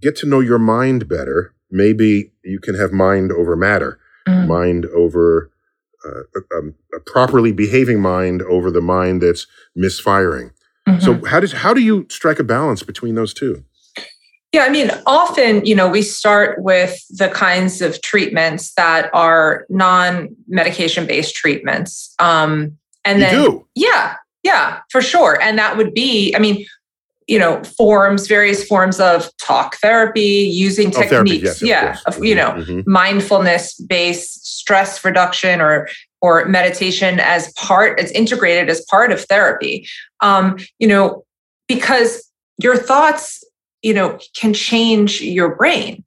get 0.00 0.16
to 0.16 0.26
know 0.26 0.40
your 0.40 0.58
mind 0.58 1.08
better? 1.08 1.54
Maybe 1.70 2.32
you 2.44 2.60
can 2.60 2.74
have 2.74 2.92
mind 2.92 3.32
over 3.32 3.56
matter, 3.56 3.98
mm-hmm. 4.26 4.48
mind 4.48 4.86
over 4.86 5.50
uh, 6.04 6.40
a, 6.52 6.96
a, 6.96 7.00
properly 7.06 7.52
behaving 7.52 8.00
mind 8.00 8.42
over 8.42 8.70
the 8.70 8.80
mind 8.80 9.22
that's 9.22 9.46
misfiring. 9.74 10.50
Mm-hmm. 10.86 11.00
So 11.00 11.24
how 11.24 11.40
does 11.40 11.52
how 11.52 11.72
do 11.72 11.80
you 11.80 12.06
strike 12.10 12.38
a 12.38 12.44
balance 12.44 12.82
between 12.82 13.14
those 13.14 13.32
two? 13.32 13.64
Yeah, 14.54 14.62
I 14.62 14.68
mean, 14.68 14.92
often, 15.04 15.66
you 15.66 15.74
know, 15.74 15.88
we 15.88 16.00
start 16.00 16.62
with 16.62 17.04
the 17.10 17.28
kinds 17.28 17.82
of 17.82 18.00
treatments 18.02 18.72
that 18.74 19.10
are 19.12 19.66
non-medication 19.68 21.08
based 21.08 21.34
treatments. 21.34 22.14
Um, 22.20 22.78
and 23.04 23.18
you 23.18 23.24
then, 23.26 23.34
do. 23.34 23.66
yeah, 23.74 24.14
yeah, 24.44 24.78
for 24.90 25.02
sure. 25.02 25.42
And 25.42 25.58
that 25.58 25.76
would 25.76 25.92
be, 25.92 26.32
I 26.36 26.38
mean, 26.38 26.64
you 27.26 27.36
know, 27.36 27.64
forms, 27.64 28.28
various 28.28 28.64
forms 28.64 29.00
of 29.00 29.28
talk 29.38 29.74
therapy, 29.78 30.20
using 30.20 30.88
oh, 30.94 31.02
techniques, 31.02 31.10
therapy, 31.10 31.36
yes, 31.38 31.62
yeah, 31.62 31.98
of, 32.06 32.24
you 32.24 32.36
know, 32.36 32.50
mm-hmm. 32.50 32.88
mindfulness 32.88 33.74
based 33.74 34.46
stress 34.46 35.04
reduction 35.04 35.60
or 35.60 35.88
or 36.22 36.44
meditation 36.46 37.18
as 37.18 37.52
part, 37.54 37.98
it's 37.98 38.12
integrated 38.12 38.70
as 38.70 38.84
part 38.88 39.10
of 39.10 39.20
therapy. 39.24 39.88
Um, 40.20 40.58
you 40.78 40.86
know, 40.86 41.24
because 41.66 42.30
your 42.62 42.76
thoughts, 42.76 43.43
you 43.84 43.94
know, 43.94 44.18
can 44.34 44.54
change 44.54 45.20
your 45.20 45.54
brain. 45.54 46.02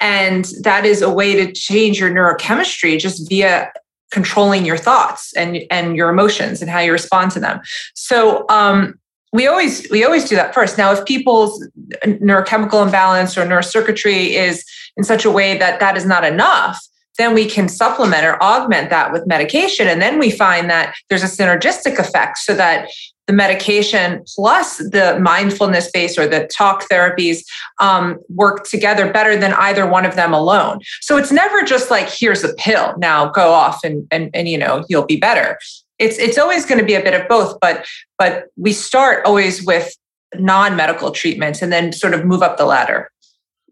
And 0.00 0.46
that 0.62 0.84
is 0.84 1.02
a 1.02 1.10
way 1.10 1.34
to 1.36 1.52
change 1.52 2.00
your 2.00 2.10
neurochemistry 2.10 2.98
just 2.98 3.28
via 3.28 3.70
controlling 4.10 4.66
your 4.66 4.76
thoughts 4.76 5.32
and 5.36 5.58
and 5.70 5.96
your 5.96 6.10
emotions 6.10 6.60
and 6.60 6.70
how 6.70 6.80
you 6.80 6.90
respond 6.90 7.30
to 7.32 7.40
them. 7.40 7.60
So 7.94 8.44
um, 8.48 8.98
we 9.32 9.46
always 9.46 9.88
we 9.90 10.04
always 10.04 10.28
do 10.28 10.34
that 10.36 10.52
first. 10.54 10.76
Now, 10.76 10.92
if 10.92 11.04
people's 11.04 11.64
neurochemical 12.04 12.84
imbalance 12.84 13.38
or 13.38 13.44
neurocircuitry 13.46 14.30
is 14.30 14.64
in 14.96 15.04
such 15.04 15.24
a 15.24 15.30
way 15.30 15.56
that 15.58 15.78
that 15.78 15.96
is 15.96 16.04
not 16.04 16.24
enough, 16.24 16.80
then 17.18 17.34
we 17.34 17.46
can 17.46 17.68
supplement 17.68 18.24
or 18.24 18.42
augment 18.42 18.90
that 18.90 19.12
with 19.12 19.26
medication, 19.26 19.86
and 19.86 20.02
then 20.02 20.18
we 20.18 20.30
find 20.30 20.68
that 20.70 20.94
there's 21.08 21.22
a 21.22 21.26
synergistic 21.26 21.98
effect, 21.98 22.38
so 22.38 22.54
that 22.54 22.88
the 23.30 23.36
medication 23.36 24.24
plus 24.34 24.78
the 24.78 25.16
mindfulness 25.22 25.88
base 25.92 26.18
or 26.18 26.26
the 26.26 26.48
talk 26.48 26.88
therapies 26.88 27.44
um, 27.78 28.18
work 28.28 28.66
together 28.68 29.12
better 29.12 29.36
than 29.36 29.52
either 29.52 29.88
one 29.88 30.04
of 30.04 30.16
them 30.16 30.34
alone. 30.34 30.80
So 31.00 31.16
it's 31.16 31.30
never 31.30 31.62
just 31.62 31.92
like 31.92 32.10
here's 32.10 32.42
a 32.42 32.52
pill 32.54 32.92
now 32.98 33.30
go 33.30 33.52
off 33.52 33.84
and 33.84 34.04
and 34.10 34.30
and 34.34 34.48
you 34.48 34.58
know 34.58 34.84
you'll 34.88 35.06
be 35.06 35.16
better. 35.16 35.60
It's 36.00 36.18
it's 36.18 36.38
always 36.38 36.66
going 36.66 36.80
to 36.80 36.84
be 36.84 36.94
a 36.94 37.02
bit 37.04 37.14
of 37.14 37.28
both 37.28 37.56
but 37.60 37.86
but 38.18 38.46
we 38.56 38.72
start 38.72 39.24
always 39.24 39.64
with 39.64 39.94
non-medical 40.34 41.12
treatments 41.12 41.62
and 41.62 41.72
then 41.72 41.92
sort 41.92 42.14
of 42.14 42.24
move 42.24 42.42
up 42.42 42.58
the 42.58 42.66
ladder. 42.66 43.12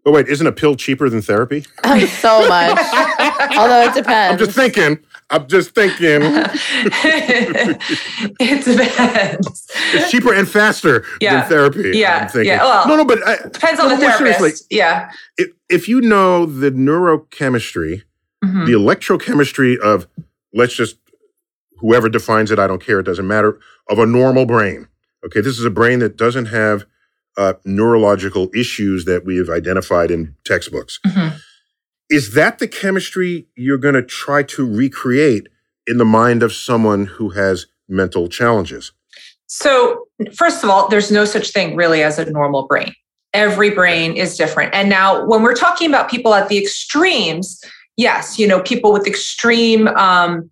But 0.05 0.13
wait 0.13 0.29
isn't 0.29 0.47
a 0.47 0.53
pill 0.53 0.75
cheaper 0.75 1.09
than 1.09 1.21
therapy? 1.21 1.65
Oh, 1.83 1.99
so 2.05 2.47
much. 2.47 2.79
Although 3.57 3.81
it 3.81 3.93
depends. 3.93 4.31
I'm 4.31 4.37
just 4.37 4.55
thinking 4.55 4.99
i'm 5.31 5.47
just 5.47 5.75
thinking 5.75 6.21
it 8.39 8.65
depends 8.65 9.71
it's 9.93 10.11
cheaper 10.11 10.33
and 10.33 10.47
faster 10.49 11.05
yeah. 11.21 11.41
than 11.41 11.49
therapy 11.49 11.91
yeah 11.93 12.29
yeah 12.35 12.63
well, 12.63 12.87
no 12.87 12.95
no 12.97 13.05
but 13.05 13.25
I, 13.27 13.37
depends 13.49 13.79
on 13.79 13.89
the 13.89 13.97
therapist 13.97 14.65
yeah 14.69 15.11
if, 15.37 15.49
if 15.69 15.87
you 15.87 16.01
know 16.01 16.45
the 16.45 16.71
neurochemistry 16.71 18.03
mm-hmm. 18.43 18.65
the 18.65 18.73
electrochemistry 18.73 19.77
of 19.79 20.07
let's 20.53 20.73
just 20.75 20.97
whoever 21.79 22.09
defines 22.09 22.51
it, 22.51 22.59
I 22.59 22.67
don't 22.67 22.83
care, 22.83 22.99
it 22.99 23.05
doesn't 23.05 23.27
matter, 23.27 23.59
of 23.89 23.99
a 23.99 24.05
normal 24.05 24.45
brain. 24.45 24.87
Okay, 25.25 25.41
this 25.41 25.57
is 25.57 25.65
a 25.65 25.69
brain 25.69 25.99
that 25.99 26.17
doesn't 26.17 26.47
have 26.47 26.85
uh, 27.37 27.53
neurological 27.65 28.49
issues 28.53 29.05
that 29.05 29.25
we 29.25 29.37
have 29.37 29.49
identified 29.49 30.11
in 30.11 30.35
textbooks. 30.45 30.99
Mm-hmm. 31.05 31.37
Is 32.09 32.33
that 32.33 32.59
the 32.59 32.67
chemistry 32.67 33.47
you're 33.55 33.77
going 33.77 33.95
to 33.95 34.03
try 34.03 34.43
to 34.43 34.65
recreate 34.65 35.47
in 35.85 35.97
the 35.97 36.05
mind 36.05 36.41
of 36.41 36.53
someone 36.53 37.05
who 37.05 37.29
has 37.29 37.67
mental 37.87 38.27
challenges? 38.27 38.91
So, 39.47 40.07
first 40.33 40.63
of 40.63 40.69
all, 40.69 40.87
there's 40.89 41.11
no 41.11 41.25
such 41.25 41.51
thing 41.51 41.75
really 41.75 42.03
as 42.03 42.19
a 42.19 42.29
normal 42.31 42.67
brain. 42.67 42.93
Every 43.33 43.69
brain 43.69 44.15
is 44.15 44.37
different. 44.37 44.73
And 44.73 44.89
now, 44.89 45.25
when 45.25 45.43
we're 45.43 45.55
talking 45.55 45.89
about 45.89 46.09
people 46.09 46.33
at 46.33 46.49
the 46.49 46.57
extremes, 46.57 47.61
yes, 47.95 48.39
you 48.39 48.47
know, 48.47 48.61
people 48.61 48.91
with 48.91 49.05
extreme 49.05 49.87
um, 49.89 50.49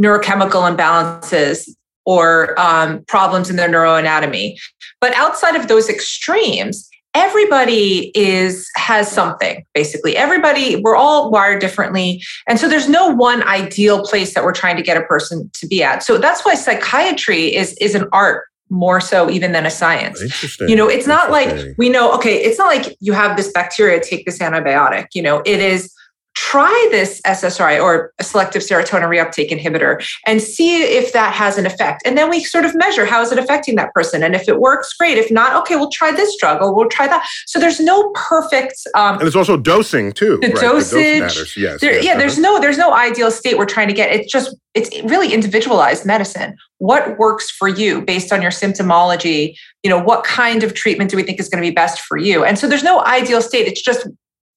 neurochemical 0.00 0.74
imbalances 0.74 1.68
or 2.06 2.58
um, 2.58 3.04
problems 3.08 3.50
in 3.50 3.56
their 3.56 3.68
neuroanatomy. 3.68 4.58
But 5.00 5.14
outside 5.14 5.54
of 5.54 5.68
those 5.68 5.90
extremes, 5.90 6.87
everybody 7.14 8.12
is 8.14 8.68
has 8.76 9.10
something 9.10 9.64
basically. 9.74 10.16
Everybody 10.16 10.76
we're 10.76 10.96
all 10.96 11.30
wired 11.30 11.60
differently. 11.60 12.22
And 12.46 12.58
so 12.58 12.68
there's 12.68 12.88
no 12.88 13.08
one 13.08 13.42
ideal 13.44 14.04
place 14.04 14.34
that 14.34 14.44
we're 14.44 14.52
trying 14.52 14.76
to 14.76 14.82
get 14.82 14.96
a 14.96 15.02
person 15.02 15.50
to 15.54 15.66
be 15.66 15.82
at. 15.82 16.02
So 16.02 16.18
that's 16.18 16.44
why 16.44 16.54
psychiatry 16.54 17.54
is 17.54 17.74
is 17.74 17.94
an 17.94 18.08
art 18.12 18.44
more 18.70 19.00
so 19.00 19.30
even 19.30 19.52
than 19.52 19.64
a 19.64 19.70
science. 19.70 20.20
You 20.60 20.76
know 20.76 20.88
it's 20.88 21.06
not 21.06 21.30
like 21.30 21.74
we 21.78 21.88
know 21.88 22.12
okay 22.14 22.36
it's 22.36 22.58
not 22.58 22.66
like 22.66 22.96
you 23.00 23.12
have 23.12 23.36
this 23.36 23.50
bacteria 23.52 24.00
take 24.00 24.26
this 24.26 24.38
antibiotic. 24.38 25.06
You 25.14 25.22
know 25.22 25.42
it 25.44 25.60
is 25.60 25.92
try 26.38 26.88
this 26.92 27.20
SSRI 27.22 27.82
or 27.82 28.12
a 28.20 28.24
selective 28.24 28.62
serotonin 28.62 29.08
reuptake 29.08 29.50
inhibitor 29.50 30.00
and 30.24 30.40
see 30.40 30.82
if 30.82 31.12
that 31.12 31.34
has 31.34 31.58
an 31.58 31.66
effect. 31.66 32.00
And 32.06 32.16
then 32.16 32.30
we 32.30 32.44
sort 32.44 32.64
of 32.64 32.76
measure 32.76 33.04
how 33.04 33.20
is 33.22 33.32
it 33.32 33.38
affecting 33.38 33.74
that 33.74 33.92
person. 33.92 34.22
And 34.22 34.36
if 34.36 34.48
it 34.48 34.60
works, 34.60 34.94
great. 34.94 35.18
If 35.18 35.32
not, 35.32 35.56
okay, 35.56 35.74
we'll 35.74 35.90
try 35.90 36.12
this 36.12 36.36
drug 36.36 36.62
or 36.62 36.72
we'll 36.72 36.88
try 36.88 37.08
that. 37.08 37.26
So 37.46 37.58
there's 37.58 37.80
no 37.80 38.12
perfect. 38.14 38.76
Um, 38.94 39.14
and 39.14 39.22
there's 39.22 39.34
also 39.34 39.56
dosing 39.56 40.12
too. 40.12 40.38
The 40.40 40.48
right? 40.48 40.60
dosage. 40.60 41.54
The 41.54 41.60
yes, 41.60 41.80
there, 41.80 41.94
yes, 41.94 42.04
yeah. 42.04 42.10
Uh-huh. 42.12 42.20
There's 42.20 42.38
no 42.38 42.60
there's 42.60 42.78
no 42.78 42.94
ideal 42.94 43.32
state 43.32 43.58
we're 43.58 43.66
trying 43.66 43.88
to 43.88 43.94
get. 43.94 44.12
It's 44.12 44.30
just 44.30 44.56
it's 44.74 44.90
really 45.10 45.34
individualized 45.34 46.06
medicine. 46.06 46.56
What 46.78 47.18
works 47.18 47.50
for 47.50 47.66
you 47.66 48.00
based 48.00 48.32
on 48.32 48.42
your 48.42 48.52
symptomology? 48.52 49.56
You 49.82 49.90
know, 49.90 50.00
what 50.00 50.22
kind 50.22 50.62
of 50.62 50.74
treatment 50.74 51.10
do 51.10 51.16
we 51.16 51.24
think 51.24 51.40
is 51.40 51.48
going 51.48 51.60
to 51.60 51.68
be 51.68 51.74
best 51.74 52.00
for 52.02 52.16
you? 52.16 52.44
And 52.44 52.56
so 52.56 52.68
there's 52.68 52.84
no 52.84 53.04
ideal 53.04 53.42
state. 53.42 53.66
It's 53.66 53.82
just 53.82 54.06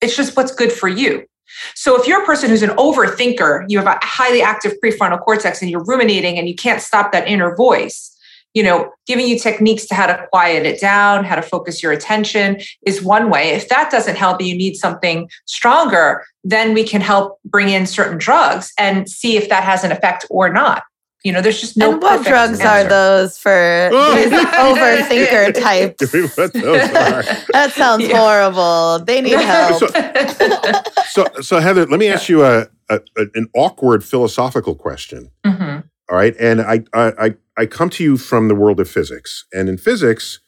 it's 0.00 0.16
just 0.16 0.36
what's 0.36 0.52
good 0.52 0.70
for 0.70 0.88
you. 0.88 1.26
So 1.74 2.00
if 2.00 2.06
you're 2.06 2.22
a 2.22 2.26
person 2.26 2.50
who's 2.50 2.62
an 2.62 2.70
overthinker, 2.70 3.64
you 3.68 3.78
have 3.78 3.86
a 3.86 3.98
highly 4.02 4.42
active 4.42 4.74
prefrontal 4.84 5.20
cortex 5.20 5.62
and 5.62 5.70
you're 5.70 5.84
ruminating 5.84 6.38
and 6.38 6.48
you 6.48 6.54
can't 6.54 6.80
stop 6.80 7.12
that 7.12 7.26
inner 7.28 7.54
voice, 7.54 8.16
you 8.54 8.62
know, 8.62 8.90
giving 9.06 9.26
you 9.26 9.38
techniques 9.38 9.86
to 9.86 9.94
how 9.94 10.06
to 10.06 10.26
quiet 10.30 10.66
it 10.66 10.80
down, 10.80 11.24
how 11.24 11.34
to 11.34 11.42
focus 11.42 11.82
your 11.82 11.92
attention 11.92 12.60
is 12.86 13.02
one 13.02 13.30
way. 13.30 13.50
If 13.50 13.68
that 13.68 13.90
doesn't 13.90 14.16
help 14.16 14.42
you 14.42 14.56
need 14.56 14.74
something 14.74 15.28
stronger, 15.46 16.24
then 16.44 16.74
we 16.74 16.84
can 16.84 17.00
help 17.00 17.38
bring 17.44 17.68
in 17.68 17.86
certain 17.86 18.18
drugs 18.18 18.72
and 18.78 19.08
see 19.08 19.36
if 19.36 19.48
that 19.48 19.64
has 19.64 19.84
an 19.84 19.92
effect 19.92 20.26
or 20.30 20.52
not. 20.52 20.82
You 21.24 21.32
know, 21.32 21.40
there's 21.40 21.60
just 21.60 21.76
no. 21.76 21.92
And 21.92 22.02
what 22.02 22.26
drugs 22.26 22.58
answer. 22.60 22.66
are 22.66 22.84
those 22.84 23.38
for 23.38 23.50
these 24.14 24.32
overthinker 24.32 25.54
types? 25.60 26.10
that 27.52 27.72
sounds 27.72 28.08
yeah. 28.08 28.16
horrible. 28.16 29.04
They 29.04 29.20
need 29.20 29.38
help. 29.38 29.78
So, 29.78 30.82
so, 31.10 31.40
so, 31.40 31.60
Heather, 31.60 31.86
let 31.86 32.00
me 32.00 32.08
ask 32.08 32.28
you 32.28 32.44
a, 32.44 32.66
a 32.90 33.00
an 33.16 33.46
awkward 33.54 34.04
philosophical 34.04 34.74
question. 34.74 35.30
Mm-hmm. 35.46 35.86
All 36.10 36.16
right, 36.16 36.34
and 36.40 36.60
I, 36.60 36.80
I 36.92 37.34
I 37.56 37.66
come 37.66 37.88
to 37.90 38.04
you 38.04 38.16
from 38.16 38.48
the 38.48 38.56
world 38.56 38.80
of 38.80 38.90
physics, 38.90 39.44
and 39.52 39.68
in 39.68 39.78
physics, 39.78 40.40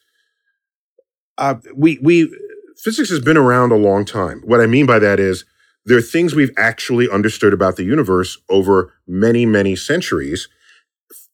uh, 1.38 1.54
we 1.74 2.00
we 2.02 2.36
physics 2.76 3.10
has 3.10 3.20
been 3.20 3.36
around 3.36 3.70
a 3.70 3.76
long 3.76 4.04
time. 4.04 4.42
What 4.44 4.60
I 4.60 4.66
mean 4.66 4.86
by 4.86 4.98
that 4.98 5.20
is 5.20 5.44
there 5.86 5.98
are 5.98 6.02
things 6.02 6.34
we've 6.34 6.52
actually 6.56 7.08
understood 7.08 7.52
about 7.52 7.76
the 7.76 7.84
universe 7.84 8.38
over 8.48 8.92
many 9.06 9.46
many 9.46 9.76
centuries 9.76 10.48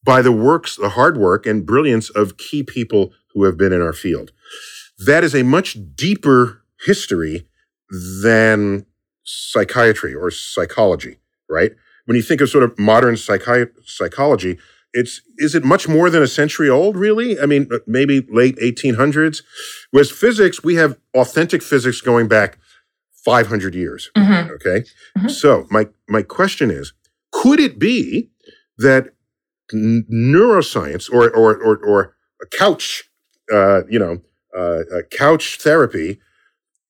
by 0.05 0.22
the 0.22 0.32
works, 0.32 0.76
the 0.76 0.90
hard 0.90 1.16
work 1.16 1.46
and 1.46 1.66
brilliance 1.66 2.11
of 2.11 2.36
key 2.36 2.62
people 2.62 3.12
who 3.34 3.44
have 3.44 3.57
been 3.57 3.72
in 3.72 3.82
our 3.82 3.92
field. 3.92 4.32
That 4.98 5.24
is 5.24 5.34
a 5.34 5.42
much 5.42 5.76
deeper 5.94 6.62
history 6.84 7.46
than 8.22 8.86
psychiatry 9.24 10.14
or 10.14 10.30
psychology, 10.30 11.18
right? 11.48 11.72
When 12.07 12.16
you 12.16 12.22
think 12.22 12.40
of 12.40 12.48
sort 12.48 12.64
of 12.64 12.78
modern 12.78 13.14
psychi- 13.14 13.70
psychology, 13.84 14.59
it's 14.92 15.20
is 15.38 15.55
it 15.55 15.64
much 15.64 15.88
more 15.88 16.11
than 16.11 16.22
a 16.22 16.26
century 16.26 16.68
old 16.68 16.96
really 16.96 17.38
i 17.40 17.46
mean 17.46 17.68
uh, 17.72 17.78
maybe 17.86 18.26
late 18.30 18.57
1800s 18.57 19.42
whereas 19.90 20.11
physics 20.11 20.64
we 20.64 20.74
have 20.74 20.98
authentic 21.14 21.62
physics 21.62 22.01
going 22.01 22.26
back 22.26 22.59
500 23.24 23.74
years 23.74 24.11
mm-hmm. 24.16 24.51
okay 24.53 24.84
mm-hmm. 25.16 25.28
so 25.28 25.66
my 25.70 25.86
my 26.09 26.22
question 26.22 26.70
is 26.70 26.92
could 27.30 27.61
it 27.61 27.78
be 27.78 28.30
that 28.78 29.11
neuroscience 29.72 31.10
or 31.12 31.30
or 31.30 31.56
or, 31.56 31.76
or 31.78 32.14
couch, 32.58 33.04
uh, 33.52 33.82
you 33.88 33.98
know, 33.98 34.20
uh, 34.56 35.02
couch 35.10 35.58
therapy 35.60 36.20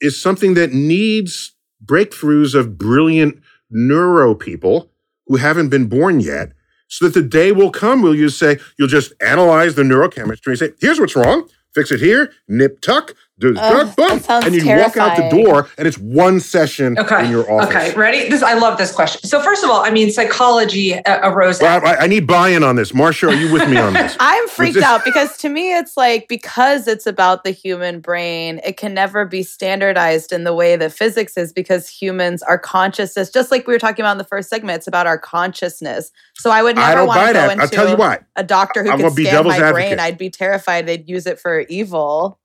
is 0.00 0.20
something 0.20 0.54
that 0.54 0.72
needs 0.72 1.52
breakthroughs 1.84 2.54
of 2.54 2.78
brilliant 2.78 3.40
neuro 3.70 4.34
people 4.34 4.90
who 5.26 5.36
haven't 5.36 5.68
been 5.68 5.86
born 5.86 6.20
yet 6.20 6.52
so 6.88 7.06
that 7.06 7.14
the 7.14 7.26
day 7.26 7.52
will 7.52 7.70
come 7.70 8.02
where 8.02 8.14
you 8.14 8.28
say, 8.28 8.58
you'll 8.78 8.88
just 8.88 9.12
analyze 9.22 9.74
the 9.76 9.82
neurochemistry 9.82 10.48
and 10.48 10.58
say, 10.58 10.70
here's 10.80 10.98
what's 10.98 11.14
wrong, 11.14 11.48
fix 11.74 11.92
it 11.92 12.00
here, 12.00 12.32
nip 12.48 12.80
tuck, 12.80 13.14
do 13.41 13.55
Ugh, 13.59 13.97
boom, 13.97 14.09
that 14.09 14.24
sounds 14.24 14.47
and 14.47 14.55
you 14.55 14.64
walk 14.76 14.97
out 14.97 15.16
the 15.16 15.28
door 15.43 15.68
and 15.78 15.88
it's 15.88 15.99
one 15.99 16.38
session 16.41 16.99
Okay. 16.99 17.24
in 17.24 17.30
your 17.30 17.51
office. 17.51 17.68
Okay. 17.74 17.95
Ready? 17.95 18.28
This 18.28 18.43
I 18.43 18.55
love 18.55 18.78
this 18.78 18.93
question. 18.93 19.22
So 19.28 19.43
first 19.43 19.64
of 19.64 19.70
all, 19.70 19.80
I 19.82 19.91
mean, 19.91 20.11
psychology 20.12 20.95
uh, 20.95 21.30
arose. 21.30 21.61
Well, 21.61 21.84
I, 21.84 21.97
I 21.97 22.07
need 22.07 22.26
buy-in 22.26 22.62
on 22.62 22.76
this. 22.76 22.95
Marcia, 22.95 23.28
are 23.28 23.34
you 23.34 23.53
with 23.53 23.68
me 23.68 23.78
on 23.78 23.95
this? 23.95 24.16
I'm 24.20 24.47
freaked 24.49 24.74
this- 24.74 24.84
out 24.84 25.05
because 25.05 25.36
to 25.38 25.49
me 25.49 25.74
it's 25.76 25.97
like 25.97 26.28
because 26.28 26.86
it's 26.86 27.07
about 27.07 27.43
the 27.45 27.51
human 27.51 28.01
brain, 28.01 28.61
it 28.64 28.76
can 28.76 28.95
never 28.95 29.24
be 29.24 29.43
standardized 29.43 30.32
in 30.32 30.45
the 30.45 30.55
way 30.55 30.76
that 30.76 30.93
physics 30.93 31.36
is 31.36 31.53
because 31.53 31.88
humans 31.88 32.43
are 32.43 32.59
consciousness, 32.59 33.30
just 33.30 33.51
like 33.51 33.66
we 33.66 33.72
were 33.72 33.78
talking 33.78 34.03
about 34.05 34.12
in 34.12 34.18
the 34.18 34.24
first 34.24 34.51
segment, 34.51 34.76
it's 34.76 34.86
about 34.86 35.07
our 35.07 35.18
consciousness. 35.18 36.11
So 36.36 36.51
I 36.51 36.62
would 36.62 36.76
never 36.76 36.95
don't 36.97 37.07
want 37.09 37.20
to 37.20 37.26
go 37.26 37.32
that. 37.32 37.51
into 37.53 37.62
I'll 37.62 37.68
tell 37.68 37.88
you 37.88 37.97
what. 37.97 38.24
a 38.36 38.45
doctor 38.45 38.82
who 38.84 38.91
I'm 38.91 38.97
could 38.99 39.03
gonna 39.05 39.14
be 39.14 39.24
scan 39.24 39.34
devil's 39.45 39.59
my 39.59 39.72
brain. 39.72 39.99
I'd 40.01 40.18
be 40.18 40.30
terrified 40.30 40.86
they'd 40.86 41.09
use 41.09 41.26
it 41.26 41.38
for 41.41 41.61
evil. 41.61 42.38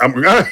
I'm, 0.00 0.14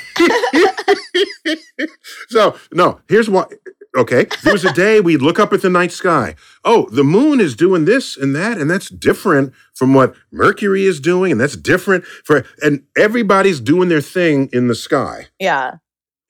so 2.29 2.57
no, 2.73 3.01
here's 3.09 3.31
what. 3.31 3.53
Okay, 3.97 4.27
there 4.43 4.53
was 4.53 4.65
a 4.65 4.73
day 4.75 5.01
we'd 5.01 5.23
look 5.23 5.39
up 5.41 5.55
at 5.55 5.63
the 5.63 5.71
night 5.71 5.91
sky. 5.91 6.35
Oh, 6.67 6.87
the 6.91 7.05
moon 7.05 7.41
is 7.41 7.57
doing 7.57 7.87
this 7.87 8.15
and 8.15 8.37
that, 8.37 8.59
and 8.59 8.71
that's 8.71 8.91
different 8.91 9.55
from 9.75 9.95
what 9.95 10.15
Mercury 10.31 10.85
is 10.85 11.01
doing, 11.01 11.33
and 11.33 11.41
that's 11.41 11.57
different 11.57 12.05
for. 12.05 12.45
And 12.63 12.83
everybody's 12.99 13.59
doing 13.59 13.89
their 13.89 14.03
thing 14.03 14.51
in 14.53 14.69
the 14.69 14.75
sky, 14.75 15.29
Yeah, 15.39 15.77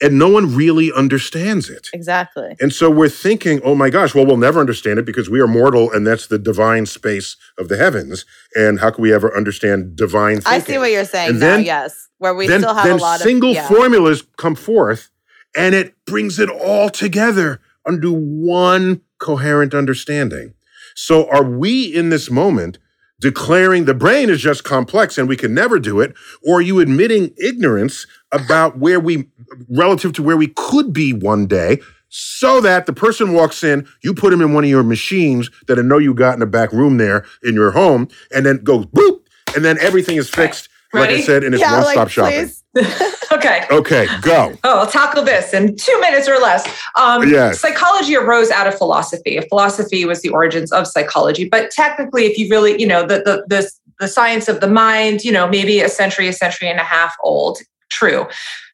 and 0.01 0.19
no 0.19 0.29
one 0.29 0.55
really 0.55 0.93
understands 0.93 1.71
it. 1.71 1.89
exactly. 1.93 2.55
And 2.61 2.73
so 2.73 2.91
we're 2.91 3.09
thinking, 3.09 3.61
oh 3.65 3.75
my 3.75 3.89
gosh, 3.89 4.15
well, 4.15 4.27
we'll 4.27 4.37
never 4.37 4.61
understand 4.61 4.99
it 4.99 5.07
because 5.07 5.31
we 5.31 5.41
are 5.41 5.47
mortal, 5.47 5.91
and 5.91 6.07
that's 6.07 6.27
the 6.27 6.39
divine 6.39 6.87
space 6.87 7.37
of 7.59 7.69
the 7.69 7.77
heavens. 7.77 8.25
And 8.55 8.81
how 8.81 8.91
can 8.91 9.03
we 9.03 9.13
ever 9.13 9.35
understand 9.35 9.97
divine? 9.97 10.41
Thinking? 10.41 10.53
I 10.53 10.59
see 10.59 10.79
what 10.79 10.91
you're 10.91 11.05
saying 11.05 11.31
And 11.31 11.41
now, 11.41 11.57
then- 11.57 11.65
yes. 11.65 12.09
Where 12.19 12.35
we 12.35 12.47
then, 12.47 12.61
still 12.61 12.75
have 12.75 12.85
then 12.85 12.99
a 12.99 13.03
lot 13.03 13.21
single 13.21 13.51
of 13.51 13.57
yeah. 13.57 13.69
formulas 13.69 14.23
come 14.39 14.55
forth 14.55 15.11
and 15.55 15.75
it 15.75 15.95
brings 16.07 16.39
it 16.39 16.49
all 16.49 16.89
together 16.89 17.61
under 17.87 18.11
one 18.11 19.03
coherent 19.19 19.75
understanding. 19.75 20.55
So 20.95 21.29
are 21.29 21.45
we 21.45 21.85
in 21.85 22.09
this 22.09 22.31
moment 22.31 22.79
declaring 23.21 23.85
the 23.85 23.95
brain 23.95 24.29
is 24.29 24.41
just 24.41 24.65
complex 24.65 25.19
and 25.19 25.29
we 25.29 25.37
can 25.37 25.55
never 25.55 25.79
do 25.79 26.01
it? 26.01 26.15
Or 26.43 26.59
are 26.59 26.63
you 26.63 26.81
admitting 26.81 27.35
ignorance 27.39 28.07
about 28.33 28.79
where 28.79 29.01
we, 29.01 29.29
relative 29.69 30.13
to 30.15 30.23
where 30.23 30.37
we 30.37 30.49
could 30.49 30.93
be 30.93 31.13
one 31.13 31.47
day? 31.47 31.81
So 32.09 32.61
that 32.61 32.87
the 32.87 32.93
person 32.93 33.33
walks 33.33 33.65
in, 33.65 33.87
you 34.03 34.15
put 34.15 34.33
him 34.33 34.41
in 34.41 34.55
one 34.55 34.65
of 34.65 34.71
your 34.71 34.85
machines 34.85 35.51
that 35.67 35.79
I 35.79 35.83
know 35.83 35.99
you 35.99 36.15
got 36.15 36.35
in 36.35 36.41
the 36.41 36.47
back 36.47 36.73
room 36.73 36.99
there 36.99 37.27
in 37.43 37.55
your 37.55 37.73
home, 37.73 38.09
and 38.33 38.47
then 38.47 38.59
goes 38.63 38.87
boop, 38.87 39.21
and 39.55 39.65
then 39.65 39.77
everything 39.81 40.17
is 40.17 40.31
fixed, 40.31 40.69
like 40.93 41.11
I 41.11 41.21
said, 41.21 41.45
and 41.45 41.55
it's 41.55 41.61
yeah, 41.61 41.73
one 41.73 41.83
stop 41.83 41.97
like, 41.97 42.11
shopping. 42.11 42.51
please. 42.75 43.13
Okay. 43.33 43.67
Okay, 43.71 44.07
go. 44.23 44.55
Oh, 44.63 44.81
I'll 44.81 44.87
tackle 44.87 45.23
this 45.25 45.53
in 45.53 45.77
two 45.77 46.01
minutes 46.01 46.29
or 46.29 46.39
less. 46.39 46.67
Um, 46.97 47.29
Yes. 47.29 47.61
Psychology 47.61 48.17
arose 48.17 48.51
out 48.51 48.67
of 48.67 48.77
philosophy. 48.77 49.41
Philosophy 49.49 50.05
was 50.05 50.23
the 50.23 50.29
origins 50.29 50.73
of 50.73 50.87
psychology. 50.87 51.49
But 51.49 51.71
technically, 51.71 52.27
if 52.27 52.39
you 52.39 52.49
really, 52.49 52.81
you 52.81 52.87
know, 52.87 53.03
the, 53.03 53.19
the, 53.25 53.45
the, 53.49 53.71
the 53.99 54.09
science 54.09 54.49
of 54.49 54.61
the 54.61 54.69
mind, 54.69 55.25
you 55.25 55.33
know, 55.33 55.49
maybe 55.49 55.81
a 55.81 55.89
century, 55.89 56.29
a 56.29 56.33
century 56.33 56.69
and 56.69 56.79
a 56.79 56.85
half 56.85 57.15
old. 57.23 57.59
True. 57.91 58.27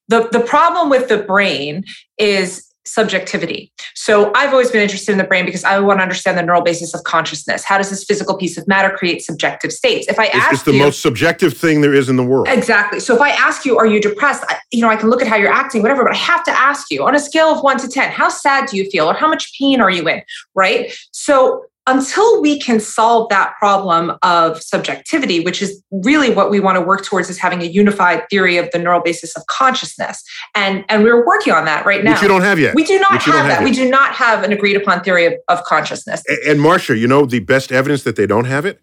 The, 0.08 0.28
the 0.30 0.40
problem 0.40 0.90
with 0.90 1.08
the 1.08 1.18
brain 1.18 1.84
is 2.18 2.71
subjectivity. 2.84 3.72
So 3.94 4.32
I've 4.34 4.50
always 4.50 4.70
been 4.70 4.82
interested 4.82 5.12
in 5.12 5.18
the 5.18 5.24
brain 5.24 5.44
because 5.44 5.64
I 5.64 5.78
want 5.80 5.98
to 6.00 6.02
understand 6.02 6.36
the 6.36 6.42
neural 6.42 6.62
basis 6.62 6.94
of 6.94 7.04
consciousness. 7.04 7.64
How 7.64 7.78
does 7.78 7.90
this 7.90 8.04
physical 8.04 8.36
piece 8.36 8.58
of 8.58 8.66
matter 8.66 8.90
create 8.90 9.22
subjective 9.22 9.72
states? 9.72 10.08
If 10.08 10.18
I 10.18 10.26
It's, 10.26 10.34
ask 10.34 10.52
it's 10.52 10.62
the 10.64 10.72
you, 10.72 10.78
most 10.78 11.00
subjective 11.00 11.56
thing 11.56 11.80
there 11.80 11.94
is 11.94 12.08
in 12.08 12.16
the 12.16 12.24
world. 12.24 12.48
Exactly. 12.48 13.00
So 13.00 13.14
if 13.14 13.20
I 13.20 13.30
ask 13.30 13.64
you, 13.64 13.78
are 13.78 13.86
you 13.86 14.00
depressed? 14.00 14.44
I, 14.48 14.58
you 14.72 14.80
know, 14.80 14.88
I 14.88 14.96
can 14.96 15.10
look 15.10 15.22
at 15.22 15.28
how 15.28 15.36
you're 15.36 15.52
acting, 15.52 15.82
whatever, 15.82 16.02
but 16.02 16.12
I 16.12 16.16
have 16.16 16.44
to 16.44 16.50
ask 16.50 16.90
you 16.90 17.04
on 17.04 17.14
a 17.14 17.20
scale 17.20 17.48
of 17.48 17.62
one 17.62 17.78
to 17.78 17.88
10, 17.88 18.10
how 18.10 18.28
sad 18.28 18.68
do 18.68 18.76
you 18.76 18.90
feel 18.90 19.08
or 19.08 19.14
how 19.14 19.28
much 19.28 19.56
pain 19.58 19.80
are 19.80 19.90
you 19.90 20.08
in? 20.08 20.22
Right. 20.54 20.92
So 21.12 21.64
until 21.88 22.40
we 22.40 22.60
can 22.60 22.78
solve 22.78 23.28
that 23.30 23.54
problem 23.58 24.16
of 24.22 24.62
subjectivity, 24.62 25.40
which 25.40 25.60
is 25.60 25.82
really 25.90 26.30
what 26.30 26.48
we 26.50 26.60
want 26.60 26.76
to 26.76 26.80
work 26.80 27.04
towards 27.04 27.28
is 27.28 27.38
having 27.38 27.60
a 27.60 27.64
unified 27.64 28.22
theory 28.30 28.56
of 28.56 28.70
the 28.70 28.78
neural 28.78 29.00
basis 29.02 29.36
of 29.36 29.44
consciousness. 29.48 30.22
And, 30.54 30.84
and 30.88 31.02
we're 31.02 31.26
working 31.26 31.52
on 31.52 31.64
that 31.64 31.84
right 31.84 32.04
now. 32.04 32.12
Which 32.12 32.22
you 32.22 32.28
don't 32.28 32.42
have 32.42 32.60
yet. 32.60 32.74
we 32.76 32.84
do 32.84 32.98
not 33.00 33.12
Which 33.12 33.24
have 33.24 33.46
that. 33.46 33.54
have 33.58 33.64
We 33.64 33.72
do 33.72 33.90
not 33.90 34.14
have 34.14 34.44
an 34.44 34.52
agreed 34.52 34.76
upon 34.76 35.02
theory 35.02 35.26
of, 35.26 35.34
of 35.48 35.64
consciousness. 35.64 36.22
A- 36.28 36.50
And 36.50 36.60
Marcia, 36.60 36.96
you 36.96 37.08
know, 37.08 37.26
the 37.26 37.40
best 37.40 37.72
evidence 37.72 38.04
that 38.04 38.14
they 38.16 38.26
don't 38.26 38.44
have 38.44 38.64
it 38.64 38.80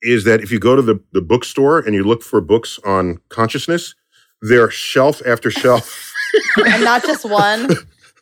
is 0.00 0.24
that 0.24 0.40
if 0.40 0.50
you 0.50 0.58
go 0.58 0.74
to 0.74 0.80
the, 0.82 1.00
the 1.12 1.20
bookstore 1.20 1.80
and 1.80 1.94
you 1.94 2.02
look 2.04 2.22
for 2.22 2.40
books 2.40 2.78
on 2.84 3.18
consciousness, 3.28 3.94
they're 4.40 4.70
shelf 4.70 5.20
after 5.26 5.50
shelf. 5.50 6.14
and 6.64 6.82
not 6.84 7.02
just 7.02 7.28
one. 7.28 7.68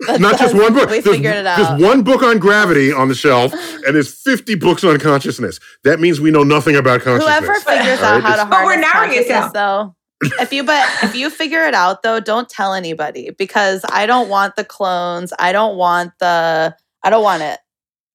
That 0.07 0.21
Not 0.21 0.39
just 0.39 0.55
one 0.55 0.75
book. 0.75 0.91
We 0.91 1.01
There's- 1.01 1.17
figured 1.17 1.37
it 1.37 1.47
out. 1.47 1.79
There's 1.79 1.83
one 1.83 2.03
book 2.03 2.23
on 2.23 2.39
gravity 2.39 2.93
on 2.93 3.09
the 3.09 3.15
shelf, 3.15 3.53
and 3.53 3.95
there's 3.95 4.13
50 4.13 4.55
books 4.57 4.85
on 4.85 4.99
consciousness. 4.99 5.59
That 5.85 6.01
means 6.01 6.21
we 6.21 6.31
know 6.31 6.43
nothing 6.43 6.77
about 6.77 7.01
consciousness. 7.03 7.39
Whoever 7.39 7.55
figures 7.61 7.99
All 8.01 8.05
out 8.05 8.13
right, 8.15 8.23
how 8.23 8.37
to 8.37 8.43
it's- 8.43 8.51
But 8.51 8.65
we're 8.65 8.73
harness 8.83 8.93
narrowing 8.95 9.13
it 9.13 9.29
consciousness, 9.29 9.53
though. 9.55 9.97
If 10.41 10.53
you 10.53 10.65
but 10.65 10.83
if 11.03 11.15
you 11.15 11.29
figure 11.29 11.65
it 11.67 11.75
out 11.75 12.03
though, 12.03 12.21
don't 12.21 12.49
tell 12.49 12.73
anybody 12.73 13.31
because 13.37 13.85
I 13.91 14.07
don't 14.07 14.31
want 14.31 14.57
the 14.57 14.65
clones. 14.65 15.33
I 15.39 15.53
don't 15.53 15.77
want 15.77 16.13
the. 16.21 16.75
I 17.03 17.11
don't 17.11 17.23
want 17.23 17.43
it. 17.43 17.59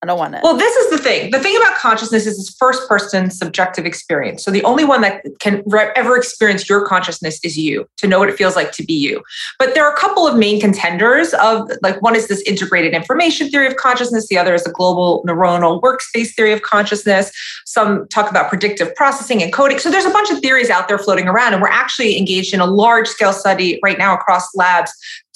I 0.04 0.08
don't 0.08 0.18
want 0.18 0.34
it. 0.34 0.42
Well, 0.42 0.58
this 0.58 0.76
is 0.78 0.90
the 0.90 0.98
thing. 0.98 1.30
The 1.30 1.40
thing 1.40 1.56
about 1.58 1.76
consciousness 1.76 2.26
is 2.26 2.40
it's 2.40 2.56
first 2.56 2.90
person 2.90 3.30
subjective 3.30 3.86
experience. 3.86 4.44
So 4.44 4.50
the 4.50 4.64
only 4.64 4.84
one 4.84 5.02
that 5.02 5.24
can 5.40 5.64
ever 5.96 6.18
experience 6.18 6.68
your 6.68 6.88
consciousness 6.88 7.40
is 7.44 7.56
you, 7.56 7.88
to 7.98 8.08
know 8.08 8.18
what 8.18 8.28
it 8.28 8.36
feels 8.36 8.56
like 8.56 8.72
to 8.74 8.84
be 8.84 8.94
you. 8.94 9.22
But 9.60 9.76
there 9.76 9.86
are 9.86 9.94
a 9.94 9.98
couple 9.98 10.26
of 10.26 10.36
main 10.36 10.60
contenders 10.60 11.36
of 11.36 11.70
like 11.84 12.02
one 12.02 12.16
is 12.16 12.28
this 12.28 12.42
integrated 12.48 12.94
information 12.94 13.52
theory 13.52 13.68
of 13.68 13.76
consciousness, 13.76 14.28
the 14.28 14.40
other 14.40 14.56
is 14.56 14.64
the 14.64 14.72
global 14.72 15.24
neuronal 15.28 15.80
workspace 15.82 16.34
theory 16.34 16.52
of 16.52 16.64
consciousness. 16.64 17.32
Some 17.68 18.08
talk 18.08 18.32
about 18.32 18.50
predictive 18.50 18.96
processing 18.96 19.44
and 19.44 19.54
coding. 19.54 19.78
So 19.78 19.92
there's 19.92 20.06
a 20.06 20.10
bunch 20.10 20.32
of 20.32 20.40
theories 20.40 20.72
out 20.72 20.88
there 20.88 20.98
floating 20.98 21.28
around 21.28 21.54
and 21.54 21.62
we're 21.62 21.70
actually 21.70 22.18
engaged 22.18 22.56
in 22.56 22.60
a 22.60 22.66
large 22.66 23.08
scale 23.08 23.34
study 23.34 23.80
right 23.84 24.00
now 24.00 24.16
across 24.16 24.48
labs 24.56 24.92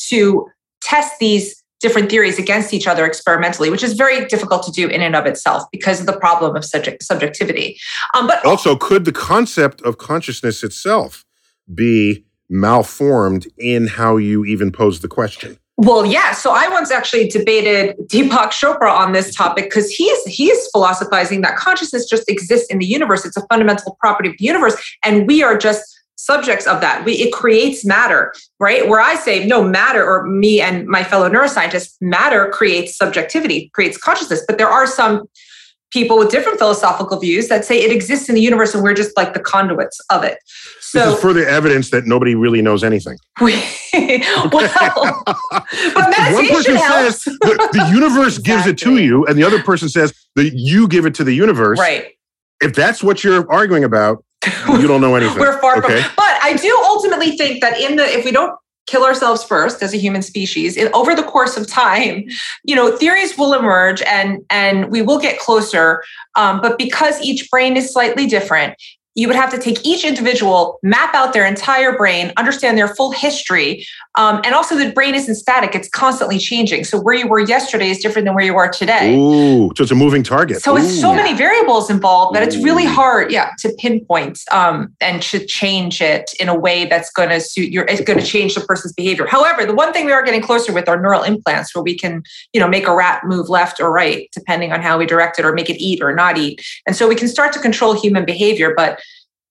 to 0.10 0.48
test 0.82 1.20
these 1.20 1.64
different 1.86 2.10
theories 2.10 2.40
against 2.40 2.74
each 2.74 2.88
other 2.88 3.06
experimentally, 3.06 3.70
which 3.70 3.84
is 3.84 3.94
very 3.94 4.26
difficult 4.26 4.64
to 4.64 4.72
do 4.72 4.88
in 4.88 5.02
and 5.02 5.16
of 5.16 5.28
itself 5.28 5.62
because 5.72 6.00
of 6.00 6.08
the 6.08 6.18
problem 6.18 6.56
of 6.56 6.66
subject 6.66 7.04
subjectivity. 7.04 7.78
Um, 8.16 8.26
but 8.26 8.44
Also, 8.44 8.76
could 8.76 9.06
the 9.06 9.12
concept 9.12 9.84
of 9.84 10.00
consciousness 10.00 10.64
itself 10.64 11.24
be 11.74 12.26
malformed 12.50 13.48
in 13.58 13.86
how 13.86 14.18
you 14.18 14.46
even 14.46 14.72
pose 14.72 15.02
the 15.02 15.08
question? 15.08 15.60
well, 15.78 16.06
yeah. 16.06 16.32
So 16.32 16.52
I 16.52 16.70
once 16.70 16.90
actually 16.90 17.28
debated 17.28 17.98
Deepak 18.08 18.52
Chopra 18.52 18.90
on 18.90 19.12
this 19.12 19.36
topic 19.36 19.66
because 19.66 19.92
he's 19.92 20.24
he's 20.26 20.68
philosophizing 20.72 21.42
that 21.42 21.58
consciousness 21.58 22.06
just 22.10 22.30
exists 22.30 22.68
in 22.72 22.80
the 22.80 22.86
universe. 22.86 23.26
It's 23.26 23.38
a 23.38 23.46
fundamental 23.48 23.98
property 24.00 24.30
of 24.30 24.36
the 24.38 24.46
universe, 24.46 24.76
and 25.04 25.28
we 25.28 25.44
are 25.44 25.58
just 25.58 25.95
subjects 26.16 26.66
of 26.68 26.82
that. 26.82 27.06
We, 27.06 27.14
it 27.14 27.34
creates 27.34 27.86
matter, 27.86 28.34
right? 28.60 28.88
Where 28.88 29.00
I 29.02 29.16
say 29.16 29.46
no 29.46 29.64
matter, 29.64 30.04
or 30.06 30.26
me 30.26 30.62
and 30.62 30.88
my 30.88 31.04
fellow 31.04 31.30
neuroscientists, 31.30 31.96
matter 32.02 32.50
creates 32.50 32.98
subjectivity, 32.98 33.70
creates 33.74 33.98
consciousness. 33.98 34.44
But 34.48 34.58
there 34.58 34.70
are 34.70 34.88
some 34.88 35.28
people 35.92 36.18
with 36.18 36.30
different 36.30 36.58
philosophical 36.60 37.18
views 37.20 37.48
that 37.48 37.64
say 37.64 37.80
it 37.82 37.92
exists 37.92 38.28
in 38.28 38.36
the 38.36 38.42
universe 38.42 38.74
and 38.74 38.84
we're 38.84 38.94
just 38.94 39.16
like 39.16 39.34
the 39.34 39.40
conduits 39.40 39.98
of 40.10 40.24
it. 40.24 40.40
This 40.94 41.04
So 41.04 41.14
is 41.14 41.22
further 41.22 41.48
evidence 41.48 41.90
that 41.92 42.06
nobody 42.06 42.36
really 42.36 42.62
knows 42.62 42.84
anything. 42.84 43.18
we, 43.40 43.54
well, 43.94 44.50
but 44.50 44.70
one 46.34 46.48
person 46.50 46.76
helps. 46.76 47.24
says 47.24 47.38
the, 47.42 47.70
the 47.72 47.90
universe 47.94 48.40
gives 48.40 48.68
it 48.68 48.78
to 48.80 48.98
you, 48.98 49.26
and 49.26 49.38
the 49.38 49.44
other 49.44 49.62
person 49.64 49.88
says 49.88 50.14
that 50.36 50.52
you 50.54 50.88
give 50.90 51.06
it 51.06 51.16
to 51.16 51.24
the 51.24 51.34
universe. 51.34 51.80
right. 51.80 52.12
If 52.62 52.74
that's 52.74 53.02
what 53.04 53.24
you're 53.24 53.50
arguing 53.52 53.84
about, 53.86 54.25
you 54.80 54.88
don't 54.88 55.02
know 55.02 55.16
anything. 55.16 55.40
We're 55.40 55.60
far 55.60 55.78
okay? 55.78 56.02
from. 56.02 56.12
But 56.16 56.40
I 56.42 56.54
do 56.54 56.78
ultimately 56.84 57.38
think 57.38 57.62
that 57.62 57.80
in 57.80 57.96
the 57.96 58.04
if 58.04 58.26
we 58.26 58.32
don't 58.32 58.58
kill 58.88 59.04
ourselves 59.04 59.44
first 59.44 59.82
as 59.82 59.94
a 59.94 59.98
human 59.98 60.22
species, 60.22 60.78
in, 60.78 60.94
over 60.94 61.16
the 61.16 61.24
course 61.24 61.58
of 61.58 61.68
time, 61.68 62.26
you 62.64 62.76
know, 62.76 62.96
theories 62.96 63.38
will 63.38 63.54
emerge 63.54 64.02
and 64.04 64.44
and 64.50 64.92
we 64.92 65.02
will 65.02 65.20
get 65.20 65.40
closer. 65.40 66.04
Um, 66.36 66.62
but 66.62 66.78
because 66.78 67.20
each 67.22 67.50
brain 67.50 67.78
is 67.78 67.92
slightly 67.92 68.28
different. 68.28 68.76
You 69.16 69.28
would 69.28 69.36
have 69.36 69.50
to 69.52 69.58
take 69.58 69.84
each 69.86 70.04
individual, 70.04 70.78
map 70.84 71.16
out 71.16 71.32
their 71.32 71.46
entire 71.46 71.98
brain, 71.98 72.34
understand 72.36 72.78
their 72.78 72.90
full 72.90 73.12
history. 73.12 73.88
Um, 74.16 74.42
and 74.44 74.54
also, 74.54 74.76
the 74.76 74.92
brain 74.92 75.16
isn't 75.16 75.36
static, 75.36 75.74
it's 75.74 75.90
constantly 75.90 76.38
changing. 76.38 76.84
So, 76.84 77.00
where 77.00 77.16
you 77.16 77.28
were 77.28 77.40
yesterday 77.40 77.90
is 77.90 78.00
different 78.00 78.26
than 78.26 78.36
where 78.36 78.46
you 78.46 78.56
are 78.58 78.70
today. 78.70 79.16
Ooh, 79.16 79.72
so 79.76 79.84
it's 79.84 79.92
a 79.92 79.96
moving 79.96 80.24
target. 80.24 80.62
So, 80.62 80.74
Ooh. 80.74 80.78
it's 80.78 81.00
so 81.00 81.14
many 81.14 81.34
variables 81.34 81.90
involved 81.90 82.36
that 82.36 82.44
it's 82.44 82.58
really 82.58 82.86
hard, 82.86 83.32
yeah, 83.32 83.52
to 83.60 83.74
pinpoint 83.80 84.40
um, 84.52 84.94
and 85.02 85.22
to 85.24 85.46
change 85.46 86.02
it 86.02 86.32
in 86.40 86.50
a 86.50 86.56
way 86.56 86.86
that's 86.86 87.10
going 87.12 87.30
to 87.30 87.40
suit 87.40 87.72
your, 87.72 87.86
it's 87.86 88.02
going 88.02 88.20
to 88.20 88.26
change 88.26 88.56
the 88.56 88.62
person's 88.62 88.94
behavior. 88.94 89.26
However, 89.26 89.66
the 89.66 89.76
one 89.76 89.94
thing 89.94 90.06
we 90.06 90.12
are 90.12 90.24
getting 90.24 90.42
closer 90.42 90.74
with 90.74 90.88
are 90.90 91.02
neural 91.02 91.24
implants 91.24 91.74
where 91.74 91.84
we 91.84 91.98
can, 91.98 92.24
you 92.54 92.60
know, 92.60 92.68
make 92.68 92.88
a 92.88 92.96
rat 92.96 93.24
move 93.26 93.50
left 93.50 93.80
or 93.80 93.92
right, 93.92 94.30
depending 94.34 94.72
on 94.72 94.82
how 94.82 94.98
we 94.98 95.06
direct 95.06 95.40
it 95.40 95.46
or 95.46 95.54
make 95.54 95.70
it 95.70 95.82
eat 95.82 96.02
or 96.02 96.14
not 96.14 96.38
eat. 96.38 96.62
And 96.86 96.96
so 96.96 97.08
we 97.08 97.16
can 97.16 97.28
start 97.28 97.54
to 97.54 97.60
control 97.60 97.94
human 97.94 98.26
behavior. 98.26 98.74
But 98.76 99.02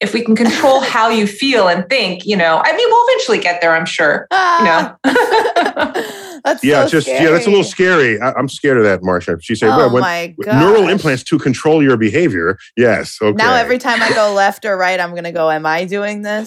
if 0.05 0.15
we 0.15 0.23
can 0.23 0.37
control 0.37 0.81
how 0.95 1.09
you 1.09 1.27
feel 1.27 1.67
and 1.67 1.89
think, 1.89 2.25
you 2.25 2.37
know, 2.37 2.63
I 2.65 2.77
mean, 2.77 2.87
we'll 2.89 3.05
eventually 3.09 3.39
get 3.39 3.61
there, 3.61 3.75
I'm 3.75 3.87
sure. 3.87 4.29
You 4.31 4.37
ah. 4.39 4.97
know. 5.05 6.41
that's 6.45 6.63
yeah, 6.63 6.85
so 6.85 6.91
just 6.91 7.07
scary. 7.07 7.25
yeah, 7.25 7.31
that's 7.31 7.47
a 7.47 7.51
little 7.51 7.65
scary. 7.65 8.21
I, 8.21 8.39
am 8.39 8.49
scared 8.49 8.77
of 8.77 8.85
that, 8.85 9.03
Marcia. 9.03 9.39
She 9.41 9.55
said, 9.55 9.71
Oh 9.71 9.93
well, 9.93 10.03
when, 10.03 10.35
neural 10.39 10.89
implants 10.89 11.25
to 11.25 11.39
control 11.39 11.83
your 11.83 11.97
behavior. 11.97 12.59
Yes. 12.77 13.19
Okay. 13.21 13.35
Now 13.35 13.55
every 13.55 13.79
time 13.79 14.01
I 14.03 14.13
go 14.13 14.33
left 14.37 14.65
or 14.65 14.77
right, 14.77 15.01
I'm 15.01 15.11
going 15.11 15.25
to 15.25 15.33
go, 15.33 15.51
Am 15.51 15.67
I 15.67 15.85
doing 15.85 16.23
this? 16.23 16.47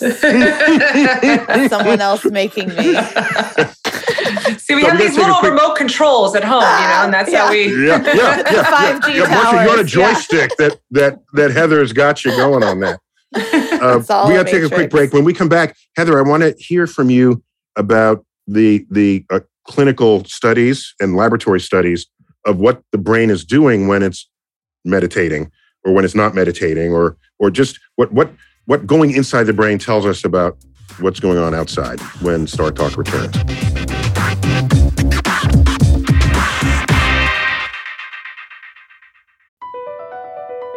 Someone 1.69 1.99
else 1.99 2.23
making 2.25 2.69
me? 2.69 2.95
See, 4.67 4.75
we 4.75 4.81
So 4.81 4.89
have 4.89 4.99
we 4.99 5.07
these 5.07 5.17
little 5.17 5.35
quick- 5.35 5.51
remote 5.51 5.75
controls 5.75 6.35
at 6.35 6.43
home, 6.43 6.61
you 6.61 6.67
know, 6.67 7.03
and 7.05 7.13
that's 7.13 7.33
how 7.33 7.47
ah, 7.47 7.49
we. 7.49 7.87
yeah, 7.87 8.01
yeah, 8.03 8.15
yeah. 8.15 8.43
The 8.43 8.51
yeah, 8.51 8.99
5G 8.99 9.15
yeah, 9.15 9.27
Marcia, 9.29 9.63
you're 9.63 9.71
on 9.71 9.79
a 9.79 9.83
towers, 9.83 9.95
yeah. 9.95 10.13
joystick 10.13 10.57
that 10.57 10.79
that 10.91 11.19
that 11.33 11.51
Heather's 11.51 11.93
got 11.93 12.23
you 12.25 12.31
going 12.31 12.63
on 12.63 12.79
that. 12.81 12.99
Uh, 13.77 13.99
we 14.27 14.33
got 14.33 14.47
to 14.47 14.51
take 14.51 14.63
a 14.63 14.73
quick 14.73 14.89
break. 14.89 15.13
When 15.13 15.23
we 15.23 15.35
come 15.35 15.49
back, 15.49 15.75
Heather, 15.95 16.17
I 16.17 16.27
want 16.27 16.41
to 16.41 16.55
hear 16.57 16.87
from 16.87 17.11
you 17.11 17.43
about 17.75 18.25
the 18.47 18.87
the 18.89 19.23
uh, 19.29 19.41
clinical 19.67 20.23
studies 20.25 20.95
and 20.99 21.15
laboratory 21.15 21.59
studies 21.59 22.07
of 22.47 22.57
what 22.57 22.81
the 22.91 22.97
brain 22.97 23.29
is 23.29 23.45
doing 23.45 23.87
when 23.87 24.01
it's 24.01 24.27
meditating 24.83 25.51
or 25.83 25.93
when 25.93 26.05
it's 26.05 26.15
not 26.15 26.33
meditating 26.33 26.91
or 26.91 27.17
or 27.37 27.51
just 27.51 27.79
what 27.97 28.11
what 28.11 28.31
what 28.65 28.87
going 28.87 29.11
inside 29.11 29.43
the 29.43 29.53
brain 29.53 29.77
tells 29.77 30.05
us 30.05 30.25
about 30.25 30.57
what's 30.99 31.19
going 31.19 31.37
on 31.37 31.53
outside 31.53 31.99
when 32.21 32.47
Star 32.47 32.71
Talk 32.71 32.97
returns. 32.97 33.86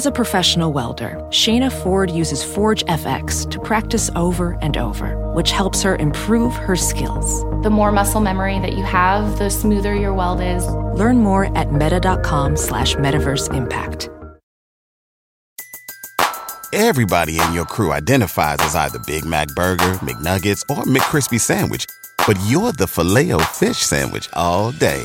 As 0.00 0.06
a 0.06 0.10
professional 0.10 0.72
welder, 0.72 1.10
Shayna 1.28 1.70
Ford 1.70 2.10
uses 2.10 2.42
Forge 2.42 2.82
FX 2.86 3.50
to 3.50 3.60
practice 3.60 4.08
over 4.16 4.56
and 4.62 4.78
over, 4.78 5.30
which 5.34 5.50
helps 5.50 5.82
her 5.82 5.96
improve 5.96 6.54
her 6.54 6.74
skills. 6.74 7.42
The 7.62 7.68
more 7.68 7.92
muscle 7.92 8.22
memory 8.22 8.58
that 8.60 8.72
you 8.72 8.82
have, 8.82 9.38
the 9.38 9.50
smoother 9.50 9.94
your 9.94 10.14
weld 10.14 10.40
is. 10.40 10.66
Learn 10.66 11.18
more 11.18 11.54
at 11.54 11.70
meta.com 11.70 12.56
slash 12.56 12.94
metaverse 12.94 13.54
impact. 13.54 14.08
Everybody 16.72 17.38
in 17.38 17.52
your 17.52 17.66
crew 17.66 17.92
identifies 17.92 18.56
as 18.60 18.74
either 18.74 19.00
Big 19.00 19.26
Mac 19.26 19.48
Burger, 19.48 19.98
McNuggets, 20.00 20.62
or 20.74 20.84
McCrispy 20.84 21.38
Sandwich. 21.38 21.84
But 22.26 22.38
you're 22.46 22.72
the 22.72 22.86
Filet-O-Fish 22.86 23.76
Sandwich 23.76 24.30
all 24.32 24.72
day. 24.72 25.04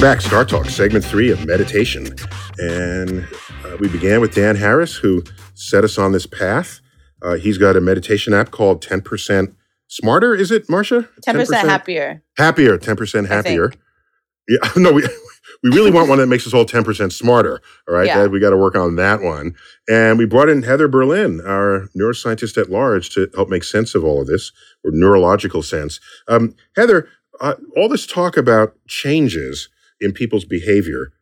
Back, 0.00 0.20
Star 0.20 0.44
Talk, 0.44 0.66
segment 0.66 1.04
three 1.04 1.30
of 1.30 1.44
meditation. 1.44 2.14
And 2.58 3.26
uh, 3.64 3.76
we 3.80 3.88
began 3.88 4.20
with 4.20 4.32
Dan 4.32 4.54
Harris, 4.54 4.94
who 4.94 5.24
set 5.54 5.82
us 5.82 5.98
on 5.98 6.12
this 6.12 6.24
path. 6.24 6.80
Uh, 7.20 7.34
he's 7.34 7.58
got 7.58 7.76
a 7.76 7.80
meditation 7.80 8.32
app 8.32 8.52
called 8.52 8.82
10% 8.82 9.54
Smarter, 9.88 10.34
is 10.36 10.50
it, 10.52 10.70
Marcia? 10.70 11.08
10% 11.26 11.52
happier. 11.68 12.22
Happier, 12.36 12.78
10% 12.78 13.26
happier. 13.26 13.72
Yeah, 14.48 14.58
no, 14.76 14.92
we, 14.92 15.02
we 15.64 15.70
really 15.70 15.90
want 15.90 16.08
one 16.08 16.18
that 16.18 16.28
makes 16.28 16.46
us 16.46 16.54
all 16.54 16.64
10% 16.64 17.10
smarter. 17.12 17.60
All 17.88 17.94
right. 17.94 18.06
Yeah. 18.06 18.22
That- 18.22 18.30
we 18.30 18.38
got 18.38 18.50
to 18.50 18.56
work 18.56 18.76
on 18.76 18.94
that 18.96 19.20
one. 19.20 19.56
And 19.88 20.16
we 20.16 20.26
brought 20.26 20.48
in 20.48 20.62
Heather 20.62 20.86
Berlin, 20.88 21.40
our 21.44 21.88
neuroscientist 21.98 22.56
at 22.56 22.70
large, 22.70 23.10
to 23.14 23.28
help 23.34 23.48
make 23.48 23.64
sense 23.64 23.94
of 23.96 24.04
all 24.04 24.20
of 24.20 24.28
this, 24.28 24.52
or 24.84 24.92
neurological 24.92 25.62
sense. 25.62 25.98
Um, 26.28 26.54
Heather, 26.76 27.08
uh, 27.40 27.54
all 27.76 27.88
this 27.88 28.06
talk 28.06 28.36
about 28.36 28.74
changes 28.86 29.68
in 30.00 30.12
people's 30.12 30.44
behavior, 30.44 31.12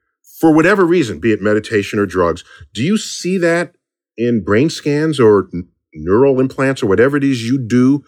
for 0.41 0.53
whatever 0.55 0.85
reason, 0.85 1.18
be 1.18 1.33
it 1.33 1.41
meditation 1.41 1.99
or 1.99 2.07
drugs, 2.07 2.45
do 2.74 2.83
you 2.83 2.99
see 2.99 3.39
that 3.39 3.74
in 4.16 4.45
brain 4.45 4.68
scans 4.68 5.18
or 5.18 5.49
n- 5.55 5.68
neural 5.95 6.41
implants 6.41 6.83
or 6.83 6.87
whatever 6.87 7.16
it 7.16 7.24
is 7.24 7.43
you 7.43 7.59
do 7.59 8.05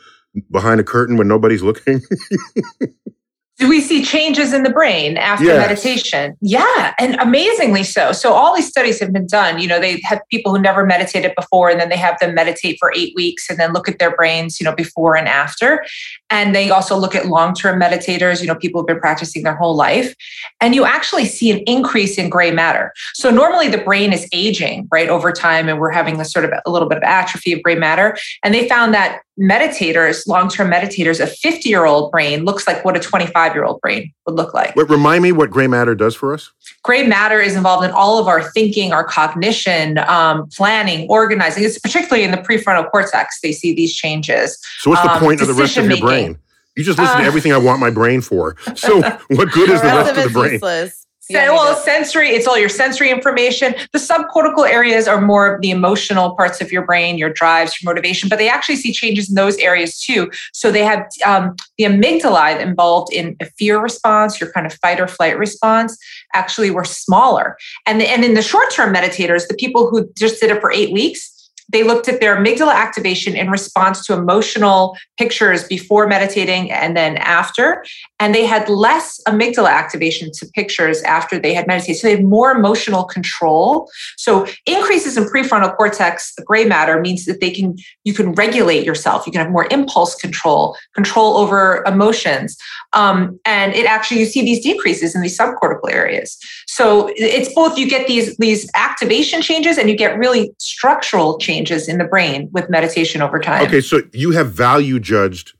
behind 0.50 0.80
a 0.80 0.84
curtain 0.84 1.16
when 1.16 1.28
nobody's 1.28 1.62
looking? 1.62 2.02
Do 3.58 3.68
we 3.68 3.80
see 3.80 4.04
changes 4.04 4.52
in 4.52 4.62
the 4.62 4.70
brain 4.70 5.16
after 5.16 5.46
Yes. 5.46 5.58
meditation? 5.58 6.36
Yeah, 6.40 6.94
and 7.00 7.16
amazingly 7.16 7.82
so. 7.82 8.12
So 8.12 8.32
all 8.32 8.54
these 8.54 8.68
studies 8.68 9.00
have 9.00 9.12
been 9.12 9.26
done. 9.26 9.58
You 9.58 9.66
know, 9.66 9.80
they 9.80 10.00
have 10.04 10.20
people 10.30 10.54
who 10.54 10.60
never 10.60 10.86
meditated 10.86 11.34
before, 11.34 11.68
and 11.68 11.80
then 11.80 11.88
they 11.88 11.96
have 11.96 12.16
them 12.20 12.34
meditate 12.34 12.76
for 12.78 12.92
eight 12.94 13.14
weeks, 13.16 13.50
and 13.50 13.58
then 13.58 13.72
look 13.72 13.88
at 13.88 13.98
their 13.98 14.14
brains, 14.14 14.60
you 14.60 14.64
know, 14.64 14.74
before 14.74 15.16
and 15.16 15.26
after. 15.26 15.84
And 16.30 16.54
they 16.54 16.70
also 16.70 16.96
look 16.96 17.16
at 17.16 17.26
long-term 17.26 17.80
meditators. 17.80 18.40
You 18.40 18.46
know, 18.46 18.54
people 18.54 18.80
who've 18.80 18.86
been 18.86 19.00
practicing 19.00 19.42
their 19.42 19.56
whole 19.56 19.74
life, 19.74 20.14
and 20.60 20.72
you 20.72 20.84
actually 20.84 21.24
see 21.24 21.50
an 21.50 21.58
increase 21.66 22.16
in 22.16 22.30
gray 22.30 22.52
matter. 22.52 22.92
So 23.14 23.28
normally 23.28 23.66
the 23.68 23.78
brain 23.78 24.12
is 24.12 24.28
aging 24.32 24.86
right 24.92 25.08
over 25.08 25.32
time, 25.32 25.68
and 25.68 25.80
we're 25.80 25.90
having 25.90 26.18
this 26.18 26.30
sort 26.30 26.44
of 26.44 26.52
a 26.64 26.70
little 26.70 26.88
bit 26.88 26.98
of 26.98 27.02
atrophy 27.02 27.54
of 27.54 27.62
gray 27.64 27.74
matter. 27.74 28.16
And 28.44 28.54
they 28.54 28.68
found 28.68 28.94
that 28.94 29.22
meditators, 29.38 30.26
long-term 30.26 30.70
meditators, 30.70 31.20
a 31.20 31.26
50-year-old 31.48 32.10
brain 32.10 32.44
looks 32.44 32.66
like 32.66 32.84
what 32.84 32.96
a 32.96 33.00
25-year-old 33.00 33.80
brain 33.80 34.12
would 34.26 34.34
look 34.34 34.52
like. 34.52 34.74
But 34.74 34.88
remind 34.90 35.22
me 35.22 35.32
what 35.32 35.50
gray 35.50 35.66
matter 35.66 35.94
does 35.94 36.14
for 36.14 36.34
us? 36.34 36.50
Gray 36.82 37.06
matter 37.06 37.40
is 37.40 37.54
involved 37.56 37.84
in 37.84 37.90
all 37.92 38.18
of 38.18 38.26
our 38.26 38.50
thinking, 38.50 38.92
our 38.92 39.04
cognition, 39.04 39.98
um, 39.98 40.48
planning, 40.48 41.08
organizing. 41.08 41.64
It's 41.64 41.78
particularly 41.78 42.24
in 42.24 42.30
the 42.30 42.38
prefrontal 42.38 42.90
cortex 42.90 43.38
they 43.40 43.52
see 43.52 43.74
these 43.74 43.94
changes. 43.94 44.58
So 44.80 44.90
what's 44.90 45.02
the 45.02 45.12
Um, 45.12 45.20
point 45.20 45.40
of 45.40 45.46
the 45.48 45.54
rest 45.54 45.76
of 45.76 45.86
your 45.86 45.98
brain? 45.98 46.38
You 46.76 46.84
just 46.84 46.98
listen 46.98 47.16
to 47.16 47.22
Uh, 47.24 47.26
everything 47.26 47.52
I 47.52 47.58
want 47.58 47.80
my 47.80 47.90
brain 47.90 48.20
for. 48.20 48.56
So 48.76 49.00
what 49.30 49.50
good 49.52 49.70
is 49.70 49.80
the 49.82 49.88
rest 49.88 50.16
of 50.16 50.24
the 50.24 50.30
brain? 50.30 50.52
useless. 50.52 51.06
Sen- 51.30 51.52
well, 51.52 51.76
sensory, 51.76 52.30
it's 52.30 52.46
all 52.46 52.58
your 52.58 52.70
sensory 52.70 53.10
information. 53.10 53.74
The 53.92 53.98
subcortical 53.98 54.66
areas 54.66 55.06
are 55.06 55.20
more 55.20 55.54
of 55.54 55.60
the 55.60 55.70
emotional 55.70 56.34
parts 56.34 56.60
of 56.62 56.72
your 56.72 56.86
brain, 56.86 57.18
your 57.18 57.30
drives, 57.30 57.80
your 57.80 57.92
motivation, 57.92 58.30
but 58.30 58.38
they 58.38 58.48
actually 58.48 58.76
see 58.76 58.92
changes 58.92 59.28
in 59.28 59.34
those 59.34 59.58
areas 59.58 60.00
too. 60.00 60.30
So 60.54 60.70
they 60.70 60.84
have 60.84 61.06
um, 61.26 61.54
the 61.76 61.84
amygdala 61.84 62.60
involved 62.60 63.12
in 63.12 63.36
a 63.40 63.44
fear 63.44 63.78
response, 63.78 64.40
your 64.40 64.50
kind 64.52 64.66
of 64.66 64.72
fight 64.74 65.00
or 65.00 65.06
flight 65.06 65.38
response, 65.38 65.98
actually 66.34 66.70
were 66.70 66.84
smaller. 66.84 67.58
And, 67.84 68.00
and 68.00 68.24
in 68.24 68.32
the 68.32 68.42
short 68.42 68.70
term 68.70 68.94
meditators, 68.94 69.48
the 69.48 69.54
people 69.54 69.90
who 69.90 70.10
just 70.16 70.40
did 70.40 70.50
it 70.50 70.60
for 70.60 70.72
eight 70.72 70.92
weeks, 70.92 71.27
they 71.68 71.82
looked 71.82 72.08
at 72.08 72.20
their 72.20 72.36
amygdala 72.36 72.72
activation 72.72 73.36
in 73.36 73.50
response 73.50 74.04
to 74.06 74.14
emotional 74.14 74.96
pictures 75.18 75.64
before 75.64 76.06
meditating 76.06 76.70
and 76.70 76.96
then 76.96 77.16
after. 77.18 77.84
And 78.18 78.34
they 78.34 78.46
had 78.46 78.68
less 78.68 79.20
amygdala 79.28 79.68
activation 79.68 80.30
to 80.32 80.46
pictures 80.54 81.02
after 81.02 81.38
they 81.38 81.52
had 81.52 81.66
meditated. 81.66 82.00
So 82.00 82.08
they 82.08 82.16
had 82.16 82.24
more 82.24 82.52
emotional 82.52 83.04
control. 83.04 83.90
So 84.16 84.46
increases 84.66 85.16
in 85.16 85.24
prefrontal 85.24 85.76
cortex, 85.76 86.34
the 86.34 86.42
gray 86.42 86.64
matter, 86.64 87.00
means 87.00 87.26
that 87.26 87.40
they 87.40 87.50
can 87.50 87.76
you 88.04 88.14
can 88.14 88.32
regulate 88.32 88.84
yourself. 88.84 89.26
You 89.26 89.32
can 89.32 89.42
have 89.42 89.50
more 89.50 89.68
impulse 89.70 90.14
control, 90.14 90.76
control 90.94 91.36
over 91.36 91.84
emotions. 91.86 92.56
Um, 92.94 93.38
and 93.44 93.74
it 93.74 93.86
actually 93.86 94.20
you 94.20 94.26
see 94.26 94.42
these 94.42 94.62
decreases 94.62 95.14
in 95.14 95.20
these 95.20 95.36
subcortical 95.36 95.90
areas. 95.90 96.38
So 96.70 97.10
it's 97.16 97.52
both 97.54 97.78
you 97.78 97.88
get 97.88 98.06
these 98.06 98.36
these 98.36 98.70
activation 98.74 99.40
changes 99.40 99.78
and 99.78 99.88
you 99.88 99.96
get 99.96 100.18
really 100.18 100.52
structural 100.58 101.38
changes 101.38 101.88
in 101.88 101.96
the 101.96 102.04
brain 102.04 102.50
with 102.52 102.68
meditation 102.68 103.22
over 103.22 103.38
time. 103.38 103.66
Okay, 103.66 103.80
so 103.80 104.02
you 104.12 104.32
have 104.32 104.52
value 104.52 105.00
judged 105.00 105.54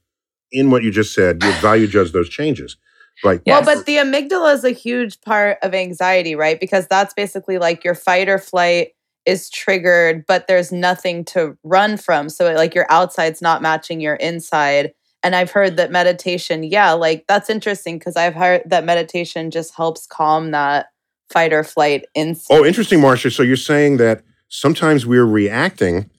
in 0.52 0.70
what 0.70 0.82
you 0.82 0.90
just 0.90 1.14
said. 1.14 1.42
You 1.42 1.50
have 1.50 1.62
value 1.62 1.86
judged 1.86 2.12
those 2.12 2.28
changes. 2.28 2.76
Like 3.24 3.40
Well, 3.46 3.64
but 3.64 3.86
the 3.86 3.96
amygdala 3.96 4.52
is 4.52 4.64
a 4.64 4.70
huge 4.70 5.18
part 5.22 5.56
of 5.62 5.74
anxiety, 5.74 6.34
right? 6.34 6.60
Because 6.60 6.86
that's 6.86 7.14
basically 7.14 7.56
like 7.56 7.84
your 7.84 7.94
fight 7.94 8.28
or 8.28 8.38
flight 8.38 8.88
is 9.24 9.48
triggered, 9.48 10.26
but 10.28 10.46
there's 10.46 10.72
nothing 10.72 11.24
to 11.24 11.56
run 11.64 11.96
from. 11.96 12.28
So 12.28 12.52
like 12.52 12.74
your 12.74 12.86
outside's 12.90 13.40
not 13.40 13.62
matching 13.62 14.02
your 14.02 14.16
inside. 14.16 14.92
And 15.22 15.34
I've 15.34 15.50
heard 15.50 15.78
that 15.78 15.90
meditation, 15.90 16.62
yeah, 16.64 16.92
like 16.92 17.24
that's 17.26 17.48
interesting 17.48 17.98
because 17.98 18.14
I've 18.14 18.34
heard 18.34 18.62
that 18.66 18.84
meditation 18.84 19.50
just 19.50 19.74
helps 19.74 20.06
calm 20.06 20.50
that 20.50 20.88
fight 21.30 21.52
or 21.52 21.64
flight 21.64 22.06
instinct. 22.14 22.60
Oh, 22.62 22.64
interesting, 22.64 23.00
Marcia. 23.00 23.30
So 23.30 23.42
you're 23.42 23.56
saying 23.56 23.98
that 23.98 24.22
sometimes 24.48 25.06
we're 25.06 25.26
reacting 25.26 26.10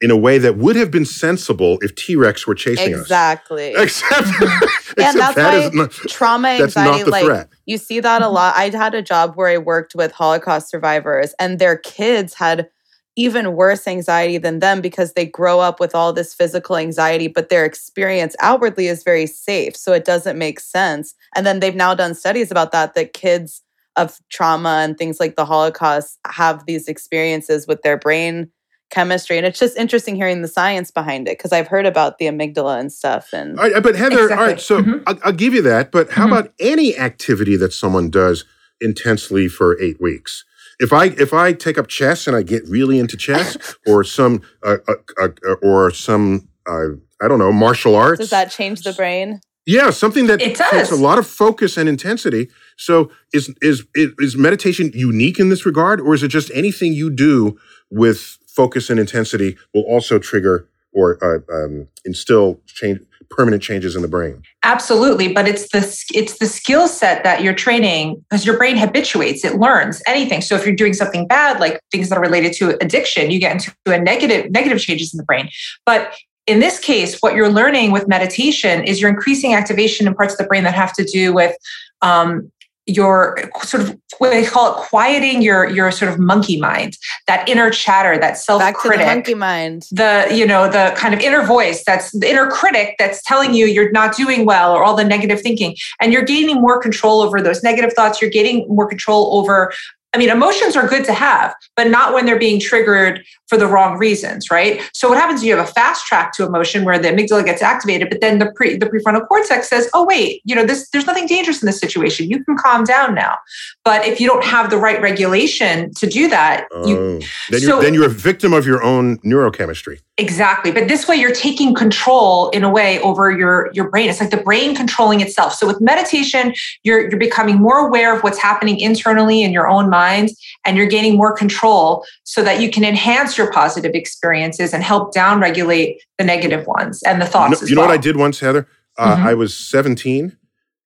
in 0.00 0.10
a 0.10 0.16
way 0.16 0.38
that 0.38 0.56
would 0.56 0.76
have 0.76 0.90
been 0.90 1.04
sensible 1.04 1.78
if 1.82 1.94
T 1.94 2.16
Rex 2.16 2.46
were 2.46 2.54
chasing 2.54 2.92
exactly. 2.92 3.74
us. 3.74 4.02
Exactly. 4.02 4.56
Except, 4.96 4.98
and 4.98 5.18
that's 5.18 5.34
that 5.36 5.54
why 5.54 5.58
is 5.60 5.72
not, 5.72 5.90
trauma 5.90 6.48
anxiety 6.48 7.04
like 7.04 7.24
threat. 7.24 7.48
you 7.66 7.78
see 7.78 8.00
that 8.00 8.22
a 8.22 8.24
mm-hmm. 8.24 8.34
lot 8.34 8.56
i 8.56 8.68
had 8.70 8.94
a 8.94 9.02
job 9.02 9.34
where 9.34 9.48
i 9.48 9.58
worked 9.58 9.94
with 9.94 10.12
holocaust 10.12 10.68
survivors 10.68 11.34
and 11.38 11.58
their 11.58 11.76
kids 11.76 12.34
had 12.34 12.68
even 13.16 13.54
worse 13.54 13.86
anxiety 13.86 14.38
than 14.38 14.60
them 14.60 14.80
because 14.80 15.12
they 15.12 15.26
grow 15.26 15.60
up 15.60 15.80
with 15.80 15.94
all 15.94 16.12
this 16.12 16.34
physical 16.34 16.76
anxiety 16.76 17.28
but 17.28 17.48
their 17.48 17.64
experience 17.64 18.34
outwardly 18.40 18.86
is 18.86 19.02
very 19.02 19.26
safe 19.26 19.76
so 19.76 19.92
it 19.92 20.04
doesn't 20.04 20.38
make 20.38 20.60
sense 20.60 21.14
and 21.34 21.46
then 21.46 21.60
they've 21.60 21.74
now 21.74 21.94
done 21.94 22.14
studies 22.14 22.50
about 22.50 22.72
that 22.72 22.94
that 22.94 23.12
kids 23.12 23.62
of 23.96 24.18
trauma 24.30 24.80
and 24.84 24.96
things 24.96 25.18
like 25.20 25.36
the 25.36 25.44
holocaust 25.44 26.18
have 26.26 26.64
these 26.66 26.88
experiences 26.88 27.66
with 27.66 27.82
their 27.82 27.96
brain 27.98 28.50
chemistry 28.90 29.36
and 29.36 29.46
it's 29.46 29.58
just 29.58 29.76
interesting 29.76 30.16
hearing 30.16 30.42
the 30.42 30.48
science 30.48 30.90
behind 30.90 31.28
it 31.28 31.38
because 31.38 31.52
i've 31.52 31.68
heard 31.68 31.86
about 31.86 32.18
the 32.18 32.26
amygdala 32.26 32.78
and 32.78 32.92
stuff 32.92 33.28
and 33.32 33.58
All 33.58 33.70
right, 33.70 33.82
but 33.82 33.94
Heather, 33.94 34.22
all 34.32 34.36
right, 34.36 34.52
Exactly. 34.52 34.62
so 34.62 34.82
Mhm. 34.82 35.02
I'll, 35.06 35.18
I'll 35.24 35.32
give 35.32 35.54
you 35.54 35.62
that. 35.62 35.92
But 35.92 36.10
how 36.12 36.26
about 36.26 36.52
any 36.58 36.96
activity 36.98 37.56
that 37.56 37.72
someone 37.72 38.10
does 38.10 38.44
intensely 38.80 39.46
for 39.48 39.80
eight 39.80 40.00
weeks? 40.00 40.44
If 40.80 40.92
I 40.92 41.06
if 41.06 41.32
I 41.32 41.52
take 41.52 41.78
up 41.78 41.86
chess 41.88 42.26
and 42.26 42.34
I 42.36 42.42
get 42.42 42.66
really 42.68 42.98
into 42.98 43.16
chess, 43.16 43.56
or 43.86 44.02
some 44.02 44.42
uh, 44.64 44.78
uh, 44.88 44.94
uh, 45.22 45.54
or 45.62 45.90
some 45.92 46.48
uh, 46.66 46.96
I 47.22 47.28
don't 47.28 47.38
know 47.38 47.52
martial 47.52 47.94
arts, 47.94 48.18
does 48.18 48.30
that 48.30 48.50
change 48.50 48.82
the 48.82 48.92
brain 48.92 49.40
yeah, 49.66 49.90
something 49.90 50.26
that 50.26 50.40
takes 50.40 50.90
a 50.90 50.96
lot 50.96 51.18
of 51.18 51.26
focus 51.26 51.76
and 51.76 51.88
intensity. 51.88 52.48
So 52.76 53.10
is 53.32 53.54
is 53.60 53.84
is 53.94 54.12
is 54.18 54.36
meditation 54.36 54.90
unique 54.94 55.38
in 55.38 55.48
this 55.48 55.66
regard, 55.66 56.00
or 56.00 56.14
is 56.14 56.22
it 56.22 56.28
just 56.28 56.50
anything 56.52 56.92
you 56.92 57.10
do 57.10 57.58
with 57.90 58.38
focus 58.48 58.90
and 58.90 58.98
intensity 58.98 59.56
will 59.74 59.82
also 59.82 60.18
trigger 60.18 60.68
or 60.92 61.18
uh, 61.22 61.38
um, 61.54 61.88
instill 62.04 62.60
change 62.66 63.00
permanent 63.30 63.62
changes 63.62 63.94
in 63.94 64.02
the 64.02 64.08
brain? 64.08 64.42
Absolutely, 64.64 65.32
but 65.32 65.46
it's 65.46 65.68
the 65.70 65.80
it's 66.18 66.38
the 66.38 66.46
skill 66.46 66.88
set 66.88 67.22
that 67.22 67.42
you're 67.42 67.54
training 67.54 68.24
because 68.28 68.44
your 68.44 68.56
brain 68.56 68.76
habituates, 68.76 69.44
it 69.44 69.56
learns 69.56 70.02
anything. 70.06 70.40
So 70.40 70.56
if 70.56 70.66
you're 70.66 70.74
doing 70.74 70.94
something 70.94 71.26
bad, 71.26 71.60
like 71.60 71.80
things 71.92 72.08
that 72.08 72.18
are 72.18 72.22
related 72.22 72.52
to 72.54 72.82
addiction, 72.82 73.30
you 73.30 73.38
get 73.38 73.52
into 73.52 73.72
a 73.86 74.00
negative 74.00 74.50
negative 74.50 74.80
changes 74.80 75.12
in 75.14 75.18
the 75.18 75.24
brain. 75.24 75.48
But 75.86 76.14
in 76.50 76.58
this 76.58 76.80
case, 76.80 77.18
what 77.20 77.34
you're 77.34 77.48
learning 77.50 77.92
with 77.92 78.08
meditation 78.08 78.82
is 78.82 79.00
you're 79.00 79.10
increasing 79.10 79.54
activation 79.54 80.06
in 80.06 80.14
parts 80.14 80.34
of 80.34 80.38
the 80.38 80.44
brain 80.44 80.64
that 80.64 80.74
have 80.74 80.92
to 80.94 81.04
do 81.04 81.32
with 81.32 81.56
um, 82.02 82.50
your 82.86 83.38
sort 83.62 83.84
of 83.84 84.00
what 84.18 84.30
they 84.30 84.44
call 84.44 84.72
it 84.72 84.76
quieting 84.88 85.42
your 85.42 85.68
your 85.68 85.92
sort 85.92 86.10
of 86.10 86.18
monkey 86.18 86.58
mind, 86.58 86.96
that 87.28 87.48
inner 87.48 87.70
chatter, 87.70 88.18
that 88.18 88.36
self 88.36 88.60
back 88.60 88.74
to 88.74 88.82
the 88.82 88.88
critic 88.88 89.06
monkey 89.06 89.34
mind. 89.34 89.86
The 89.92 90.26
you 90.32 90.44
know 90.44 90.68
the 90.68 90.92
kind 90.96 91.14
of 91.14 91.20
inner 91.20 91.44
voice 91.44 91.84
that's 91.84 92.10
the 92.18 92.28
inner 92.28 92.50
critic 92.50 92.96
that's 92.98 93.22
telling 93.22 93.54
you 93.54 93.66
you're 93.66 93.92
not 93.92 94.16
doing 94.16 94.44
well 94.44 94.72
or 94.72 94.82
all 94.82 94.96
the 94.96 95.04
negative 95.04 95.40
thinking. 95.40 95.76
And 96.00 96.12
you're 96.12 96.24
gaining 96.24 96.60
more 96.60 96.80
control 96.80 97.20
over 97.20 97.40
those 97.40 97.62
negative 97.62 97.92
thoughts. 97.92 98.20
You're 98.20 98.30
getting 98.30 98.66
more 98.68 98.88
control 98.88 99.38
over 99.38 99.72
I 100.12 100.18
mean, 100.18 100.28
emotions 100.28 100.74
are 100.74 100.88
good 100.88 101.04
to 101.04 101.12
have, 101.12 101.54
but 101.76 101.88
not 101.88 102.12
when 102.12 102.26
they're 102.26 102.38
being 102.38 102.58
triggered 102.58 103.24
for 103.48 103.56
the 103.56 103.66
wrong 103.66 103.96
reasons, 103.96 104.50
right? 104.50 104.82
So 104.92 105.08
what 105.08 105.18
happens? 105.18 105.44
You 105.44 105.56
have 105.56 105.64
a 105.68 105.70
fast 105.70 106.06
track 106.06 106.32
to 106.34 106.44
emotion 106.44 106.84
where 106.84 106.98
the 106.98 107.08
amygdala 107.08 107.44
gets 107.44 107.62
activated, 107.62 108.10
but 108.10 108.20
then 108.20 108.40
the 108.40 108.50
pre 108.56 108.76
the 108.76 108.86
prefrontal 108.86 109.26
cortex 109.28 109.68
says, 109.68 109.88
"Oh, 109.94 110.04
wait, 110.04 110.42
you 110.44 110.54
know 110.56 110.64
this. 110.64 110.88
There's 110.90 111.06
nothing 111.06 111.26
dangerous 111.26 111.62
in 111.62 111.66
this 111.66 111.78
situation. 111.78 112.28
You 112.28 112.44
can 112.44 112.56
calm 112.56 112.82
down 112.84 113.14
now." 113.14 113.36
But 113.84 114.04
if 114.04 114.20
you 114.20 114.26
don't 114.26 114.44
have 114.44 114.70
the 114.70 114.78
right 114.78 115.00
regulation 115.00 115.92
to 115.94 116.06
do 116.06 116.28
that, 116.28 116.66
you 116.84 116.96
Oh. 116.96 117.18
then 117.50 117.60
you're 117.62 117.70
so- 117.70 117.80
then 117.80 117.94
you're 117.94 118.06
a 118.06 118.08
victim 118.08 118.52
of 118.52 118.66
your 118.66 118.82
own 118.82 119.18
neurochemistry. 119.18 119.98
Exactly. 120.20 120.70
But 120.70 120.86
this 120.86 121.08
way 121.08 121.16
you're 121.16 121.32
taking 121.34 121.74
control 121.74 122.50
in 122.50 122.62
a 122.62 122.70
way 122.70 123.00
over 123.00 123.30
your 123.30 123.70
your 123.72 123.88
brain. 123.90 124.10
It's 124.10 124.20
like 124.20 124.30
the 124.30 124.36
brain 124.36 124.76
controlling 124.76 125.20
itself. 125.22 125.54
So 125.54 125.66
with 125.66 125.80
meditation, 125.80 126.52
you're 126.84 127.08
you're 127.08 127.18
becoming 127.18 127.56
more 127.56 127.78
aware 127.88 128.14
of 128.14 128.22
what's 128.22 128.38
happening 128.38 128.78
internally 128.78 129.42
in 129.42 129.50
your 129.52 129.66
own 129.66 129.88
mind 129.88 130.28
and 130.66 130.76
you're 130.76 130.86
gaining 130.96 131.16
more 131.16 131.34
control 131.34 132.04
so 132.24 132.42
that 132.42 132.60
you 132.60 132.70
can 132.70 132.84
enhance 132.84 133.38
your 133.38 133.50
positive 133.50 133.92
experiences 133.94 134.74
and 134.74 134.82
help 134.82 135.14
down 135.14 135.40
regulate 135.40 136.02
the 136.18 136.24
negative 136.24 136.66
ones 136.66 137.02
and 137.04 137.20
the 137.20 137.24
You 137.24 137.30
thoughts 137.32 137.52
know, 137.60 137.64
as 137.64 137.70
you 137.70 137.74
know 137.76 137.80
well. 137.82 137.88
what 137.90 137.94
I 137.98 138.02
did 138.02 138.16
once, 138.16 138.40
Heather? 138.40 138.68
Uh, 138.98 139.16
Mhm. 139.16 139.22
I 139.24 139.34
was 139.34 139.56
17, 139.56 140.36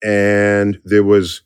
and 0.04 0.80
there 0.84 1.02
was 1.02 1.42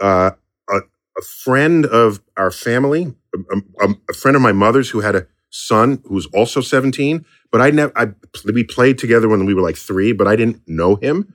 uh, 0.00 0.30
a, 0.70 0.76
a 0.76 1.22
friend 1.42 1.84
of 1.86 2.20
our 2.36 2.50
family, 2.52 3.12
a, 3.34 3.56
a- 3.86 3.94
a 4.10 4.14
friend 4.14 4.36
of 4.36 4.42
my 4.42 4.52
mother's, 4.52 4.90
who 4.90 5.00
had 5.00 5.16
a 5.16 5.26
son 5.54 6.02
who 6.04 6.14
was 6.14 6.26
also 6.26 6.60
17. 6.60 7.24
But 7.52 7.60
I 7.60 7.70
never, 7.70 7.92
I 7.96 8.08
we 8.52 8.64
played 8.64 8.98
together 8.98 9.28
when 9.28 9.46
we 9.46 9.54
were 9.54 9.62
like 9.62 9.76
three, 9.76 10.12
but 10.12 10.26
I 10.26 10.36
didn't 10.36 10.62
know 10.66 10.96
him, 10.96 11.34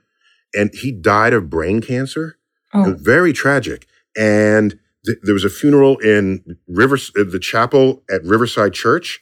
and 0.54 0.70
he 0.74 0.92
died 0.92 1.34
of 1.34 1.50
brain 1.50 1.82
cancer. 1.82 2.38
Oh. 2.74 2.96
Very 3.00 3.34
tragic. 3.34 3.88
And 4.18 4.78
th- 5.06 5.18
there 5.24 5.34
was 5.34 5.46
a 5.46 5.50
funeral 5.50 5.98
in 6.00 6.58
Rivers, 6.68 7.12
uh, 7.18 7.24
the 7.24 7.40
chapel 7.40 8.04
at 8.12 8.24
Riverside 8.24 8.74
Church, 8.74 9.22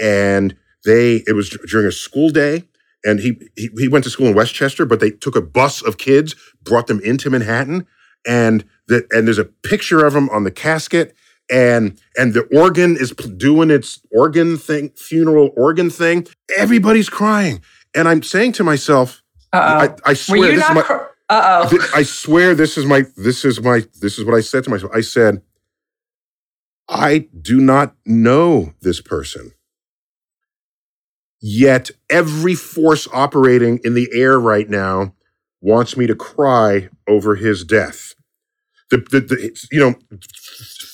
and 0.00 0.56
they 0.84 1.22
it 1.26 1.36
was 1.36 1.50
during 1.70 1.86
a 1.86 1.92
school 1.92 2.30
day, 2.30 2.64
and 3.04 3.20
he, 3.20 3.38
he 3.56 3.70
he 3.78 3.88
went 3.88 4.04
to 4.04 4.10
school 4.10 4.26
in 4.26 4.34
Westchester, 4.34 4.84
but 4.84 4.98
they 4.98 5.10
took 5.10 5.36
a 5.36 5.40
bus 5.40 5.80
of 5.82 5.96
kids, 5.96 6.34
brought 6.62 6.88
them 6.88 7.00
into 7.00 7.30
Manhattan, 7.30 7.86
and 8.26 8.64
the 8.88 9.06
and 9.12 9.26
there's 9.26 9.38
a 9.38 9.44
picture 9.44 10.04
of 10.04 10.16
him 10.16 10.28
on 10.30 10.42
the 10.42 10.50
casket, 10.50 11.14
and 11.50 12.00
and 12.16 12.34
the 12.34 12.42
organ 12.56 12.96
is 12.96 13.10
doing 13.10 13.70
its 13.70 14.00
organ 14.10 14.56
thing, 14.56 14.90
funeral 14.90 15.50
organ 15.56 15.90
thing. 15.90 16.26
Everybody's 16.56 17.08
crying, 17.08 17.62
and 17.94 18.08
I'm 18.08 18.22
saying 18.22 18.52
to 18.52 18.64
myself, 18.64 19.22
I, 19.52 19.58
Uh-oh. 19.58 19.96
I 20.04 20.14
swear 20.14 20.52
this 20.52 20.68
is 20.68 20.74
my. 20.74 20.82
cr- 20.82 20.92
Uh-oh. 21.28 21.88
I 21.94 22.02
swear 22.02 22.54
this 22.54 22.76
is 22.78 22.86
my 22.86 23.04
this 23.16 23.44
is 23.44 23.60
my 23.60 23.84
this 24.00 24.18
is 24.18 24.24
what 24.24 24.34
I 24.34 24.40
said 24.40 24.64
to 24.64 24.70
myself. 24.70 24.92
I 24.94 25.00
said, 25.00 25.42
I 26.88 27.28
do 27.40 27.60
not 27.60 27.94
know 28.04 28.74
this 28.80 29.00
person. 29.00 29.52
Yet 31.40 31.90
every 32.08 32.54
force 32.54 33.08
operating 33.12 33.80
in 33.82 33.94
the 33.94 34.08
air 34.14 34.38
right 34.38 34.70
now 34.70 35.14
wants 35.60 35.96
me 35.96 36.06
to 36.06 36.14
cry 36.14 36.88
over 37.08 37.34
his 37.34 37.64
death. 37.64 38.14
The, 38.90 38.98
the, 38.98 39.20
the 39.20 39.66
you 39.72 39.80
know 39.80 39.94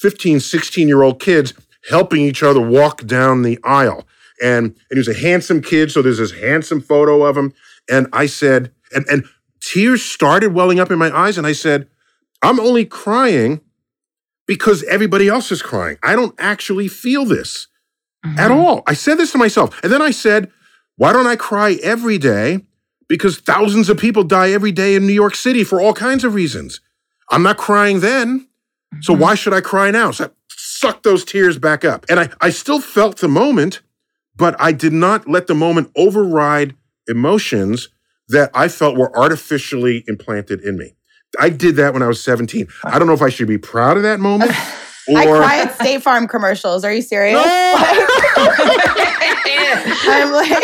15 0.01 0.41
16 0.41 0.89
year 0.89 1.03
old 1.03 1.21
kids 1.21 1.55
helping 1.89 2.23
each 2.23 2.43
other 2.43 2.61
walk 2.61 3.05
down 3.07 3.43
the 3.43 3.59
aisle 3.65 4.07
and 4.43 4.67
and 4.67 4.77
he 4.93 4.99
was 4.99 5.09
a 5.09 5.19
handsome 5.19 5.61
kid 5.61 5.91
so 5.91 6.03
there's 6.03 6.19
this 6.19 6.33
handsome 6.33 6.81
photo 6.81 7.25
of 7.25 7.37
him 7.37 7.53
and 7.91 8.07
I 8.13 8.27
said 8.27 8.73
and 8.93 9.07
and 9.09 9.25
tears 9.61 10.03
started 10.03 10.55
welling 10.55 10.81
up 10.81 10.91
in 10.91 10.99
my 10.99 11.17
eyes 11.17 11.39
and 11.39 11.47
I 11.47 11.53
said 11.53 11.89
I'm 12.43 12.61
only 12.61 12.85
crying 12.85 13.61
because 14.49 14.83
everybody 14.85 15.29
else 15.29 15.53
is 15.53 15.63
crying. 15.63 15.99
I 16.03 16.17
don't 16.17 16.35
actually 16.39 16.89
feel 16.89 17.25
this 17.25 17.69
mm-hmm. 18.25 18.39
at 18.39 18.51
all. 18.51 18.83
I 18.87 18.95
said 18.95 19.17
this 19.17 19.31
to 19.33 19.39
myself. 19.39 19.79
And 19.85 19.93
then 19.93 20.03
I 20.03 20.11
said, 20.11 20.51
why 20.97 21.13
don't 21.13 21.27
I 21.27 21.37
cry 21.37 21.79
every 21.83 22.19
day? 22.19 22.67
Because 23.09 23.39
thousands 23.39 23.89
of 23.89 23.99
people 23.99 24.25
die 24.25 24.51
every 24.51 24.73
day 24.73 24.95
in 24.95 25.07
New 25.07 25.13
York 25.13 25.35
City 25.35 25.63
for 25.65 25.81
all 25.81 25.93
kinds 25.93 26.25
of 26.25 26.35
reasons. 26.35 26.81
I'm 27.31 27.43
not 27.43 27.59
crying 27.59 28.01
then. 28.01 28.48
So 29.01 29.12
mm-hmm. 29.12 29.22
why 29.22 29.34
should 29.34 29.55
I 29.55 29.61
cry 29.61 29.91
now? 29.91 30.11
So 30.11 30.26
I 30.26 30.28
sucked 30.49 31.03
those 31.03 31.24
tears 31.24 31.59
back 31.59 31.84
up. 31.84 32.07
And 32.09 32.20
I, 32.20 32.30
I 32.41 32.51
still 32.51 32.80
felt 32.80 33.18
the 33.18 33.28
moment, 33.28 33.80
but 34.36 34.57
I 34.59 34.72
did 34.72 34.93
not 34.93 35.28
let 35.28 35.47
the 35.47 35.55
moment 35.55 35.91
override 35.97 36.74
emotions 37.09 37.89
that 38.28 38.51
I 38.55 38.68
felt 38.68 38.97
were 38.97 39.16
artificially 39.16 40.05
implanted 40.07 40.61
in 40.61 40.76
me. 40.76 40.95
I 41.39 41.51
did 41.51 41.76
that 41.76 41.93
when 41.93 42.03
I 42.03 42.07
was 42.07 42.22
17. 42.22 42.68
I 42.84 42.99
don't 42.99 43.07
know 43.07 43.14
if 43.14 43.22
I 43.22 43.28
should 43.28 43.49
be 43.49 43.59
proud 43.59 43.97
of 43.97 44.03
that 44.03 44.20
moment. 44.20 44.53
Or, 45.11 45.16
I 45.16 45.24
cry 45.24 45.59
at 45.61 45.74
State 45.74 46.03
Farm 46.03 46.28
commercials. 46.28 46.84
Are 46.84 46.93
you 46.93 47.01
serious? 47.01 47.41
I'm 50.07 50.32
like, 50.32 50.62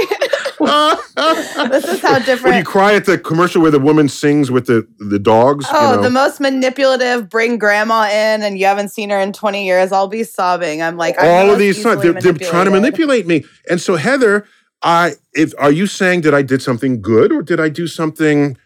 this 0.61 1.85
is 1.85 2.01
how 2.01 2.19
When 2.43 2.55
you 2.55 2.65
cry 2.65 2.95
at 2.95 3.07
the 3.07 3.19
commercial 3.19 3.63
where 3.63 3.71
the 3.71 3.81
woman 3.81 4.09
sings 4.09 4.51
with 4.51 4.67
the 4.67 4.87
the 4.99 5.19
dogs. 5.19 5.67
Oh, 5.71 5.91
you 5.91 5.97
know? 5.97 6.03
the 6.03 6.11
most 6.11 6.41
manipulative. 6.41 7.29
Bring 7.29 7.59
grandma 7.59 8.05
in, 8.05 8.43
and 8.43 8.59
you 8.59 8.67
haven't 8.67 8.91
seen 8.91 9.11
her 9.11 9.19
in 9.19 9.33
20 9.33 9.65
years. 9.65 9.93
I'll 9.93 10.09
be 10.09 10.25
sobbing. 10.25 10.83
I'm 10.83 10.97
like, 10.97 11.17
I'm 11.19 11.49
all 11.49 11.53
of 11.53 11.59
these 11.59 11.79
easily 11.79 12.13
they're, 12.13 12.21
they're 12.21 12.51
trying 12.51 12.67
to 12.67 12.71
manipulate 12.71 13.27
me. 13.27 13.45
And 13.69 13.81
so 13.81 13.97
Heather, 13.97 14.47
I 14.83 15.15
if 15.33 15.53
are 15.59 15.73
you 15.73 15.87
saying 15.87 16.21
that 16.23 16.35
I 16.35 16.43
did 16.43 16.63
something 16.63 17.01
good 17.01 17.33
or 17.33 17.43
did 17.43 17.59
I 17.59 17.69
do 17.69 17.87
something 17.87 18.57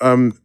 um 0.00 0.38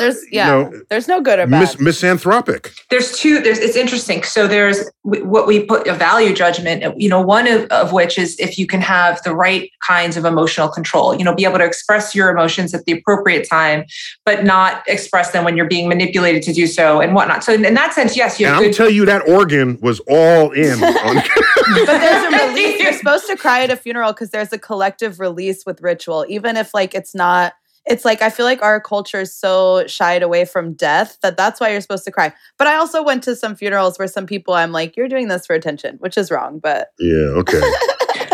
There's 0.00 0.16
you 0.24 0.28
yeah. 0.32 0.46
know, 0.48 0.82
there's 0.90 1.06
no 1.06 1.20
good 1.20 1.38
or 1.38 1.46
bad. 1.46 1.60
mis- 1.60 1.78
misanthropic? 1.78 2.72
there's 2.90 3.16
two 3.16 3.40
there's 3.40 3.58
it's 3.58 3.76
interesting 3.76 4.22
so 4.24 4.48
there's 4.48 4.90
what 5.02 5.46
we 5.46 5.64
put 5.64 5.86
a 5.86 5.94
value 5.94 6.34
judgment 6.34 6.82
you 7.00 7.08
know 7.08 7.20
one 7.20 7.46
of, 7.46 7.64
of 7.70 7.92
which 7.92 8.18
is 8.18 8.38
if 8.40 8.58
you 8.58 8.66
can 8.66 8.80
have 8.80 9.22
the 9.22 9.34
right 9.34 9.70
kinds 9.86 10.16
of 10.16 10.24
emotional 10.24 10.68
control 10.68 11.14
you 11.14 11.22
know 11.24 11.34
be 11.34 11.44
able 11.44 11.58
to 11.58 11.64
express 11.64 12.14
your 12.14 12.30
emotions 12.30 12.74
at 12.74 12.84
the 12.86 12.92
appropriate 12.92 13.48
time 13.48 13.84
but 14.24 14.44
not 14.44 14.82
express 14.88 15.30
them 15.30 15.44
when 15.44 15.56
you're 15.56 15.68
being 15.68 15.88
manipulated 15.88 16.42
to 16.42 16.52
do 16.52 16.66
so 16.66 17.00
and 17.00 17.14
whatnot 17.14 17.44
so 17.44 17.52
in, 17.52 17.64
in 17.64 17.74
that 17.74 17.92
sense 17.92 18.16
yes 18.16 18.40
you 18.40 18.46
And 18.46 18.54
have 18.56 18.62
I'll 18.64 18.68
good 18.70 18.76
tell 18.76 18.90
you 18.90 19.04
that 19.06 19.28
organ 19.28 19.78
was 19.80 20.00
all 20.08 20.50
in. 20.50 20.82
on- 20.84 21.22
but 21.86 21.86
there's 21.86 22.34
a 22.34 22.48
release. 22.48 22.80
You're 22.80 22.92
supposed 22.98 23.26
to 23.28 23.36
cry 23.36 23.62
at 23.62 23.70
a 23.70 23.76
funeral 23.76 24.12
because 24.12 24.30
there's 24.30 24.52
a 24.52 24.58
collective 24.58 25.20
release 25.20 25.64
with 25.64 25.80
ritual, 25.80 26.24
even 26.28 26.56
if 26.56 26.74
like 26.74 26.94
it's 26.96 27.14
not. 27.14 27.52
It's 27.90 28.04
like 28.04 28.22
I 28.22 28.30
feel 28.30 28.46
like 28.46 28.62
our 28.62 28.80
culture 28.80 29.20
is 29.20 29.34
so 29.34 29.86
shied 29.86 30.22
away 30.22 30.44
from 30.44 30.74
death 30.74 31.18
that 31.22 31.36
that's 31.36 31.60
why 31.60 31.70
you're 31.70 31.80
supposed 31.80 32.04
to 32.04 32.12
cry. 32.12 32.32
But 32.56 32.68
I 32.68 32.76
also 32.76 33.02
went 33.02 33.24
to 33.24 33.34
some 33.34 33.56
funerals 33.56 33.98
where 33.98 34.08
some 34.08 34.26
people 34.26 34.54
I'm 34.54 34.72
like, 34.72 34.96
you're 34.96 35.08
doing 35.08 35.28
this 35.28 35.46
for 35.46 35.54
attention, 35.54 35.96
which 35.96 36.16
is 36.16 36.30
wrong. 36.30 36.60
But 36.60 36.88
yeah, 36.98 37.34
okay. 37.36 37.60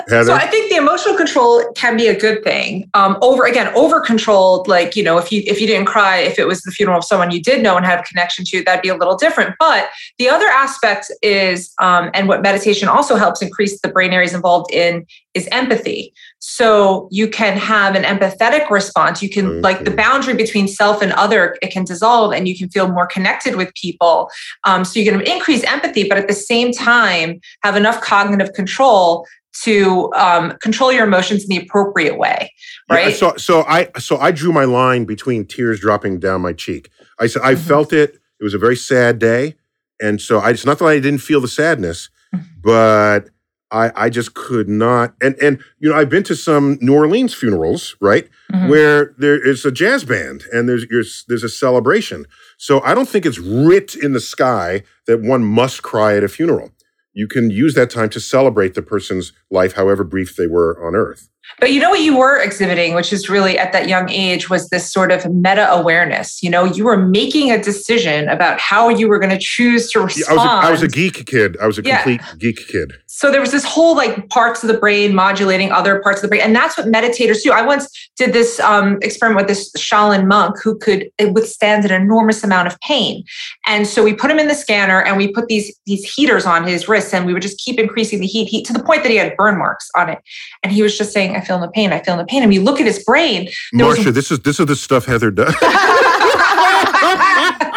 So 0.08 0.34
I 0.34 0.46
think 0.46 0.70
the 0.70 0.76
emotional 0.76 1.16
control 1.16 1.64
can 1.72 1.96
be 1.96 2.06
a 2.06 2.16
good 2.16 2.44
thing. 2.44 2.88
Um, 2.94 3.18
over 3.22 3.44
again, 3.44 3.74
over 3.74 4.00
controlled, 4.00 4.68
like 4.68 4.94
you 4.94 5.02
know, 5.02 5.18
if 5.18 5.32
you 5.32 5.42
if 5.46 5.60
you 5.60 5.66
didn't 5.66 5.86
cry, 5.86 6.18
if 6.18 6.38
it 6.38 6.46
was 6.46 6.62
the 6.62 6.70
funeral 6.70 6.98
of 6.98 7.04
someone 7.04 7.32
you 7.32 7.42
did 7.42 7.60
know 7.60 7.76
and 7.76 7.84
had 7.84 7.98
a 7.98 8.02
connection 8.04 8.44
to, 8.46 8.62
that'd 8.62 8.82
be 8.82 8.88
a 8.88 8.94
little 8.94 9.16
different. 9.16 9.56
But 9.58 9.88
the 10.18 10.28
other 10.28 10.46
aspect 10.46 11.10
is, 11.22 11.74
um, 11.80 12.10
and 12.14 12.28
what 12.28 12.40
meditation 12.40 12.86
also 12.86 13.16
helps 13.16 13.42
increase 13.42 13.80
the 13.80 13.88
brain 13.88 14.12
areas 14.12 14.32
involved 14.32 14.72
in 14.72 15.04
is 15.34 15.48
empathy. 15.50 16.14
So 16.38 17.08
you 17.10 17.28
can 17.28 17.56
have 17.56 17.94
an 17.96 18.02
empathetic 18.04 18.70
response. 18.70 19.22
You 19.22 19.28
can 19.30 19.62
like 19.62 19.84
the 19.84 19.90
boundary 19.90 20.34
between 20.34 20.68
self 20.68 21.02
and 21.02 21.12
other, 21.12 21.56
it 21.62 21.70
can 21.72 21.84
dissolve, 21.84 22.32
and 22.32 22.46
you 22.46 22.56
can 22.56 22.68
feel 22.68 22.88
more 22.88 23.06
connected 23.06 23.56
with 23.56 23.72
people. 23.74 24.30
Um, 24.64 24.84
so 24.84 25.00
you 25.00 25.10
can 25.10 25.20
increase 25.22 25.64
empathy, 25.64 26.08
but 26.08 26.18
at 26.18 26.28
the 26.28 26.34
same 26.34 26.72
time 26.72 27.40
have 27.62 27.76
enough 27.76 28.00
cognitive 28.00 28.52
control 28.52 29.26
to 29.64 30.12
um, 30.14 30.52
control 30.60 30.92
your 30.92 31.06
emotions 31.06 31.42
in 31.44 31.48
the 31.48 31.56
appropriate 31.64 32.18
way, 32.18 32.52
Yeah, 32.90 32.96
right? 32.96 33.16
so 33.16 33.34
so 33.38 33.62
I 33.62 33.88
so 33.98 34.18
I 34.18 34.30
drew 34.30 34.52
my 34.52 34.64
line 34.64 35.06
between 35.06 35.46
tears 35.46 35.80
dropping 35.80 36.20
down 36.20 36.42
my 36.42 36.52
cheek. 36.52 36.90
I 37.18 37.26
said 37.26 37.42
I 37.42 37.54
Mm-hmm. 37.54 37.66
felt 37.68 37.92
it. 37.94 38.18
It 38.38 38.44
was 38.44 38.52
a 38.52 38.58
very 38.58 38.76
sad 38.76 39.18
day, 39.18 39.54
and 40.00 40.20
so 40.20 40.38
I, 40.40 40.50
it's 40.50 40.66
not 40.66 40.78
that 40.80 40.84
I 40.84 41.00
didn't 41.00 41.20
feel 41.22 41.40
the 41.40 41.48
sadness, 41.48 42.10
Mm-hmm. 42.34 42.44
but 42.62 43.30
I 43.70 43.90
I 43.96 44.10
just 44.10 44.34
could 44.34 44.68
not. 44.68 45.14
And 45.20 45.34
and 45.42 45.58
you 45.78 45.90
know 45.90 45.96
I've 45.96 46.10
been 46.10 46.22
to 46.24 46.36
some 46.36 46.78
New 46.80 46.94
Orleans 46.94 47.34
funerals, 47.34 47.96
right, 48.00 48.28
Mhm. 48.52 48.68
where 48.68 49.14
there 49.18 49.44
is 49.44 49.64
a 49.64 49.72
jazz 49.72 50.04
band 50.04 50.44
and 50.52 50.68
there's 50.68 50.86
there's, 50.88 51.24
there's 51.28 51.42
a 51.44 51.48
celebration. 51.48 52.26
So 52.58 52.80
I 52.82 52.94
don't 52.94 53.08
think 53.08 53.26
it's 53.26 53.38
writ 53.38 53.94
in 53.94 54.12
the 54.12 54.20
sky 54.20 54.82
that 55.06 55.20
one 55.20 55.44
must 55.44 55.82
cry 55.82 56.16
at 56.16 56.24
a 56.24 56.28
funeral. 56.28 56.70
You 57.12 57.26
can 57.28 57.50
use 57.50 57.74
that 57.74 57.90
time 57.90 58.10
to 58.10 58.20
celebrate 58.20 58.74
the 58.74 58.82
person's 58.82 59.32
life, 59.50 59.72
however 59.72 60.04
brief 60.04 60.36
they 60.36 60.46
were 60.46 60.78
on 60.86 60.94
Earth. 60.94 61.28
But 61.58 61.72
you 61.72 61.80
know 61.80 61.90
what 61.90 62.00
you 62.00 62.16
were 62.16 62.36
exhibiting, 62.40 62.94
which 62.94 63.12
is 63.12 63.28
really 63.30 63.58
at 63.58 63.72
that 63.72 63.88
young 63.88 64.10
age, 64.10 64.50
was 64.50 64.68
this 64.68 64.92
sort 64.92 65.10
of 65.10 65.24
meta 65.32 65.70
awareness. 65.72 66.42
You 66.42 66.50
know, 66.50 66.64
you 66.64 66.84
were 66.84 66.98
making 66.98 67.50
a 67.50 67.62
decision 67.62 68.28
about 68.28 68.60
how 68.60 68.88
you 68.90 69.08
were 69.08 69.18
going 69.18 69.30
to 69.30 69.38
choose 69.38 69.90
to 69.92 70.00
Yeah, 70.00 70.04
respond. 70.06 70.40
I 70.40 70.44
was 70.44 70.44
a, 70.44 70.66
I 70.66 70.70
was 70.72 70.82
a 70.82 70.88
geek 70.88 71.24
kid. 71.26 71.56
I 71.62 71.66
was 71.66 71.78
a 71.78 71.82
Yeah. 71.82 72.02
complete 72.02 72.20
geek 72.38 72.66
kid. 72.68 72.92
so 73.06 73.30
there 73.30 73.40
was 73.40 73.52
this 73.52 73.64
whole 73.64 73.96
like 73.96 74.28
parts 74.28 74.62
of 74.62 74.68
the 74.68 74.76
brain 74.76 75.14
modulating 75.14 75.72
other 75.72 76.00
parts 76.00 76.18
of 76.18 76.22
the 76.22 76.28
brain 76.28 76.42
and 76.42 76.54
that's 76.54 76.76
what 76.76 76.86
meditators 76.86 77.42
do 77.42 77.50
i 77.52 77.62
once 77.62 77.88
did 78.16 78.32
this 78.34 78.58
um, 78.60 78.98
experiment 79.00 79.38
with 79.40 79.48
this 79.48 79.72
shaolin 79.72 80.26
monk 80.26 80.54
who 80.62 80.76
could 80.78 81.08
withstand 81.32 81.84
an 81.84 81.92
enormous 81.92 82.42
amount 82.44 82.66
of 82.66 82.78
pain 82.80 83.22
and 83.66 83.86
so 83.86 84.02
we 84.02 84.12
put 84.12 84.30
him 84.30 84.38
in 84.38 84.48
the 84.48 84.54
scanner 84.54 85.00
and 85.02 85.16
we 85.16 85.28
put 85.32 85.46
these 85.48 85.74
these 85.86 86.04
heaters 86.04 86.44
on 86.44 86.66
his 86.66 86.88
wrists 86.88 87.14
and 87.14 87.24
we 87.26 87.32
would 87.32 87.42
just 87.42 87.58
keep 87.58 87.78
increasing 87.78 88.20
the 88.20 88.26
heat, 88.26 88.46
heat 88.48 88.66
to 88.66 88.72
the 88.72 88.82
point 88.82 89.02
that 89.02 89.10
he 89.10 89.16
had 89.16 89.34
burn 89.36 89.56
marks 89.56 89.88
on 89.94 90.08
it 90.10 90.18
and 90.62 90.72
he 90.72 90.82
was 90.82 90.98
just 90.98 91.12
saying 91.12 91.35
i 91.36 91.40
feel 91.40 91.58
no 91.58 91.68
pain 91.68 91.92
i 91.92 92.00
feel 92.00 92.16
no 92.16 92.24
pain 92.24 92.42
and 92.42 92.50
we 92.50 92.58
look 92.58 92.80
at 92.80 92.86
his 92.86 93.02
brain 93.04 93.48
there 93.72 93.86
was 93.86 93.96
Marcia, 93.98 94.12
this 94.12 94.30
is 94.30 94.40
this 94.40 94.58
is 94.58 94.66
the 94.66 94.76
stuff 94.76 95.04
Heather 95.04 95.30
does. 95.30 95.54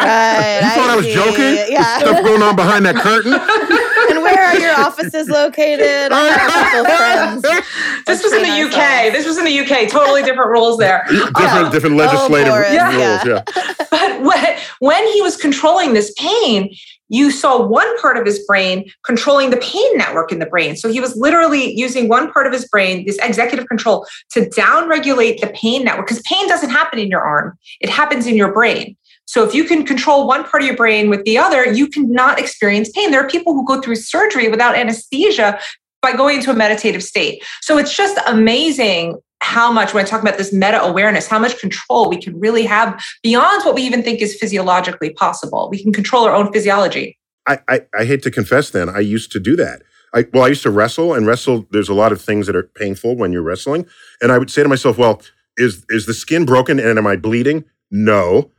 you 0.00 0.06
thought 0.06 0.88
I 0.90 0.96
was 0.96 1.06
joking? 1.06 1.54
Yeah. 1.68 2.00
The 2.00 2.06
stuff 2.06 2.24
going 2.24 2.42
on 2.42 2.56
behind 2.56 2.86
that 2.86 2.96
curtain. 2.96 3.32
and 4.10 4.22
where 4.22 4.42
are 4.42 4.58
your 4.58 4.74
offices 4.80 5.28
located? 5.28 6.10
I 6.10 6.24
have 6.24 6.48
a 6.48 6.52
couple 6.52 6.80
of 6.80 7.42
friends. 7.42 8.06
this 8.06 8.22
was 8.22 8.32
in 8.32 8.42
the 8.42 8.48
Between 8.48 8.66
uk 8.66 8.78
ourselves. 8.78 9.16
this 9.16 9.26
was 9.26 9.38
in 9.38 9.44
the 9.44 9.60
uk 9.60 9.88
totally 9.90 10.22
different 10.22 10.50
rules 10.50 10.78
there 10.78 11.04
different 11.08 11.72
different 11.72 11.94
oh, 11.94 11.98
legislative 11.98 12.52
Boris, 12.52 12.70
rules. 12.70 12.80
yeah. 12.80 13.24
Yeah. 13.26 13.74
but 13.90 14.22
when, 14.22 14.58
when 14.80 15.06
he 15.12 15.22
was 15.22 15.36
controlling 15.36 15.92
this 15.92 16.12
pain, 16.18 16.74
you 17.10 17.30
saw 17.30 17.60
one 17.62 18.00
part 18.00 18.16
of 18.16 18.24
his 18.24 18.38
brain 18.46 18.90
controlling 19.04 19.50
the 19.50 19.58
pain 19.58 19.98
network 19.98 20.32
in 20.32 20.38
the 20.38 20.46
brain. 20.46 20.76
So 20.76 20.90
he 20.90 21.00
was 21.00 21.14
literally 21.16 21.76
using 21.76 22.08
one 22.08 22.32
part 22.32 22.46
of 22.46 22.52
his 22.52 22.66
brain, 22.66 23.04
this 23.04 23.18
executive 23.18 23.66
control, 23.68 24.06
to 24.30 24.48
downregulate 24.50 25.40
the 25.40 25.48
pain 25.48 25.84
network 25.84 26.06
because 26.06 26.22
pain 26.22 26.48
doesn't 26.48 26.70
happen 26.70 26.98
in 26.98 27.08
your 27.08 27.20
arm, 27.20 27.58
it 27.80 27.90
happens 27.90 28.26
in 28.26 28.36
your 28.36 28.52
brain. 28.52 28.96
So 29.26 29.46
if 29.46 29.54
you 29.54 29.64
can 29.64 29.84
control 29.84 30.26
one 30.26 30.42
part 30.44 30.62
of 30.62 30.66
your 30.66 30.76
brain 30.76 31.08
with 31.08 31.24
the 31.24 31.38
other, 31.38 31.72
you 31.72 31.86
cannot 31.86 32.40
experience 32.40 32.90
pain. 32.90 33.10
There 33.10 33.24
are 33.24 33.28
people 33.28 33.52
who 33.54 33.64
go 33.64 33.80
through 33.80 33.96
surgery 33.96 34.48
without 34.48 34.74
anesthesia 34.74 35.60
by 36.02 36.12
going 36.12 36.36
into 36.36 36.50
a 36.50 36.54
meditative 36.54 37.02
state. 37.02 37.42
So 37.60 37.78
it's 37.78 37.96
just 37.96 38.18
amazing 38.26 39.18
how 39.42 39.72
much, 39.72 39.94
when 39.94 40.04
I 40.04 40.08
talk 40.08 40.20
about 40.20 40.38
this 40.38 40.52
meta 40.52 40.82
awareness, 40.82 41.26
how 41.26 41.38
much 41.38 41.58
control 41.58 42.10
we 42.10 42.20
can 42.20 42.38
really 42.38 42.64
have 42.64 43.02
beyond 43.22 43.64
what 43.64 43.74
we 43.74 43.82
even 43.82 44.02
think 44.02 44.20
is 44.20 44.36
physiologically 44.36 45.10
possible. 45.10 45.68
We 45.70 45.82
can 45.82 45.92
control 45.92 46.24
our 46.24 46.34
own 46.34 46.52
physiology. 46.52 47.18
I, 47.46 47.58
I 47.68 47.80
I 47.98 48.04
hate 48.04 48.22
to 48.24 48.30
confess. 48.30 48.70
Then 48.70 48.88
I 48.88 49.00
used 49.00 49.32
to 49.32 49.40
do 49.40 49.56
that. 49.56 49.82
I 50.14 50.26
well, 50.32 50.44
I 50.44 50.48
used 50.48 50.62
to 50.64 50.70
wrestle 50.70 51.14
and 51.14 51.26
wrestle. 51.26 51.66
There's 51.70 51.88
a 51.88 51.94
lot 51.94 52.12
of 52.12 52.20
things 52.20 52.46
that 52.46 52.56
are 52.56 52.64
painful 52.64 53.16
when 53.16 53.32
you're 53.32 53.42
wrestling, 53.42 53.86
and 54.20 54.30
I 54.30 54.38
would 54.38 54.50
say 54.50 54.62
to 54.62 54.68
myself, 54.68 54.98
"Well, 54.98 55.22
is 55.56 55.84
is 55.88 56.06
the 56.06 56.14
skin 56.14 56.44
broken 56.44 56.78
and 56.78 56.98
am 56.98 57.06
I 57.06 57.16
bleeding? 57.16 57.64
No. 57.90 58.50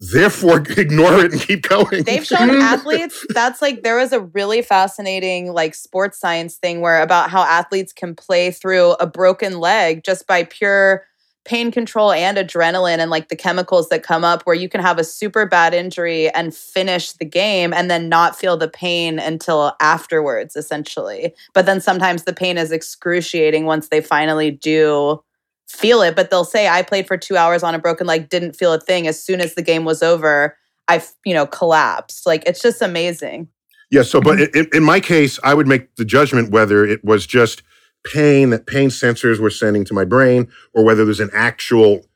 Therefore, 0.00 0.58
ignore 0.76 1.24
it 1.24 1.32
and 1.32 1.40
keep 1.40 1.68
going." 1.68 2.04
They've 2.04 2.26
shown 2.26 2.50
athletes 2.62 3.24
that's 3.30 3.62
like 3.62 3.82
there 3.82 3.96
was 3.96 4.12
a 4.12 4.20
really 4.20 4.62
fascinating 4.62 5.52
like 5.52 5.74
sports 5.74 6.18
science 6.18 6.56
thing 6.56 6.80
where 6.80 7.02
about 7.02 7.30
how 7.30 7.42
athletes 7.42 7.92
can 7.92 8.14
play 8.14 8.50
through 8.50 8.92
a 8.92 9.06
broken 9.06 9.58
leg 9.58 10.02
just 10.04 10.26
by 10.26 10.44
pure 10.44 11.04
pain 11.44 11.70
control 11.72 12.12
and 12.12 12.36
adrenaline 12.36 12.98
and 12.98 13.10
like 13.10 13.28
the 13.28 13.36
chemicals 13.36 13.88
that 13.88 14.02
come 14.02 14.24
up 14.24 14.42
where 14.42 14.54
you 14.54 14.68
can 14.68 14.80
have 14.80 14.98
a 14.98 15.04
super 15.04 15.46
bad 15.46 15.72
injury 15.72 16.28
and 16.30 16.54
finish 16.54 17.12
the 17.12 17.24
game 17.24 17.72
and 17.72 17.90
then 17.90 18.08
not 18.08 18.36
feel 18.36 18.56
the 18.56 18.68
pain 18.68 19.18
until 19.18 19.74
afterwards 19.80 20.54
essentially 20.54 21.34
but 21.54 21.64
then 21.64 21.80
sometimes 21.80 22.24
the 22.24 22.34
pain 22.34 22.58
is 22.58 22.70
excruciating 22.70 23.64
once 23.64 23.88
they 23.88 24.02
finally 24.02 24.50
do 24.50 25.22
feel 25.70 26.02
it 26.02 26.16
but 26.16 26.30
they'll 26.30 26.44
say 26.44 26.68
i 26.68 26.82
played 26.82 27.06
for 27.06 27.16
2 27.16 27.36
hours 27.36 27.62
on 27.62 27.74
a 27.74 27.78
broken 27.78 28.06
leg 28.06 28.28
didn't 28.28 28.54
feel 28.54 28.72
a 28.72 28.80
thing 28.80 29.06
as 29.06 29.22
soon 29.22 29.40
as 29.40 29.54
the 29.54 29.62
game 29.62 29.84
was 29.84 30.02
over 30.02 30.56
i 30.88 31.02
you 31.24 31.34
know 31.34 31.46
collapsed 31.46 32.26
like 32.26 32.42
it's 32.46 32.62
just 32.62 32.82
amazing 32.82 33.48
Yeah. 33.90 34.02
So, 34.02 34.20
but 34.20 34.40
in, 34.40 34.68
in 34.72 34.84
my 34.84 35.00
case, 35.00 35.38
I 35.42 35.54
would 35.54 35.66
make 35.66 35.96
the 35.96 36.04
judgment 36.04 36.50
whether 36.50 36.84
it 36.84 37.04
was 37.04 37.26
just 37.26 37.62
pain 38.04 38.50
that 38.50 38.66
pain 38.66 38.88
sensors 38.88 39.38
were 39.40 39.50
sending 39.50 39.84
to 39.86 39.94
my 39.94 40.04
brain, 40.04 40.48
or 40.72 40.84
whether 40.84 41.04
there's 41.04 41.20
an 41.20 41.30
actual 41.34 42.06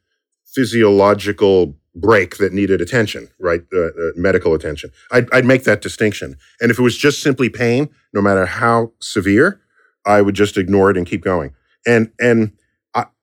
physiological 0.54 1.74
break 1.96 2.38
that 2.38 2.52
needed 2.52 2.80
attention, 2.80 3.28
right? 3.38 3.62
Uh, 3.72 3.86
uh, 3.86 4.10
medical 4.16 4.54
attention. 4.54 4.90
I'd, 5.12 5.28
I'd 5.32 5.44
make 5.44 5.64
that 5.64 5.80
distinction. 5.82 6.36
And 6.60 6.70
if 6.70 6.78
it 6.78 6.82
was 6.82 6.96
just 6.96 7.22
simply 7.22 7.48
pain, 7.48 7.88
no 8.12 8.22
matter 8.22 8.46
how 8.46 8.92
severe, 9.00 9.60
I 10.06 10.22
would 10.22 10.34
just 10.34 10.56
ignore 10.56 10.90
it 10.90 10.96
and 10.96 11.06
keep 11.06 11.22
going. 11.22 11.54
And 11.86 12.12
and 12.20 12.52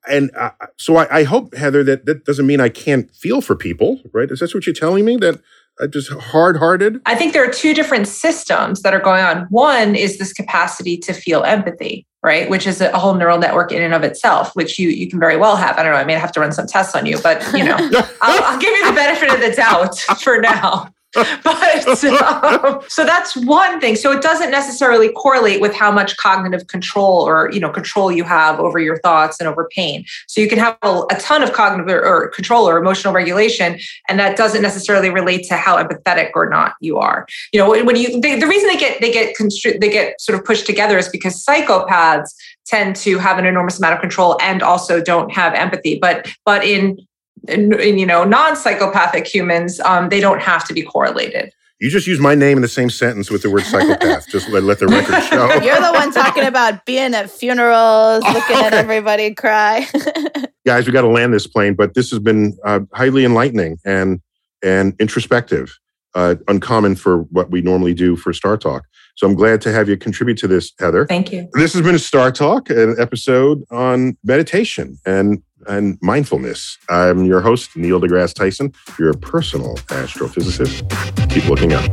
and 0.09 0.31
I, 0.37 0.51
so 0.77 0.97
I, 0.97 1.19
I 1.19 1.23
hope 1.23 1.55
Heather 1.55 1.83
that 1.83 2.05
that 2.05 2.25
doesn't 2.25 2.47
mean 2.47 2.59
I 2.59 2.69
can't 2.69 3.13
feel 3.15 3.41
for 3.41 3.55
people, 3.55 4.01
right? 4.13 4.29
Is 4.31 4.39
that 4.39 4.53
what 4.53 4.65
you're 4.65 4.73
telling 4.73 5.05
me? 5.05 5.17
That 5.17 5.39
I'm 5.79 5.91
just 5.91 6.11
hard 6.11 6.57
hearted? 6.57 7.01
I 7.05 7.15
think 7.15 7.33
there 7.33 7.47
are 7.47 7.51
two 7.51 7.73
different 7.73 8.07
systems 8.07 8.81
that 8.81 8.93
are 8.93 8.99
going 8.99 9.23
on. 9.23 9.47
One 9.49 9.95
is 9.95 10.17
this 10.17 10.33
capacity 10.33 10.97
to 10.99 11.13
feel 11.13 11.43
empathy. 11.43 12.05
right? 12.23 12.49
Which 12.51 12.67
is 12.67 12.81
a 12.81 12.97
whole 12.97 13.15
neural 13.15 13.39
network 13.39 13.71
in 13.71 13.81
and 13.81 13.93
of 13.95 14.03
itself, 14.03 14.55
which 14.55 14.77
you 14.77 14.89
you 14.89 15.09
can 15.09 15.19
very 15.19 15.37
well 15.37 15.55
have. 15.55 15.77
I 15.77 15.83
don't 15.83 15.91
know. 15.91 15.97
I 15.97 16.03
may 16.03 16.13
have 16.13 16.31
to 16.33 16.39
run 16.39 16.51
some 16.51 16.67
tests 16.67 16.93
on 16.95 17.05
you, 17.05 17.17
but 17.21 17.41
you 17.53 17.63
know, 17.63 17.75
I'll, 18.21 18.43
I'll 18.43 18.59
give 18.59 18.71
you 18.71 18.85
the 18.87 18.93
benefit 18.95 19.33
of 19.33 19.39
the 19.39 19.51
doubt 19.55 19.97
for 20.21 20.39
now. 20.39 20.93
but 21.43 21.87
um, 22.63 22.81
so 22.87 23.03
that's 23.03 23.35
one 23.35 23.79
thing. 23.81 23.95
So 23.95 24.11
it 24.11 24.21
doesn't 24.21 24.51
necessarily 24.51 25.09
correlate 25.09 25.59
with 25.59 25.73
how 25.73 25.91
much 25.91 26.15
cognitive 26.17 26.67
control 26.67 27.27
or 27.27 27.51
you 27.51 27.59
know 27.59 27.69
control 27.69 28.11
you 28.11 28.23
have 28.23 28.59
over 28.59 28.79
your 28.79 28.97
thoughts 28.99 29.39
and 29.39 29.49
over 29.49 29.67
pain. 29.75 30.05
So 30.27 30.39
you 30.39 30.47
can 30.47 30.57
have 30.57 30.77
a, 30.81 31.03
a 31.11 31.15
ton 31.19 31.43
of 31.43 31.53
cognitive 31.53 31.93
or, 31.93 32.05
or 32.05 32.27
control 32.29 32.67
or 32.67 32.77
emotional 32.77 33.13
regulation 33.13 33.79
and 34.07 34.19
that 34.19 34.37
doesn't 34.37 34.61
necessarily 34.61 35.09
relate 35.09 35.43
to 35.49 35.57
how 35.57 35.81
empathetic 35.83 36.31
or 36.35 36.49
not 36.49 36.75
you 36.79 36.97
are. 36.97 37.27
You 37.51 37.59
know 37.59 37.69
when, 37.69 37.95
you 37.95 38.21
they, 38.21 38.39
the 38.39 38.47
reason 38.47 38.69
they 38.69 38.77
get 38.77 39.01
they 39.01 39.11
get 39.11 39.35
constri- 39.37 39.79
they 39.79 39.89
get 39.89 40.19
sort 40.21 40.39
of 40.39 40.45
pushed 40.45 40.65
together 40.65 40.97
is 40.97 41.09
because 41.09 41.43
psychopaths 41.43 42.29
tend 42.65 42.95
to 42.95 43.17
have 43.17 43.37
an 43.37 43.45
enormous 43.45 43.77
amount 43.79 43.95
of 43.95 43.99
control 43.99 44.37
and 44.41 44.63
also 44.63 45.01
don't 45.01 45.31
have 45.31 45.53
empathy. 45.53 45.99
But 45.99 46.33
but 46.45 46.63
in, 46.63 47.05
you 47.49 48.05
know 48.05 48.23
non-psychopathic 48.23 49.27
humans 49.27 49.79
um, 49.81 50.09
they 50.09 50.19
don't 50.19 50.41
have 50.41 50.65
to 50.67 50.73
be 50.73 50.81
correlated 50.83 51.51
You 51.79 51.89
just 51.89 52.05
use 52.05 52.19
my 52.19 52.35
name 52.35 52.57
in 52.57 52.61
the 52.61 52.67
same 52.67 52.91
sentence 52.91 53.31
with 53.31 53.41
the 53.41 53.49
word 53.49 53.63
psychopath. 53.63 54.27
just 54.29 54.47
let, 54.49 54.61
let 54.63 54.77
the 54.77 54.85
record 54.87 55.23
show. 55.29 55.47
You're 55.65 55.81
the 55.81 55.91
one 55.93 56.11
talking 56.11 56.45
about 56.45 56.85
being 56.85 57.15
at 57.15 57.27
funerals, 57.31 58.23
looking 58.23 58.57
at 58.57 58.73
everybody 58.83 59.33
cry. 59.33 59.87
Guys, 60.67 60.85
we 60.85 60.93
got 60.93 61.01
to 61.01 61.07
land 61.07 61.33
this 61.33 61.47
plane, 61.47 61.73
but 61.73 61.95
this 61.95 62.11
has 62.11 62.19
been 62.19 62.55
uh, 62.63 62.81
highly 62.93 63.25
enlightening 63.25 63.79
and 63.83 64.21
and 64.63 64.93
introspective, 64.99 65.75
uh, 66.13 66.35
uncommon 66.47 66.95
for 66.95 67.23
what 67.31 67.49
we 67.49 67.61
normally 67.61 67.95
do 67.95 68.15
for 68.15 68.31
Star 68.31 68.57
Talk. 68.57 68.83
So 69.15 69.25
I'm 69.27 69.33
glad 69.33 69.59
to 69.61 69.71
have 69.71 69.89
you 69.89 69.97
contribute 69.97 70.37
to 70.37 70.47
this, 70.47 70.71
Heather. 70.79 71.05
thank 71.07 71.33
you 71.33 71.49
This 71.53 71.73
has 71.73 71.81
been 71.81 71.95
a 71.95 71.99
Star 71.99 72.31
Talk, 72.31 72.69
an 72.69 72.95
episode 72.99 73.63
on 73.71 74.15
meditation 74.23 74.99
and 75.03 75.41
and 75.67 75.97
mindfulness. 76.01 76.77
I'm 76.89 77.25
your 77.25 77.41
host, 77.41 77.75
Neil 77.75 77.99
deGrasse 78.01 78.33
Tyson, 78.33 78.73
your 78.97 79.13
personal 79.13 79.75
astrophysicist. 79.87 80.87
Keep 81.29 81.47
looking 81.47 81.73
up. 81.73 81.85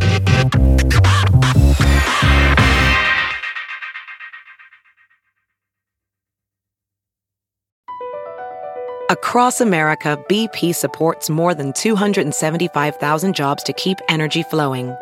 Across 9.10 9.62
America, 9.62 10.22
BP 10.28 10.74
supports 10.74 11.30
more 11.30 11.54
than 11.54 11.72
275,000 11.72 13.34
jobs 13.34 13.62
to 13.62 13.72
keep 13.72 13.98
energy 14.10 14.42
flowing. 14.42 14.94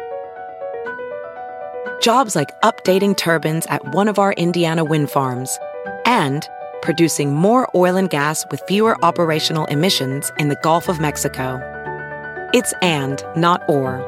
Jobs 2.00 2.36
like 2.36 2.48
updating 2.62 3.16
turbines 3.16 3.66
at 3.66 3.94
one 3.94 4.06
of 4.06 4.20
our 4.20 4.32
Indiana 4.34 4.84
wind 4.84 5.10
farms 5.10 5.58
and 6.04 6.48
producing 6.87 7.34
more 7.34 7.68
oil 7.74 7.97
and 7.97 8.09
gas 8.09 8.47
with 8.51 8.62
fewer 8.62 8.97
operational 9.05 9.66
emissions 9.66 10.32
in 10.39 10.49
the 10.49 10.59
Gulf 10.62 10.89
of 10.89 11.01
Mexico. 11.01 11.61
It's 12.55 12.72
and, 12.80 13.22
not 13.37 13.68
or. 13.68 14.01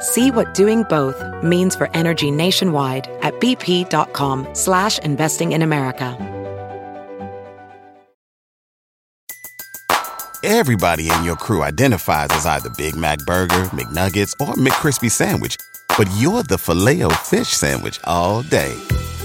See 0.00 0.30
what 0.30 0.54
doing 0.54 0.84
both 0.84 1.18
means 1.42 1.74
for 1.74 1.88
energy 1.94 2.30
nationwide 2.30 3.08
at 3.22 3.34
bp.com 3.40 4.46
slash 4.54 4.98
investing 4.98 5.52
in 5.52 5.62
America. 5.62 6.14
Everybody 10.42 11.10
in 11.10 11.24
your 11.24 11.36
crew 11.36 11.62
identifies 11.62 12.28
as 12.30 12.46
either 12.46 12.70
Big 12.70 12.96
Mac 12.96 13.18
Burger, 13.20 13.64
McNuggets, 13.72 14.32
or 14.40 14.54
McCrispy 14.54 15.10
Sandwich. 15.10 15.56
But 15.96 16.08
you're 16.16 16.42
the 16.42 16.58
filet 16.58 17.02
fish 17.14 17.48
Sandwich 17.48 17.98
all 18.04 18.42
day. 18.42 18.74